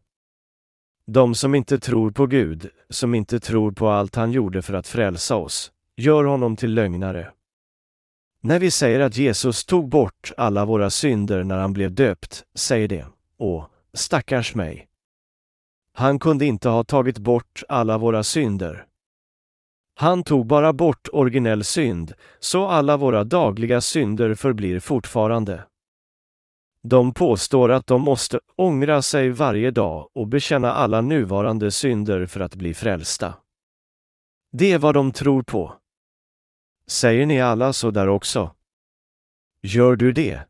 De 1.06 1.34
som 1.34 1.54
inte 1.54 1.78
tror 1.78 2.10
på 2.10 2.26
Gud, 2.26 2.70
som 2.90 3.14
inte 3.14 3.40
tror 3.40 3.72
på 3.72 3.88
allt 3.88 4.14
han 4.14 4.32
gjorde 4.32 4.62
för 4.62 4.74
att 4.74 4.86
frälsa 4.86 5.36
oss, 5.36 5.72
gör 5.96 6.24
honom 6.24 6.56
till 6.56 6.74
lögnare. 6.74 7.32
När 8.40 8.58
vi 8.58 8.70
säger 8.70 9.00
att 9.00 9.16
Jesus 9.16 9.64
tog 9.64 9.88
bort 9.88 10.32
alla 10.36 10.64
våra 10.64 10.90
synder 10.90 11.44
när 11.44 11.58
han 11.58 11.72
blev 11.72 11.94
döpt, 11.94 12.44
säger 12.54 12.88
det, 12.88 13.06
åh, 13.38 13.66
stackars 13.94 14.54
mig. 14.54 14.87
Han 15.98 16.18
kunde 16.18 16.46
inte 16.46 16.68
ha 16.68 16.84
tagit 16.84 17.18
bort 17.18 17.62
alla 17.68 17.98
våra 17.98 18.22
synder. 18.22 18.86
Han 19.94 20.24
tog 20.24 20.46
bara 20.46 20.72
bort 20.72 21.08
originell 21.12 21.64
synd, 21.64 22.12
så 22.38 22.66
alla 22.66 22.96
våra 22.96 23.24
dagliga 23.24 23.80
synder 23.80 24.34
förblir 24.34 24.80
fortfarande. 24.80 25.64
De 26.82 27.14
påstår 27.14 27.70
att 27.70 27.86
de 27.86 28.02
måste 28.02 28.40
ångra 28.56 29.02
sig 29.02 29.30
varje 29.30 29.70
dag 29.70 30.10
och 30.14 30.28
bekänna 30.28 30.72
alla 30.72 31.00
nuvarande 31.00 31.70
synder 31.70 32.26
för 32.26 32.40
att 32.40 32.54
bli 32.54 32.74
frälsta. 32.74 33.34
Det 34.52 34.72
är 34.72 34.78
vad 34.78 34.94
de 34.94 35.12
tror 35.12 35.42
på. 35.42 35.74
Säger 36.86 37.26
ni 37.26 37.40
alla 37.40 37.72
så 37.72 37.90
där 37.90 38.08
också? 38.08 38.54
Gör 39.62 39.96
du 39.96 40.12
det? 40.12 40.40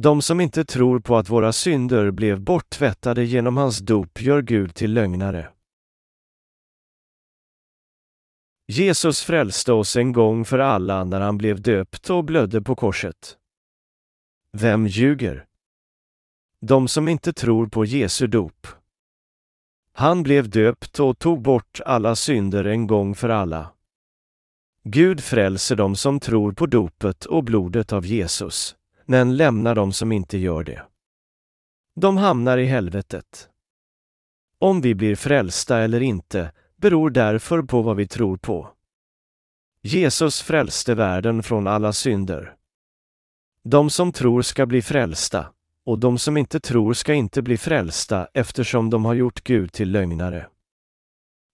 De 0.00 0.22
som 0.22 0.40
inte 0.40 0.64
tror 0.64 1.00
på 1.00 1.16
att 1.16 1.28
våra 1.28 1.52
synder 1.52 2.10
blev 2.10 2.40
borttvättade 2.40 3.24
genom 3.24 3.56
hans 3.56 3.78
dop 3.78 4.22
gör 4.22 4.42
Gud 4.42 4.74
till 4.74 4.92
lögnare. 4.92 5.50
Jesus 8.66 9.22
frälste 9.22 9.72
oss 9.72 9.96
en 9.96 10.12
gång 10.12 10.44
för 10.44 10.58
alla 10.58 11.04
när 11.04 11.20
han 11.20 11.38
blev 11.38 11.62
döpt 11.62 12.10
och 12.10 12.24
blödde 12.24 12.62
på 12.62 12.76
korset. 12.76 13.38
Vem 14.52 14.86
ljuger? 14.86 15.46
De 16.60 16.88
som 16.88 17.08
inte 17.08 17.32
tror 17.32 17.66
på 17.66 17.84
Jesu 17.84 18.26
dop. 18.26 18.66
Han 19.92 20.22
blev 20.22 20.50
döpt 20.50 21.00
och 21.00 21.18
tog 21.18 21.42
bort 21.42 21.80
alla 21.86 22.16
synder 22.16 22.64
en 22.64 22.86
gång 22.86 23.14
för 23.14 23.28
alla. 23.28 23.72
Gud 24.82 25.20
frälser 25.20 25.76
dem 25.76 25.96
som 25.96 26.20
tror 26.20 26.52
på 26.52 26.66
dopet 26.66 27.24
och 27.24 27.44
blodet 27.44 27.92
av 27.92 28.06
Jesus, 28.06 28.74
men 29.08 29.36
lämnar 29.36 29.74
dem 29.74 29.92
som 29.92 30.12
inte 30.12 30.38
gör 30.38 30.64
det. 30.64 30.82
De 31.94 32.16
hamnar 32.16 32.58
i 32.58 32.64
helvetet. 32.64 33.48
Om 34.58 34.80
vi 34.80 34.94
blir 34.94 35.16
frälsta 35.16 35.78
eller 35.78 36.00
inte 36.00 36.52
beror 36.76 37.10
därför 37.10 37.62
på 37.62 37.82
vad 37.82 37.96
vi 37.96 38.06
tror 38.06 38.36
på. 38.36 38.70
Jesus 39.82 40.42
frälste 40.42 40.94
världen 40.94 41.42
från 41.42 41.66
alla 41.66 41.92
synder. 41.92 42.54
De 43.62 43.90
som 43.90 44.12
tror 44.12 44.42
ska 44.42 44.66
bli 44.66 44.82
frälsta, 44.82 45.46
och 45.84 45.98
de 45.98 46.18
som 46.18 46.36
inte 46.36 46.60
tror 46.60 46.94
ska 46.94 47.14
inte 47.14 47.42
bli 47.42 47.56
frälsta 47.56 48.28
eftersom 48.34 48.90
de 48.90 49.04
har 49.04 49.14
gjort 49.14 49.44
Gud 49.44 49.72
till 49.72 49.90
lögnare. 49.90 50.46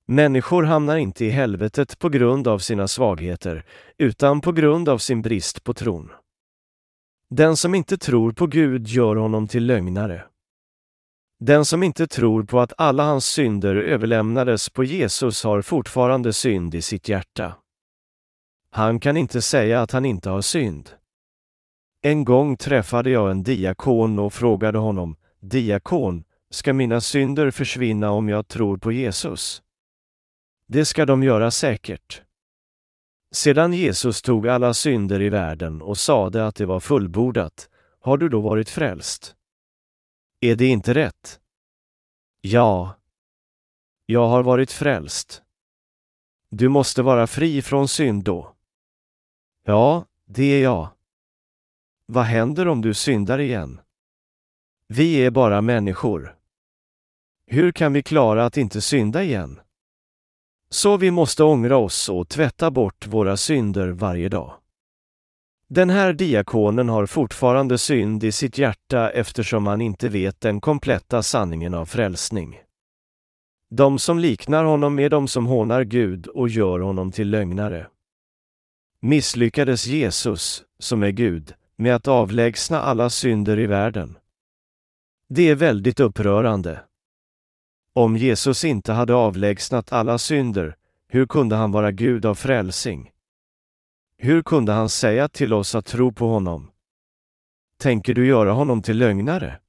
Människor 0.07 0.63
hamnar 0.63 0.97
inte 0.97 1.25
i 1.25 1.31
helvetet 1.31 1.99
på 1.99 2.09
grund 2.09 2.49
av 2.49 2.59
sina 2.59 2.89
svagheter, 2.89 3.65
utan 3.99 4.41
på 4.41 4.53
grund 4.53 4.89
av 4.89 4.99
sin 4.99 5.23
brist 5.23 5.65
på 5.65 5.75
tron. 5.75 6.11
Den 7.37 7.57
som 7.57 7.75
inte 7.75 7.99
tror 7.99 8.33
på 8.33 8.47
Gud 8.47 8.87
gör 8.87 9.17
honom 9.17 9.49
till 9.49 9.67
lögnare. 9.67 10.25
Den 11.41 11.65
som 11.65 11.83
inte 11.83 12.07
tror 12.07 12.45
på 12.45 12.61
att 12.61 12.73
alla 12.79 13.05
hans 13.05 13.27
synder 13.27 13.77
överlämnades 13.77 14.71
på 14.71 14.85
Jesus 14.85 15.45
har 15.45 15.63
fortfarande 15.63 16.33
synd 16.33 16.75
i 16.75 16.83
sitt 16.83 17.09
hjärta. 17.09 17.55
Han 18.71 19.01
kan 19.01 19.17
inte 19.17 19.43
säga 19.43 19.83
att 19.83 19.91
han 19.91 20.05
inte 20.05 20.31
har 20.31 20.41
synd. 20.41 20.91
En 22.03 22.25
gång 22.25 22.57
träffade 22.57 23.11
jag 23.11 23.31
en 23.31 23.43
diakon 23.43 24.19
och 24.19 24.33
frågade 24.33 24.79
honom, 24.79 25.17
Diakon, 25.41 26.25
ska 26.51 26.73
mina 26.73 27.01
synder 27.01 27.51
försvinna 27.51 28.11
om 28.11 28.29
jag 28.29 28.49
tror 28.49 28.77
på 28.77 28.93
Jesus? 28.93 29.63
Det 30.69 30.85
ska 30.85 31.07
de 31.07 31.23
göra 31.23 31.51
säkert. 31.51 32.23
Sedan 33.35 33.73
Jesus 33.73 34.23
tog 34.23 34.49
alla 34.49 34.75
synder 34.75 35.23
i 35.23 35.29
världen 35.29 35.83
och 35.83 35.99
sade 35.99 36.47
att 36.47 36.55
det 36.55 36.67
var 36.67 36.81
fullbordat, 36.81 37.69
har 38.01 38.19
du 38.19 38.29
då 38.29 38.41
varit 38.41 38.69
frälst? 38.69 39.37
Är 40.41 40.57
det 40.57 40.67
inte 40.67 40.95
rätt? 40.95 41.41
Ja. 42.41 42.97
Jag 44.07 44.29
har 44.29 44.43
varit 44.43 44.73
frälst. 44.73 45.43
Du 46.51 46.69
måste 46.69 47.03
vara 47.03 47.27
fri 47.27 47.63
från 47.63 47.89
synd 47.89 48.25
då. 48.25 48.55
Ja, 49.65 50.07
det 50.25 50.45
är 50.45 50.63
jag. 50.63 50.89
Vad 52.07 52.25
händer 52.25 52.69
om 52.69 52.81
du 52.81 52.95
syndar 52.95 53.39
igen? 53.39 53.81
Vi 54.89 55.17
är 55.17 55.31
bara 55.31 55.61
människor. 55.61 56.37
Hur 57.47 57.73
kan 57.73 57.93
vi 57.93 58.03
klara 58.03 58.47
att 58.47 58.57
inte 58.57 58.81
synda 58.81 59.23
igen? 59.23 59.61
Så 60.75 60.97
vi 60.97 61.11
måste 61.11 61.45
ångra 61.45 61.77
oss 61.77 62.09
och 62.09 62.29
tvätta 62.29 62.71
bort 62.71 63.07
våra 63.07 63.37
synder 63.37 63.89
varje 63.89 64.29
dag. 64.29 64.53
Den 65.69 65.91
här 65.91 66.13
diakonen 66.13 66.89
har 66.89 67.07
fortfarande 67.07 67.79
synd 67.79 68.25
i 68.25 68.33
sitt 68.33 68.59
hjärta 68.59 69.11
eftersom 69.11 69.67
han 69.67 69.81
inte 69.81 70.09
vet 70.09 70.41
den 70.41 70.61
kompletta 70.61 71.23
sanningen 71.23 71.75
av 71.75 71.87
frälsning. 71.87 72.61
De 73.71 73.99
som 73.99 74.19
liknar 74.19 74.65
honom 74.65 74.99
är 74.99 75.11
de 75.11 75.29
som 75.29 75.47
hånar 75.47 75.85
Gud 75.85 76.27
och 76.27 76.49
gör 76.49 76.81
honom 76.81 77.13
till 77.13 77.31
lögnare. 77.31 77.87
Misslyckades 79.01 79.87
Jesus, 79.87 80.65
som 80.79 81.03
är 81.03 81.11
Gud, 81.11 81.55
med 81.77 81.95
att 81.95 82.09
avlägsna 82.09 82.81
alla 82.81 83.11
synder 83.11 83.59
i 83.59 83.67
världen? 83.67 84.19
Det 85.29 85.49
är 85.49 85.55
väldigt 85.55 86.01
upprörande. 86.01 86.81
Om 87.97 88.17
Jesus 88.17 88.65
inte 88.65 88.93
hade 88.93 89.15
avlägsnat 89.15 89.93
alla 89.93 90.19
synder, 90.19 90.77
hur 91.09 91.27
kunde 91.27 91.57
han 91.57 91.73
vara 91.73 91.93
Gud 91.93 92.27
av 92.27 92.35
frälsning? 92.35 93.11
Hur 94.17 94.43
kunde 94.43 94.73
han 94.73 94.89
säga 94.89 95.29
till 95.29 95.53
oss 95.53 95.75
att 95.75 95.87
tro 95.87 96.13
på 96.13 96.27
honom? 96.27 96.71
Tänker 97.79 98.15
du 98.15 98.27
göra 98.27 98.53
honom 98.53 98.83
till 98.83 98.99
lögnare? 98.99 99.61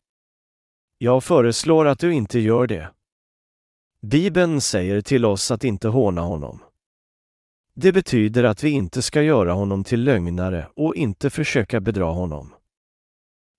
Jag 0.97 1.23
föreslår 1.23 1.87
att 1.87 1.99
du 1.99 2.13
inte 2.13 2.39
gör 2.39 2.67
det. 2.67 2.91
Bibeln 4.01 4.61
säger 4.61 5.01
till 5.01 5.25
oss 5.25 5.51
att 5.51 5.63
inte 5.63 5.87
håna 5.87 6.21
honom. 6.21 6.59
Det 7.73 7.91
betyder 7.91 8.43
att 8.43 8.63
vi 8.63 8.69
inte 8.69 9.01
ska 9.01 9.21
göra 9.21 9.53
honom 9.53 9.83
till 9.83 10.03
lögnare 10.03 10.67
och 10.75 10.95
inte 10.95 11.29
försöka 11.29 11.79
bedra 11.79 12.05
honom. 12.05 12.53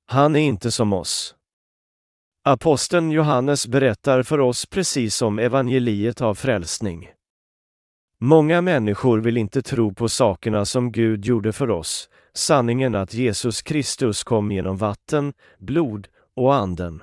Han 0.06 0.36
är 0.36 0.40
inte 0.40 0.70
som 0.70 0.92
oss. 0.92 1.35
Aposteln 2.48 3.10
Johannes 3.10 3.66
berättar 3.66 4.22
för 4.22 4.40
oss 4.40 4.66
precis 4.66 5.22
om 5.22 5.38
evangeliet 5.38 6.20
av 6.20 6.34
frälsning. 6.34 7.08
Många 8.20 8.60
människor 8.60 9.18
vill 9.18 9.36
inte 9.36 9.62
tro 9.62 9.94
på 9.94 10.08
sakerna 10.08 10.64
som 10.64 10.92
Gud 10.92 11.24
gjorde 11.24 11.52
för 11.52 11.70
oss, 11.70 12.08
sanningen 12.34 12.94
att 12.94 13.14
Jesus 13.14 13.62
Kristus 13.62 14.24
kom 14.24 14.52
genom 14.52 14.76
vatten, 14.76 15.32
blod 15.58 16.08
och 16.36 16.54
anden. 16.54 17.02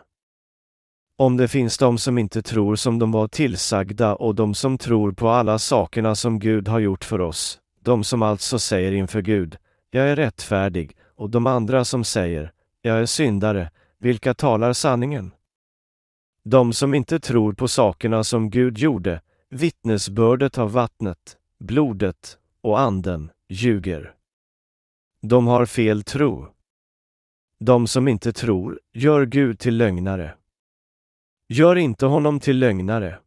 Om 1.18 1.38
det 1.38 1.48
finns 1.48 1.78
de 1.78 1.98
som 1.98 2.18
inte 2.18 2.42
tror 2.42 2.76
som 2.76 3.00
de 3.00 3.12
var 3.12 3.28
tillsagda 3.28 4.16
och 4.16 4.36
de 4.36 4.54
som 4.54 4.78
tror 4.78 5.12
på 5.12 5.30
alla 5.30 5.60
sakerna 5.60 6.16
som 6.16 6.40
Gud 6.40 6.68
har 6.68 6.80
gjort 6.80 7.04
för 7.04 7.22
oss, 7.22 7.60
de 7.80 8.04
som 8.04 8.22
alltså 8.22 8.60
säger 8.60 8.92
inför 8.92 9.22
Gud, 9.22 9.58
jag 9.92 10.10
är 10.10 10.16
rättfärdig, 10.16 10.98
och 11.16 11.30
de 11.30 11.48
andra 11.48 11.86
som 11.86 12.04
säger, 12.04 12.52
jag 12.82 13.00
är 13.00 13.06
syndare, 13.06 13.70
vilka 14.04 14.34
talar 14.34 14.74
sanningen? 14.74 15.32
De 16.44 16.74
som 16.74 16.94
inte 16.94 17.20
tror 17.20 17.54
på 17.54 17.68
sakerna 17.68 18.24
som 18.24 18.50
Gud 18.50 18.78
gjorde, 18.78 19.22
vittnesbördet 19.50 20.58
av 20.58 20.72
vattnet, 20.72 21.38
blodet 21.60 22.38
och 22.62 22.80
anden, 22.80 23.32
ljuger. 23.50 24.16
De 25.22 25.48
har 25.48 25.66
fel 25.66 26.04
tro. 26.04 26.48
De 27.60 27.88
som 27.88 28.08
inte 28.08 28.34
tror 28.34 28.80
gör 28.94 29.26
Gud 29.26 29.60
till 29.60 29.78
lögnare. 29.78 30.36
Gör 31.50 31.76
inte 31.76 32.06
honom 32.06 32.40
till 32.40 32.60
lögnare. 32.60 33.20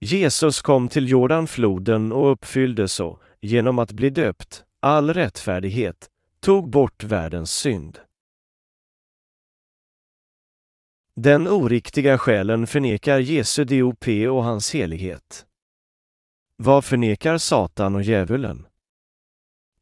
Jesus 0.00 0.62
kom 0.62 0.88
till 0.88 1.08
Jordanfloden 1.08 2.12
och 2.12 2.32
uppfyllde 2.32 2.88
så, 2.88 3.18
genom 3.40 3.78
att 3.78 3.92
bli 3.92 4.10
döpt, 4.10 4.64
all 4.80 5.14
rättfärdighet, 5.14 6.10
tog 6.40 6.70
bort 6.70 7.04
världens 7.04 7.52
synd. 7.52 7.98
Den 11.22 11.48
oriktiga 11.48 12.18
själen 12.18 12.66
förnekar 12.66 13.18
Jesu 13.18 13.64
DOP 13.64 14.08
och 14.30 14.44
hans 14.44 14.74
helighet. 14.74 15.46
Vad 16.56 16.84
förnekar 16.84 17.38
Satan 17.38 17.94
och 17.94 18.02
djävulen? 18.02 18.66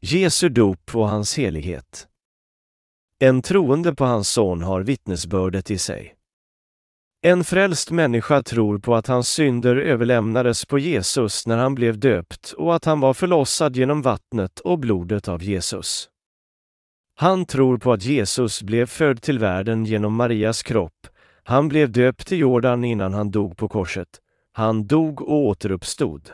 Jesu 0.01 0.49
dop 0.49 0.95
och 0.95 1.09
hans 1.09 1.39
helighet. 1.39 2.09
En 3.19 3.43
troende 3.43 3.95
på 3.95 4.05
hans 4.05 4.29
son 4.29 4.63
har 4.63 4.81
vittnesbördet 4.81 5.71
i 5.71 5.79
sig. 5.79 6.15
En 7.23 7.45
frälst 7.45 7.91
människa 7.91 8.43
tror 8.43 8.79
på 8.79 8.95
att 8.95 9.07
hans 9.07 9.29
synder 9.29 9.77
överlämnades 9.77 10.65
på 10.65 10.79
Jesus 10.79 11.47
när 11.47 11.57
han 11.57 11.75
blev 11.75 11.99
döpt 11.99 12.53
och 12.53 12.75
att 12.75 12.85
han 12.85 13.01
var 13.01 13.15
förlossad 13.15 13.77
genom 13.77 14.03
vattnet 14.03 14.61
och 14.61 14.79
blodet 14.79 15.29
av 15.29 15.43
Jesus. 15.43 16.09
Han 17.15 17.47
tror 17.47 17.79
på 17.79 17.93
att 17.93 18.05
Jesus 18.05 18.63
blev 18.63 18.87
född 18.87 19.23
till 19.23 19.39
världen 19.39 19.85
genom 19.85 20.15
Marias 20.15 20.63
kropp 20.63 21.07
han 21.49 21.69
blev 21.69 21.93
döpt 21.93 22.33
i 22.33 22.37
Jordan 22.37 22.85
innan 22.85 23.15
han 23.15 23.31
dog 23.31 23.57
på 23.57 23.69
korset. 23.69 24.21
Han 24.53 24.87
dog 24.87 25.23
och 25.23 25.33
återuppstod. 25.33 26.31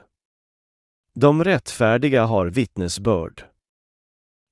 De 1.15 1.45
rättfärdiga 1.45 2.25
har 2.25 2.47
vittnesbörd. 2.47 3.45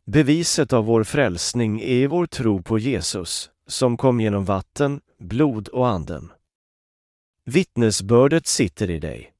Beviset 0.07 0.73
av 0.73 0.85
vår 0.85 1.05
frälsning 1.05 1.81
är 1.81 2.09
vår 2.09 2.27
tro 2.27 2.63
på 2.63 2.79
Jesus, 2.79 3.51
som 3.67 3.97
kom 3.97 4.21
genom 4.21 4.45
vatten, 4.45 5.01
blod 5.19 5.69
och 5.69 5.89
anden. 5.89 6.33
Vittnesbördet 7.45 8.47
sitter 8.47 8.91
i 8.91 8.99
dig. 8.99 9.33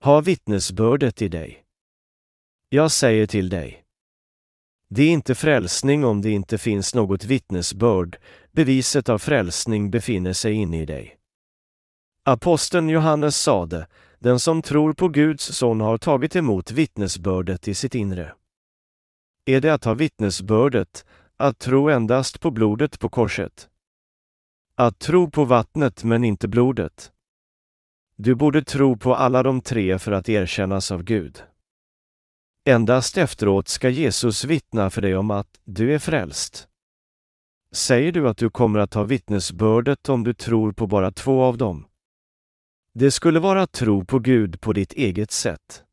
Ha 0.00 0.20
vittnesbördet 0.20 1.22
i 1.22 1.28
dig. 1.28 1.64
Jag 2.68 2.92
säger 2.92 3.26
till 3.26 3.48
dig. 3.48 3.81
Det 4.94 5.02
är 5.02 5.10
inte 5.10 5.34
frälsning 5.34 6.04
om 6.04 6.22
det 6.22 6.30
inte 6.30 6.58
finns 6.58 6.94
något 6.94 7.24
vittnesbörd, 7.24 8.18
beviset 8.50 9.08
av 9.08 9.18
frälsning 9.18 9.90
befinner 9.90 10.32
sig 10.32 10.52
inne 10.52 10.82
i 10.82 10.86
dig. 10.86 11.16
Aposteln 12.24 12.88
Johannes 12.88 13.36
sade, 13.36 13.86
den 14.18 14.40
som 14.40 14.62
tror 14.62 14.92
på 14.92 15.08
Guds 15.08 15.44
son 15.44 15.80
har 15.80 15.98
tagit 15.98 16.36
emot 16.36 16.70
vittnesbördet 16.70 17.68
i 17.68 17.74
sitt 17.74 17.94
inre. 17.94 18.32
Är 19.44 19.60
det 19.60 19.74
att 19.74 19.84
ha 19.84 19.94
vittnesbördet, 19.94 21.04
att 21.36 21.58
tro 21.58 21.88
endast 21.88 22.40
på 22.40 22.50
blodet 22.50 22.98
på 22.98 23.08
korset? 23.08 23.68
Att 24.74 24.98
tro 24.98 25.30
på 25.30 25.44
vattnet 25.44 26.04
men 26.04 26.24
inte 26.24 26.48
blodet? 26.48 27.12
Du 28.16 28.34
borde 28.34 28.64
tro 28.64 28.96
på 28.96 29.14
alla 29.14 29.42
de 29.42 29.60
tre 29.60 29.98
för 29.98 30.12
att 30.12 30.28
erkännas 30.28 30.90
av 30.90 31.02
Gud. 31.02 31.42
Endast 32.64 33.18
efteråt 33.18 33.68
ska 33.68 33.88
Jesus 33.88 34.44
vittna 34.44 34.90
för 34.90 35.02
dig 35.02 35.16
om 35.16 35.30
att 35.30 35.60
du 35.64 35.94
är 35.94 35.98
frälst. 35.98 36.68
Säger 37.72 38.12
du 38.12 38.28
att 38.28 38.36
du 38.36 38.50
kommer 38.50 38.78
att 38.78 38.94
ha 38.94 39.02
vittnesbördet 39.04 40.08
om 40.08 40.24
du 40.24 40.34
tror 40.34 40.72
på 40.72 40.86
bara 40.86 41.10
två 41.10 41.42
av 41.42 41.58
dem? 41.58 41.86
Det 42.94 43.10
skulle 43.10 43.40
vara 43.40 43.62
att 43.62 43.72
tro 43.72 44.04
på 44.04 44.18
Gud 44.18 44.60
på 44.60 44.72
ditt 44.72 44.92
eget 44.92 45.30
sätt. 45.30 45.84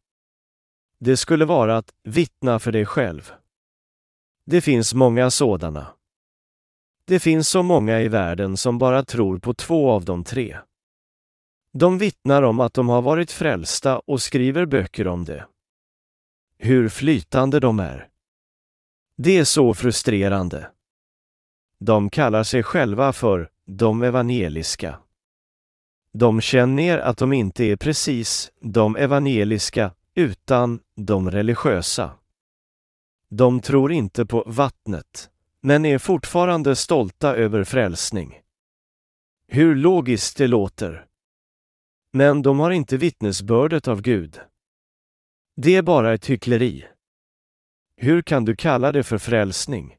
Det 0.99 1.17
skulle 1.17 1.45
vara 1.45 1.77
att 1.77 1.93
vittna 2.03 2.59
för 2.59 2.71
dig 2.71 2.85
själv. 2.85 3.31
Det 4.45 4.61
finns 4.61 4.93
många 4.93 5.31
sådana. 5.31 5.87
Det 7.05 7.19
finns 7.19 7.49
så 7.49 7.63
många 7.63 8.01
i 8.01 8.07
världen 8.07 8.57
som 8.57 8.77
bara 8.77 9.05
tror 9.05 9.39
på 9.39 9.53
två 9.53 9.91
av 9.91 10.05
de 10.05 10.23
tre. 10.23 10.57
De 11.73 11.97
vittnar 11.97 12.43
om 12.43 12.59
att 12.59 12.73
de 12.73 12.89
har 12.89 13.01
varit 13.01 13.31
frälsta 13.31 13.99
och 13.99 14.21
skriver 14.21 14.65
böcker 14.65 15.07
om 15.07 15.25
det. 15.25 15.45
Hur 16.61 16.89
flytande 16.89 17.59
de 17.59 17.79
är. 17.79 18.07
Det 19.17 19.37
är 19.37 19.43
så 19.43 19.73
frustrerande. 19.73 20.71
De 21.79 22.09
kallar 22.09 22.43
sig 22.43 22.63
själva 22.63 23.13
för 23.13 23.49
de 23.65 24.03
evangeliska. 24.03 24.99
De 26.13 26.41
känner 26.41 26.97
att 26.97 27.17
de 27.17 27.33
inte 27.33 27.63
är 27.63 27.75
precis 27.75 28.51
de 28.61 28.95
evangeliska 28.95 29.93
utan 30.15 30.79
de 30.95 31.31
religiösa. 31.31 32.11
De 33.29 33.59
tror 33.59 33.91
inte 33.91 34.25
på 34.25 34.43
vattnet, 34.47 35.29
men 35.61 35.85
är 35.85 35.97
fortfarande 35.97 36.75
stolta 36.75 37.35
över 37.35 37.63
frälsning. 37.63 38.39
Hur 39.47 39.75
logiskt 39.75 40.37
det 40.37 40.47
låter. 40.47 41.05
Men 42.13 42.41
de 42.41 42.59
har 42.59 42.71
inte 42.71 42.97
vittnesbördet 42.97 43.87
av 43.87 44.01
Gud. 44.01 44.39
Det 45.61 45.75
är 45.75 45.81
bara 45.81 46.13
ett 46.13 46.25
hyckleri. 46.25 46.85
Hur 47.95 48.21
kan 48.21 48.45
du 48.45 48.55
kalla 48.55 48.91
det 48.91 49.03
för 49.03 49.17
frälsning? 49.17 49.95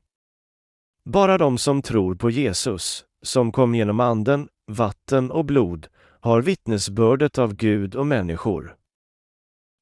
Bara 1.04 1.38
de 1.38 1.58
som 1.58 1.82
tror 1.82 2.14
på 2.14 2.30
Jesus, 2.30 3.04
som 3.22 3.52
kom 3.52 3.74
genom 3.74 4.00
anden, 4.00 4.48
vatten 4.66 5.30
och 5.30 5.44
blod, 5.44 5.86
har 6.20 6.42
vittnesbördet 6.42 7.38
av 7.38 7.54
Gud 7.54 7.94
och 7.94 8.06
människor. 8.06 8.76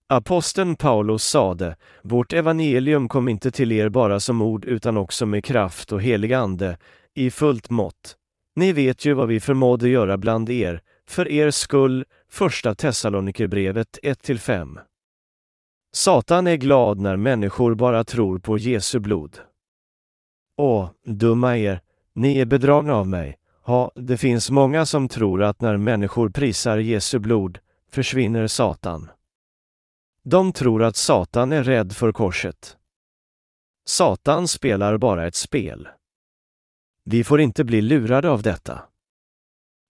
Aposteln 0.09 0.77
Paulus 0.77 1.25
sade, 1.25 1.77
vårt 2.03 2.33
evangelium 2.33 3.09
kom 3.09 3.29
inte 3.29 3.51
till 3.51 3.73
er 3.73 3.89
bara 3.89 4.21
som 4.21 4.43
ord 4.43 4.65
utan 4.65 4.97
också 4.97 5.27
med 5.27 5.45
kraft 5.45 5.93
och 5.93 6.03
helig 6.03 6.33
ande, 6.33 6.79
i 7.15 7.31
fullt 7.31 7.71
mått. 7.71 8.17
Ni 8.57 8.73
vet 8.73 9.05
ju 9.05 9.15
vad 9.15 9.29
vi 9.29 9.41
förmådde 9.41 9.89
göra 9.89 10.19
bland 10.19 10.51
er, 10.51 10.83
för 11.09 11.29
er 11.29 11.51
skull, 11.51 12.05
första 12.31 12.75
Thessalonikerbrevet 12.75 13.99
1-5. 14.03 14.88
Satan 15.93 16.47
är 16.47 16.57
glad 16.57 17.01
när 17.01 17.17
människor 17.17 17.75
bara 17.75 18.05
tror 18.05 18.39
på 18.39 18.59
Jesu 18.59 18.99
blod. 18.99 19.39
Åh, 20.57 20.91
dumma 21.05 21.57
er, 21.57 21.81
ni 22.13 22.39
är 22.39 22.47
bedragna 22.47 22.95
av 22.95 23.09
mig. 23.09 23.39
Ja, 23.67 23.93
det 23.95 24.17
finns 24.17 24.51
många 24.51 24.87
som 24.87 25.09
tror 25.09 25.43
att 25.43 25.61
när 25.61 25.77
människor 25.77 26.29
prisar 26.29 26.79
Jesu 26.79 27.19
blod 27.19 27.59
försvinner 27.91 28.47
Satan. 28.47 29.11
De 30.23 30.53
tror 30.53 30.83
att 30.83 30.97
Satan 30.97 31.53
är 31.53 31.63
rädd 31.63 31.93
för 31.93 32.13
korset. 32.13 32.77
Satan 33.85 34.49
spelar 34.49 34.99
bara 34.99 35.27
ett 35.27 35.35
spel. 35.35 35.89
Vi 37.05 37.25
får 37.25 37.41
inte 37.41 37.65
bli 37.65 37.81
lurade 37.81 38.31
av 38.31 38.43
detta. 38.43 38.83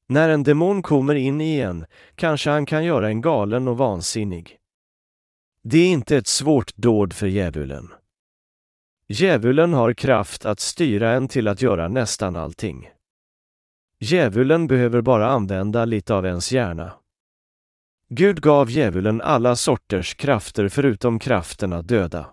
När 0.06 0.28
en 0.28 0.42
demon 0.42 0.82
kommer 0.82 1.14
in 1.14 1.40
i 1.40 1.60
en 1.60 1.86
kanske 2.14 2.50
han 2.50 2.66
kan 2.66 2.84
göra 2.84 3.08
en 3.08 3.20
galen 3.20 3.68
och 3.68 3.78
vansinnig. 3.78 4.57
Det 5.70 5.78
är 5.78 5.92
inte 5.92 6.16
ett 6.16 6.26
svårt 6.26 6.76
dåd 6.76 7.12
för 7.12 7.26
djävulen. 7.26 7.88
Djävulen 9.08 9.72
har 9.72 9.92
kraft 9.92 10.44
att 10.44 10.60
styra 10.60 11.12
en 11.12 11.28
till 11.28 11.48
att 11.48 11.62
göra 11.62 11.88
nästan 11.88 12.36
allting. 12.36 12.90
Djävulen 14.00 14.66
behöver 14.66 15.00
bara 15.00 15.28
använda 15.28 15.84
lite 15.84 16.14
av 16.14 16.26
ens 16.26 16.52
hjärna. 16.52 16.92
Gud 18.08 18.40
gav 18.40 18.70
djävulen 18.70 19.20
alla 19.20 19.56
sorters 19.56 20.14
krafter 20.14 20.68
förutom 20.68 21.18
kraften 21.18 21.72
att 21.72 21.88
döda. 21.88 22.26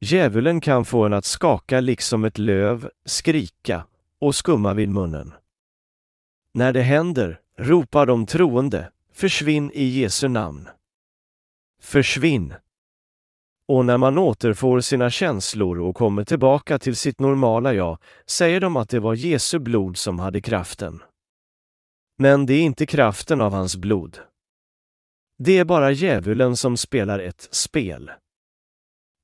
Djävulen 0.00 0.60
kan 0.60 0.84
få 0.84 1.04
en 1.04 1.12
att 1.12 1.24
skaka 1.24 1.80
liksom 1.80 2.24
ett 2.24 2.38
löv, 2.38 2.90
skrika 3.04 3.86
och 4.20 4.34
skumma 4.34 4.74
vid 4.74 4.88
munnen. 4.88 5.34
När 6.54 6.72
det 6.72 6.82
händer 6.82 7.40
ropar 7.58 8.06
de 8.06 8.26
troende, 8.26 8.90
försvinn 9.12 9.70
i 9.74 9.84
Jesu 9.84 10.28
namn. 10.28 10.68
Försvinn! 11.84 12.54
Och 13.68 13.84
när 13.84 13.98
man 13.98 14.18
återfår 14.18 14.80
sina 14.80 15.10
känslor 15.10 15.80
och 15.80 15.96
kommer 15.96 16.24
tillbaka 16.24 16.78
till 16.78 16.96
sitt 16.96 17.20
normala 17.20 17.74
jag, 17.74 17.98
säger 18.26 18.60
de 18.60 18.76
att 18.76 18.88
det 18.88 19.00
var 19.00 19.14
Jesu 19.14 19.58
blod 19.58 19.96
som 19.96 20.18
hade 20.18 20.40
kraften. 20.40 21.02
Men 22.18 22.46
det 22.46 22.54
är 22.54 22.60
inte 22.60 22.86
kraften 22.86 23.40
av 23.40 23.52
hans 23.52 23.76
blod. 23.76 24.18
Det 25.38 25.58
är 25.58 25.64
bara 25.64 25.90
djävulen 25.90 26.56
som 26.56 26.76
spelar 26.76 27.18
ett 27.18 27.48
spel. 27.50 28.10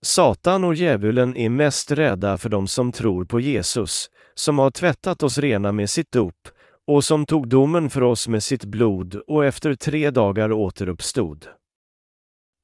Satan 0.02 0.64
och 0.64 0.74
djävulen 0.74 1.36
är 1.36 1.48
mest 1.48 1.90
rädda 1.90 2.38
för 2.38 2.48
de 2.48 2.68
som 2.68 2.92
tror 2.92 3.24
på 3.24 3.40
Jesus, 3.40 4.10
som 4.34 4.58
har 4.58 4.70
tvättat 4.70 5.22
oss 5.22 5.38
rena 5.38 5.72
med 5.72 5.90
sitt 5.90 6.12
dop 6.12 6.48
och 6.86 7.04
som 7.04 7.26
tog 7.26 7.48
domen 7.48 7.90
för 7.90 8.02
oss 8.02 8.28
med 8.28 8.42
sitt 8.42 8.64
blod 8.64 9.14
och 9.14 9.44
efter 9.44 9.74
tre 9.74 10.10
dagar 10.10 10.52
återuppstod. 10.52 11.48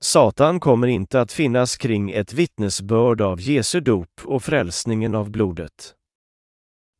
Satan 0.00 0.60
kommer 0.60 0.86
inte 0.86 1.20
att 1.20 1.32
finnas 1.32 1.76
kring 1.76 2.10
ett 2.10 2.32
vittnesbörd 2.32 3.20
av 3.20 3.40
Jesu 3.40 3.80
dop 3.80 4.20
och 4.24 4.42
frälsningen 4.42 5.14
av 5.14 5.30
blodet. 5.30 5.94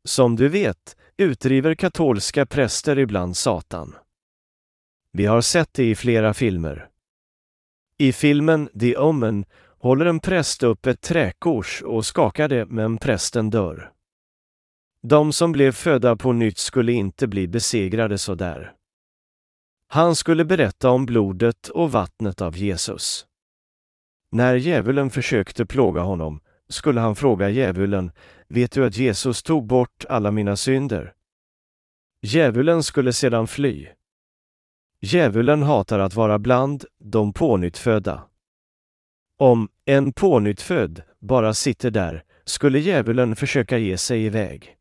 Som 0.04 0.36
du 0.36 0.48
vet 0.48 0.96
utdriver 1.16 1.74
katolska 1.74 2.46
präster 2.46 2.98
ibland 2.98 3.36
Satan. 3.36 3.94
Vi 5.12 5.26
har 5.26 5.40
sett 5.40 5.74
det 5.74 5.90
i 5.90 5.94
flera 5.94 6.34
filmer. 6.34 6.88
I 7.98 8.12
filmen 8.12 8.68
The 8.80 8.96
Omen 8.96 9.44
håller 9.78 10.06
en 10.06 10.20
präst 10.20 10.62
upp 10.62 10.86
ett 10.86 11.00
träkors 11.00 11.82
och 11.82 12.06
skakar 12.06 12.48
det, 12.48 12.66
men 12.66 12.98
prästen 12.98 13.50
dör. 13.50 13.92
De 15.02 15.32
som 15.32 15.52
blev 15.52 15.72
födda 15.72 16.16
på 16.16 16.32
nytt 16.32 16.58
skulle 16.58 16.92
inte 16.92 17.26
bli 17.26 17.48
besegrade 17.48 18.18
så 18.18 18.34
där. 18.34 18.75
Han 19.88 20.16
skulle 20.16 20.44
berätta 20.44 20.90
om 20.90 21.06
blodet 21.06 21.68
och 21.68 21.92
vattnet 21.92 22.40
av 22.40 22.56
Jesus. 22.56 23.26
När 24.30 24.54
djävulen 24.54 25.10
försökte 25.10 25.66
plåga 25.66 26.00
honom 26.00 26.40
skulle 26.68 27.00
han 27.00 27.16
fråga 27.16 27.50
djävulen, 27.50 28.12
vet 28.48 28.72
du 28.72 28.86
att 28.86 28.96
Jesus 28.96 29.42
tog 29.42 29.66
bort 29.66 30.04
alla 30.08 30.30
mina 30.30 30.56
synder? 30.56 31.14
Djävulen 32.22 32.82
skulle 32.82 33.12
sedan 33.12 33.46
fly. 33.46 33.88
Djävulen 35.00 35.62
hatar 35.62 35.98
att 35.98 36.14
vara 36.14 36.38
bland 36.38 36.84
de 36.98 37.32
pånyttfödda. 37.32 38.22
Om 39.38 39.68
en 39.84 40.12
pånyttfödd 40.12 41.02
bara 41.20 41.54
sitter 41.54 41.90
där 41.90 42.24
skulle 42.44 42.78
djävulen 42.78 43.36
försöka 43.36 43.78
ge 43.78 43.98
sig 43.98 44.24
iväg. 44.24 44.76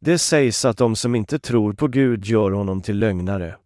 Det 0.00 0.18
sägs 0.18 0.64
att 0.64 0.76
de 0.76 0.96
som 0.96 1.14
inte 1.14 1.38
tror 1.38 1.72
på 1.72 1.88
Gud 1.88 2.24
gör 2.24 2.50
honom 2.50 2.82
till 2.82 2.98
lögnare. 2.98 3.56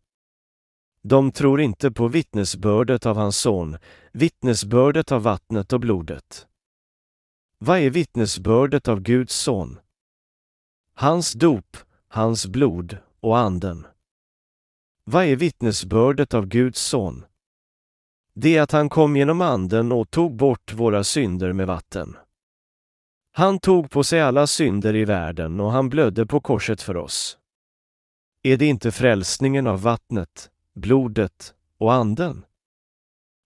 De 1.09 1.33
tror 1.33 1.61
inte 1.61 1.91
på 1.91 2.09
vittnesbördet 2.09 3.07
av 3.07 3.17
hans 3.17 3.37
son, 3.37 3.77
vittnesbördet 4.13 5.13
av 5.13 5.23
vattnet 5.23 5.73
och 5.73 5.81
blodet. 5.81 6.47
Vad 7.59 7.79
är 7.79 7.91
vittnesbördet 7.91 8.89
av 8.89 9.01
Guds 9.01 9.35
son? 9.35 9.79
Hans 10.95 11.33
dop, 11.33 11.77
hans 12.09 12.47
blod 12.47 12.99
och 13.21 13.39
anden. 13.39 13.87
Vad 15.05 15.25
är 15.25 15.37
vittnesbördet 15.37 16.35
av 16.35 16.47
Guds 16.47 16.81
son? 16.81 17.25
Det 18.35 18.57
är 18.57 18.63
att 18.63 18.73
han 18.73 18.89
kom 18.89 19.17
genom 19.17 19.41
anden 19.41 19.93
och 19.93 20.11
tog 20.11 20.37
bort 20.37 20.73
våra 20.73 21.05
synder 21.05 21.53
med 21.53 21.67
vatten. 21.67 22.17
Han 23.33 23.59
tog 23.59 23.91
på 23.91 24.05
sig 24.05 24.21
alla 24.21 24.47
synder 24.47 24.97
i 24.97 25.05
världen 25.05 25.61
och 25.61 25.73
han 25.73 25.89
blödde 25.89 26.27
på 26.27 26.41
korset 26.41 26.83
för 26.83 26.97
oss. 26.97 27.39
Är 28.43 28.57
det 28.57 28.67
inte 28.67 28.93
frälsningen 28.93 29.67
av 29.67 29.83
vattnet, 29.83 30.51
blodet 30.79 31.55
och 31.79 31.93
anden? 31.93 32.45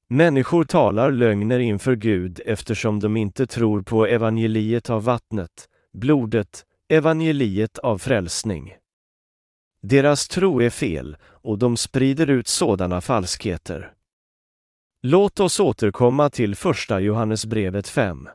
Människor 0.08 0.64
talar 0.64 1.10
lögner 1.10 1.58
inför 1.58 1.96
Gud 1.96 2.40
eftersom 2.46 3.00
de 3.00 3.16
inte 3.16 3.46
tror 3.46 3.82
på 3.82 4.06
evangeliet 4.06 4.90
av 4.90 5.04
vattnet, 5.04 5.68
blodet, 5.92 6.64
evangeliet 6.88 7.78
av 7.78 7.98
frälsning. 7.98 8.74
Deras 9.82 10.28
tro 10.28 10.62
är 10.62 10.70
fel 10.70 11.16
och 11.24 11.58
de 11.58 11.76
sprider 11.76 12.30
ut 12.30 12.48
sådana 12.48 13.00
falskheter. 13.00 13.92
Låt 15.02 15.40
oss 15.40 15.60
återkomma 15.60 16.30
till 16.30 16.56
första 16.56 17.00
Johannesbrevet 17.00 17.88
5. 17.88 18.28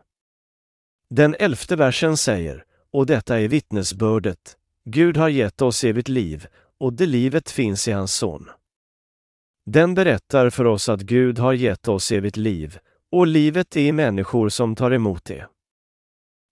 Den 1.09 1.35
elfte 1.39 1.75
versen 1.75 2.17
säger, 2.17 2.65
och 2.91 3.05
detta 3.05 3.39
är 3.39 3.47
vittnesbördet, 3.47 4.57
Gud 4.85 5.17
har 5.17 5.29
gett 5.29 5.61
oss 5.61 5.83
evigt 5.83 6.07
liv, 6.07 6.47
och 6.77 6.93
det 6.93 7.05
livet 7.05 7.49
finns 7.49 7.87
i 7.87 7.91
hans 7.91 8.13
son. 8.13 8.49
Den 9.69 9.93
berättar 9.93 10.49
för 10.49 10.65
oss 10.65 10.89
att 10.89 11.01
Gud 11.01 11.39
har 11.39 11.53
gett 11.53 11.87
oss 11.87 12.11
evigt 12.11 12.37
liv, 12.37 12.77
och 13.11 13.27
livet 13.27 13.75
är 13.75 13.81
i 13.81 13.91
människor 13.91 14.49
som 14.49 14.75
tar 14.75 14.91
emot 14.91 15.25
det. 15.25 15.47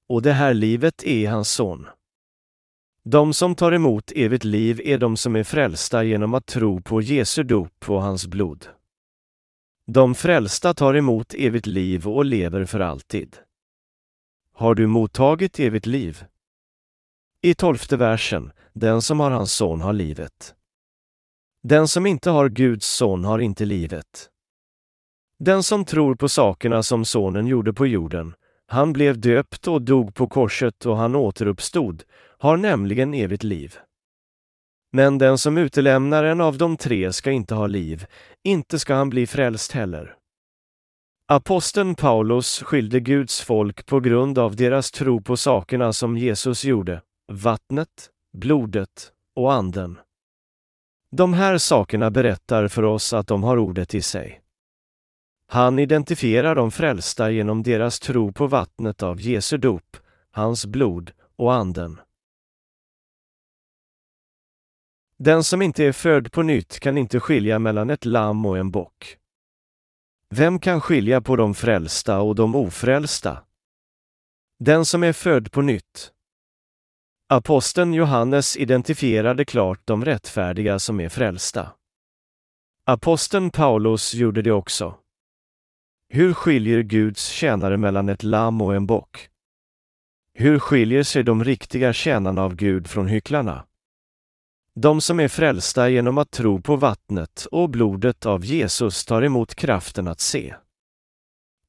Och 0.10 0.22
det 0.22 0.34
här 0.34 0.54
livet 0.54 1.04
är 1.04 1.30
hans 1.30 1.52
son. 1.52 1.88
De 3.04 3.34
som 3.34 3.56
tar 3.56 3.72
emot 3.72 4.12
evigt 4.16 4.44
liv 4.44 4.82
är 4.84 4.98
de 4.98 5.18
som 5.18 5.36
är 5.36 5.44
frälsta 5.44 6.04
genom 6.04 6.34
att 6.34 6.46
tro 6.46 6.82
på 6.82 7.02
Jesu 7.02 7.44
dop 7.44 7.90
och 7.90 8.02
hans 8.02 8.28
blod. 8.28 8.68
De 9.88 10.16
frälsta 10.16 10.74
tar 10.74 10.94
emot 10.94 11.34
evigt 11.34 11.68
liv 11.68 12.08
och 12.08 12.26
lever 12.26 12.66
för 12.66 12.80
alltid. 12.80 13.38
Har 14.54 14.76
du 14.76 14.88
mottagit 14.88 15.60
evigt 15.60 15.86
liv? 15.86 16.24
I 17.42 17.54
tolfte 17.54 17.98
versen, 17.98 18.52
den 18.74 19.02
som 19.02 19.20
har 19.20 19.32
hans 19.32 19.54
son 19.54 19.82
har 19.82 19.94
livet. 19.94 20.55
Den 21.68 21.88
som 21.88 22.06
inte 22.06 22.30
har 22.30 22.50
Guds 22.50 22.88
son 22.88 23.26
har 23.26 23.40
inte 23.40 23.66
livet. 23.66 24.30
Den 25.40 25.64
som 25.64 25.86
tror 25.86 26.16
på 26.16 26.30
sakerna 26.30 26.84
som 26.84 27.06
sonen 27.06 27.48
gjorde 27.48 27.74
på 27.74 27.88
jorden, 27.88 28.34
han 28.68 28.94
blev 28.94 29.20
döpt 29.20 29.68
och 29.68 29.82
dog 29.82 30.16
på 30.16 30.28
korset 30.28 30.86
och 30.86 30.98
han 30.98 31.16
återuppstod, 31.16 32.04
har 32.38 32.58
nämligen 32.58 33.14
evigt 33.14 33.44
liv. 33.44 33.76
Men 34.92 35.18
den 35.18 35.38
som 35.38 35.58
utelämnar 35.58 36.24
en 36.24 36.42
av 36.42 36.58
de 36.58 36.78
tre 36.78 37.14
ska 37.14 37.32
inte 37.32 37.56
ha 37.56 37.68
liv, 37.68 38.06
inte 38.44 38.80
ska 38.80 38.96
han 38.96 39.10
bli 39.10 39.28
frälst 39.28 39.72
heller. 39.72 40.16
Aposteln 41.28 41.96
Paulus 41.96 42.62
skilde 42.62 43.00
Guds 43.00 43.42
folk 43.42 43.86
på 43.86 44.00
grund 44.00 44.40
av 44.40 44.56
deras 44.56 44.92
tro 44.92 45.22
på 45.22 45.38
sakerna 45.38 45.94
som 45.94 46.18
Jesus 46.18 46.66
gjorde, 46.66 47.02
vattnet, 47.32 48.10
blodet 48.38 49.12
och 49.36 49.54
anden. 49.54 49.98
De 51.12 51.34
här 51.34 51.58
sakerna 51.58 52.12
berättar 52.12 52.68
för 52.68 52.84
oss 52.84 53.14
att 53.14 53.28
de 53.28 53.44
har 53.44 53.58
ordet 53.58 53.94
i 53.94 54.02
sig. 54.02 54.42
Han 55.48 55.80
identifierar 55.80 56.56
de 56.56 56.72
frälsta 56.72 57.32
genom 57.32 57.64
deras 57.64 58.00
tro 58.00 58.34
på 58.34 58.48
vattnet 58.48 59.04
av 59.04 59.22
Jesu 59.22 59.58
dop, 59.58 59.98
hans 60.32 60.66
blod 60.66 61.12
och 61.36 61.54
anden. 61.54 62.00
Den 65.18 65.44
som 65.44 65.62
inte 65.62 65.84
är 65.84 65.92
född 65.92 66.32
på 66.32 66.42
nytt 66.42 66.80
kan 66.80 66.98
inte 66.98 67.20
skilja 67.20 67.60
mellan 67.60 67.90
ett 67.90 68.06
lamm 68.06 68.46
och 68.46 68.58
en 68.58 68.72
bock. 68.72 69.18
Vem 70.30 70.60
kan 70.60 70.82
skilja 70.82 71.22
på 71.22 71.36
de 71.36 71.56
frälsta 71.56 72.22
och 72.22 72.36
de 72.36 72.56
ofrälsta? 72.56 73.44
Den 74.60 74.86
som 74.86 75.04
är 75.04 75.14
född 75.14 75.52
på 75.52 75.62
nytt. 75.62 76.12
Aposteln 77.28 77.94
Johannes 77.94 78.58
identifierade 78.58 79.46
klart 79.46 79.80
de 79.86 80.06
rättfärdiga 80.06 80.80
som 80.80 81.00
är 81.00 81.10
frälsta. 81.10 81.72
Aposteln 82.86 83.50
Paulus 83.50 84.14
gjorde 84.14 84.42
det 84.42 84.52
också. 84.52 84.96
Hur 86.10 86.34
skiljer 86.34 86.82
Guds 86.82 87.28
tjänare 87.28 87.78
mellan 87.78 88.10
ett 88.10 88.24
lamm 88.24 88.62
och 88.62 88.76
en 88.76 88.86
bock? 88.86 89.30
Hur 90.34 90.60
skiljer 90.60 91.04
sig 91.04 91.24
de 91.24 91.44
riktiga 91.44 91.94
tjänarna 91.94 92.44
av 92.44 92.56
Gud 92.56 92.88
från 92.88 93.08
hycklarna? 93.08 93.66
De 94.76 95.02
som 95.02 95.20
är 95.20 95.28
frälsta 95.28 95.90
genom 95.90 96.18
att 96.18 96.32
tro 96.32 96.62
på 96.62 96.76
vattnet 96.76 97.48
och 97.52 97.70
blodet 97.70 98.26
av 98.26 98.46
Jesus 98.46 99.06
tar 99.06 99.22
emot 99.22 99.56
kraften 99.56 100.08
att 100.08 100.20
se. 100.20 100.56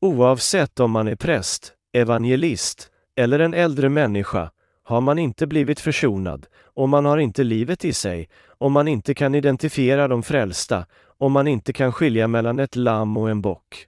Oavsett 0.01 0.81
om 0.81 0.91
man 0.91 1.09
är 1.09 1.17
präst, 1.17 1.73
evangelist 1.93 2.91
eller 3.17 3.39
en 3.39 3.55
äldre 3.55 3.89
människa 3.89 4.51
har 4.87 5.01
man 5.01 5.19
inte 5.19 5.47
blivit 5.47 5.81
försonad, 5.81 6.47
om 6.65 6.91
man 6.91 7.05
har 7.05 7.19
inte 7.19 7.45
livet 7.45 7.85
i 7.85 7.93
sig, 7.93 8.29
om 8.49 8.73
man 8.73 8.89
inte 8.89 9.15
kan 9.15 9.35
identifiera 9.35 10.09
de 10.09 10.23
frälsta, 10.23 10.87
om 11.19 11.33
man 11.33 11.49
inte 11.49 11.73
kan 11.73 11.93
skilja 11.93 12.29
mellan 12.29 12.59
ett 12.59 12.77
lamm 12.77 13.17
och 13.17 13.31
en 13.31 13.41
bock. 13.41 13.87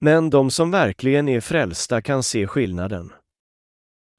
Men 0.00 0.30
de 0.30 0.50
som 0.50 0.70
verkligen 0.70 1.28
är 1.28 1.40
frälsta 1.40 2.02
kan 2.02 2.22
se 2.22 2.46
skillnaden. 2.46 3.12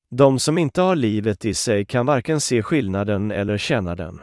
De 0.10 0.40
som 0.40 0.58
inte 0.58 0.82
har 0.82 0.96
livet 0.96 1.46
i 1.46 1.54
sig 1.54 1.86
kan 1.86 2.06
varken 2.06 2.42
se 2.42 2.64
skillnaden 2.64 3.32
eller 3.32 3.58
känna 3.58 3.96
den. 3.96 4.22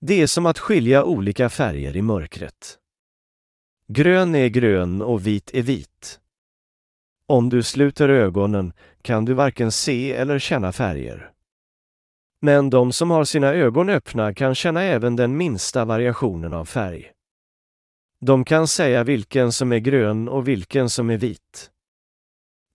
Det 0.00 0.22
är 0.22 0.26
som 0.26 0.46
att 0.46 0.58
skilja 0.58 1.04
olika 1.04 1.48
färger 1.48 1.96
i 1.96 2.02
mörkret. 2.02 2.78
Grön 3.88 4.34
är 4.34 4.48
grön 4.48 5.02
och 5.02 5.26
vit 5.26 5.50
är 5.54 5.62
vit. 5.62 6.20
Om 7.26 7.48
du 7.48 7.62
sluter 7.62 8.08
ögonen 8.08 8.72
kan 9.02 9.24
du 9.24 9.34
varken 9.34 9.72
se 9.72 10.12
eller 10.12 10.38
känna 10.38 10.72
färger. 10.72 11.30
Men 12.40 12.70
de 12.70 12.92
som 12.92 13.10
har 13.10 13.24
sina 13.24 13.46
ögon 13.46 13.88
öppna 13.88 14.34
kan 14.34 14.54
känna 14.54 14.82
även 14.82 15.16
den 15.16 15.36
minsta 15.36 15.84
variationen 15.84 16.52
av 16.52 16.64
färg. 16.64 17.12
De 18.20 18.44
kan 18.44 18.68
säga 18.68 19.04
vilken 19.04 19.52
som 19.52 19.72
är 19.72 19.78
grön 19.78 20.28
och 20.28 20.48
vilken 20.48 20.90
som 20.90 21.10
är 21.10 21.16
vit. 21.16 21.70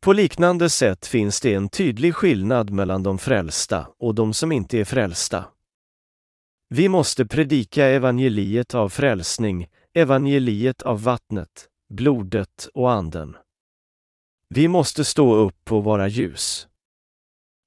På 0.03 0.13
liknande 0.13 0.69
sätt 0.69 1.05
finns 1.05 1.41
det 1.41 1.53
en 1.53 1.69
tydlig 1.69 2.15
skillnad 2.15 2.69
mellan 2.69 3.03
de 3.03 3.17
frälsta 3.17 3.87
och 3.99 4.15
de 4.15 4.33
som 4.33 4.51
inte 4.51 4.79
är 4.79 4.85
frälsta. 4.85 5.45
Vi 6.69 6.89
måste 6.89 7.25
predika 7.25 7.85
evangeliet 7.85 8.75
av 8.75 8.89
frälsning, 8.89 9.67
evangeliet 9.93 10.81
av 10.81 11.03
vattnet, 11.03 11.67
blodet 11.89 12.69
och 12.73 12.91
anden. 12.91 13.35
Vi 14.55 14.67
måste 14.67 15.05
stå 15.05 15.35
upp 15.35 15.71
och 15.71 15.83
vara 15.83 16.07
ljus. 16.07 16.67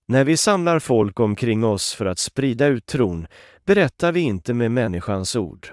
När 0.08 0.24
vi 0.24 0.36
samlar 0.36 0.78
folk 0.78 1.20
omkring 1.20 1.64
oss 1.64 1.94
för 1.94 2.06
att 2.06 2.18
sprida 2.18 2.66
ut 2.66 2.86
tron 2.86 3.26
berättar 3.64 4.12
vi 4.12 4.20
inte 4.20 4.54
med 4.54 4.70
människans 4.70 5.36
ord. 5.36 5.68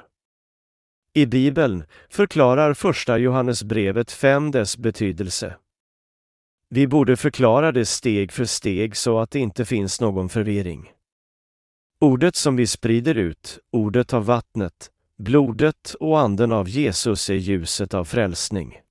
I 1.13 1.25
Bibeln 1.25 1.83
förklarar 2.09 2.73
första 2.73 3.17
Johannesbrevet 3.17 4.11
5 4.11 4.51
dess 4.51 4.77
betydelse. 4.77 5.55
Vi 6.69 6.87
borde 6.87 7.17
förklara 7.17 7.71
det 7.71 7.85
steg 7.85 8.31
för 8.31 8.45
steg 8.45 8.97
så 8.97 9.19
att 9.19 9.31
det 9.31 9.39
inte 9.39 9.65
finns 9.65 10.01
någon 10.01 10.29
förvirring. 10.29 10.91
Ordet 11.99 12.35
som 12.35 12.55
vi 12.55 12.67
sprider 12.67 13.15
ut, 13.15 13.59
ordet 13.71 14.13
av 14.13 14.25
vattnet, 14.25 14.91
blodet 15.17 15.95
och 15.99 16.19
anden 16.19 16.51
av 16.51 16.69
Jesus 16.69 17.29
är 17.29 17.33
ljuset 17.33 17.93
av 17.93 18.05
frälsning. 18.05 18.82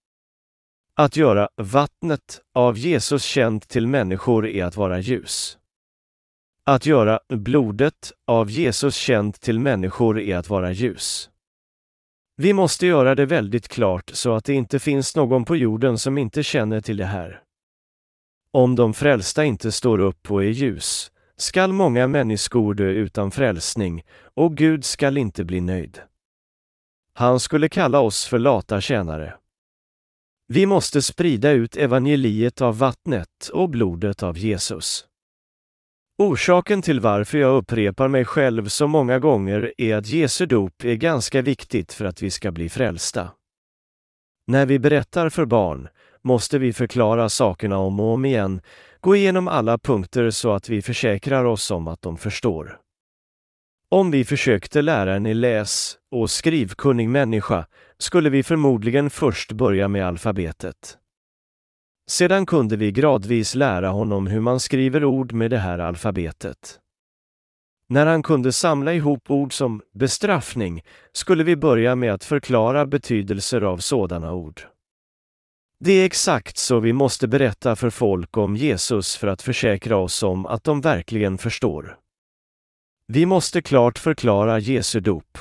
Att 0.97 1.16
göra 1.16 1.49
vattnet 1.57 2.40
av 2.55 2.78
Jesus 2.78 3.24
känt 3.24 3.68
till 3.68 3.86
människor 3.86 4.47
är 4.47 4.64
att 4.64 4.76
vara 4.76 4.99
ljus. 4.99 5.59
Att 6.66 6.86
göra 6.86 7.20
blodet 7.28 8.12
av 8.26 8.51
Jesus 8.51 8.95
känt 8.95 9.40
till 9.40 9.59
människor 9.59 10.20
är 10.20 10.36
att 10.36 10.49
vara 10.49 10.72
ljus. 10.72 11.30
Vi 12.36 12.53
måste 12.53 12.86
göra 12.86 13.14
det 13.14 13.26
väldigt 13.26 13.68
klart 13.68 14.11
så 14.14 14.34
att 14.34 14.45
det 14.45 14.55
inte 14.55 14.78
finns 14.78 15.16
någon 15.16 15.45
på 15.45 15.57
jorden 15.57 15.99
som 15.99 16.18
inte 16.18 16.43
känner 16.43 16.80
till 16.80 16.97
det 16.97 17.05
här. 17.05 17.43
Om 18.51 18.76
de 18.76 18.95
frälsta 18.95 19.45
inte 19.45 19.72
står 19.72 19.99
upp 19.99 20.30
och 20.30 20.45
är 20.45 20.49
ljus, 20.49 21.12
skall 21.36 21.72
många 21.72 22.07
människor 22.07 22.74
dö 22.74 22.88
utan 22.88 23.30
frälsning, 23.30 24.03
och 24.34 24.57
Gud 24.57 24.84
skall 24.84 25.18
inte 25.18 25.45
bli 25.45 25.61
nöjd. 25.61 26.01
Han 27.14 27.40
skulle 27.40 27.68
kalla 27.68 28.01
oss 28.01 28.26
för 28.26 28.38
lata 28.38 28.80
tjänare. 28.80 29.34
Vi 30.55 30.66
måste 30.66 31.03
sprida 31.03 31.50
ut 31.50 31.76
evangeliet 31.76 32.61
av 32.61 32.78
vattnet 32.78 33.48
och 33.53 33.70
blodet 33.70 34.22
av 34.22 34.38
Jesus. 34.38 35.07
Orsaken 36.18 36.82
till 36.82 37.00
varför 37.00 37.38
jag 37.38 37.57
upprepar 37.57 38.09
mig 38.09 38.24
själv 38.24 38.68
så 38.68 38.86
många 38.86 39.18
gånger 39.18 39.72
är 39.78 39.96
att 39.96 40.07
Jesu 40.07 40.46
dop 40.46 40.84
är 40.84 40.94
ganska 40.94 41.42
viktigt 41.42 41.92
för 41.92 42.05
att 42.05 42.22
vi 42.22 42.30
ska 42.30 42.53
bli 42.53 42.68
frälsta. 42.68 43.30
När 44.46 44.66
vi 44.66 44.78
berättar 44.78 45.28
för 45.28 45.44
barn 45.44 45.88
måste 46.22 46.59
vi 46.59 46.72
förklara 46.72 47.28
sakerna 47.28 47.78
om 47.78 48.00
och 48.00 48.12
om 48.12 48.24
igen, 48.24 48.61
gå 49.00 49.16
igenom 49.16 49.48
alla 49.48 49.78
punkter 49.78 50.30
så 50.30 50.53
att 50.53 50.68
vi 50.68 50.82
försäkrar 50.82 51.44
oss 51.44 51.70
om 51.70 51.88
att 51.88 52.03
de 52.03 52.16
förstår. 52.16 52.82
Om 53.93 54.11
vi 54.11 54.24
försökte 54.24 54.82
lära 54.82 55.14
en 55.14 55.40
läs 55.40 55.97
och 56.11 56.30
skrivkunnig 56.30 57.09
människa 57.09 57.66
skulle 57.99 58.30
vi 58.30 58.43
förmodligen 58.43 59.11
först 59.11 59.53
börja 59.53 59.88
med 59.88 60.07
alfabetet. 60.07 60.99
Sedan 62.11 62.47
kunde 62.47 62.76
vi 62.76 62.93
gradvis 62.93 63.55
lära 63.55 63.88
honom 63.88 64.26
hur 64.26 64.40
man 64.40 64.61
skriver 64.61 65.05
ord 65.05 65.32
med 65.32 65.51
det 65.51 65.59
här 65.59 65.78
alfabetet. 65.78 66.78
När 67.88 68.07
han 68.07 68.22
kunde 68.22 68.53
samla 68.53 68.95
ihop 68.95 69.30
ord 69.30 69.53
som 69.53 69.82
bestraffning 69.95 70.82
skulle 71.12 71.45
vi 71.45 71.57
börja 71.57 71.95
med 71.95 72.14
att 72.14 72.24
förklara 72.24 72.86
betydelser 72.86 73.61
av 73.61 73.78
sådana 73.78 74.32
ord. 74.32 74.61
Det 75.80 75.93
är 75.93 76.07
exakt 76.07 76.57
så 76.57 76.80
vi 76.80 76.93
måste 76.93 77.28
berätta 77.28 77.76
för 77.76 77.90
folk 77.90 78.36
om 78.36 78.57
Jesus 78.57 79.16
för 79.16 79.26
att 79.26 79.43
försäkra 79.43 79.97
oss 79.97 80.22
om 80.22 80.47
att 80.47 80.64
de 80.64 80.80
verkligen 80.80 81.38
förstår. 81.38 82.01
Vi 83.14 83.26
måste 83.26 83.62
klart 83.62 83.98
förklara 83.98 84.58
Jesu 84.58 85.00
dop. 85.00 85.38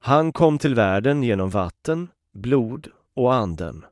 Han 0.00 0.32
kom 0.32 0.58
till 0.58 0.74
världen 0.74 1.22
genom 1.22 1.50
vatten, 1.50 2.08
blod 2.34 2.88
och 3.14 3.34
anden. 3.34 3.84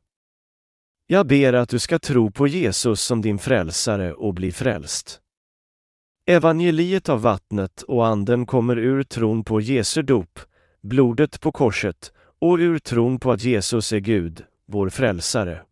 Jag 1.06 1.26
ber 1.26 1.52
att 1.52 1.68
du 1.68 1.78
ska 1.78 1.98
tro 1.98 2.30
på 2.30 2.46
Jesus 2.46 3.02
som 3.02 3.22
din 3.22 3.38
frälsare 3.38 4.14
och 4.14 4.34
bli 4.34 4.52
frälst. 4.52 5.20
Evangeliet 6.26 7.08
av 7.08 7.22
vattnet 7.22 7.82
och 7.82 8.06
anden 8.06 8.46
kommer 8.46 8.78
ur 8.78 9.02
tron 9.02 9.44
på 9.44 9.61
Jesu 9.61 10.02
dop, 10.02 10.40
blodet 10.80 11.40
på 11.40 11.52
korset 11.52 12.12
och 12.40 12.58
ur 12.58 12.78
tron 12.78 13.18
på 13.18 13.32
att 13.32 13.42
Jesus 13.42 13.92
är 13.92 13.98
Gud, 13.98 14.44
vår 14.66 14.88
frälsare. 14.88 15.62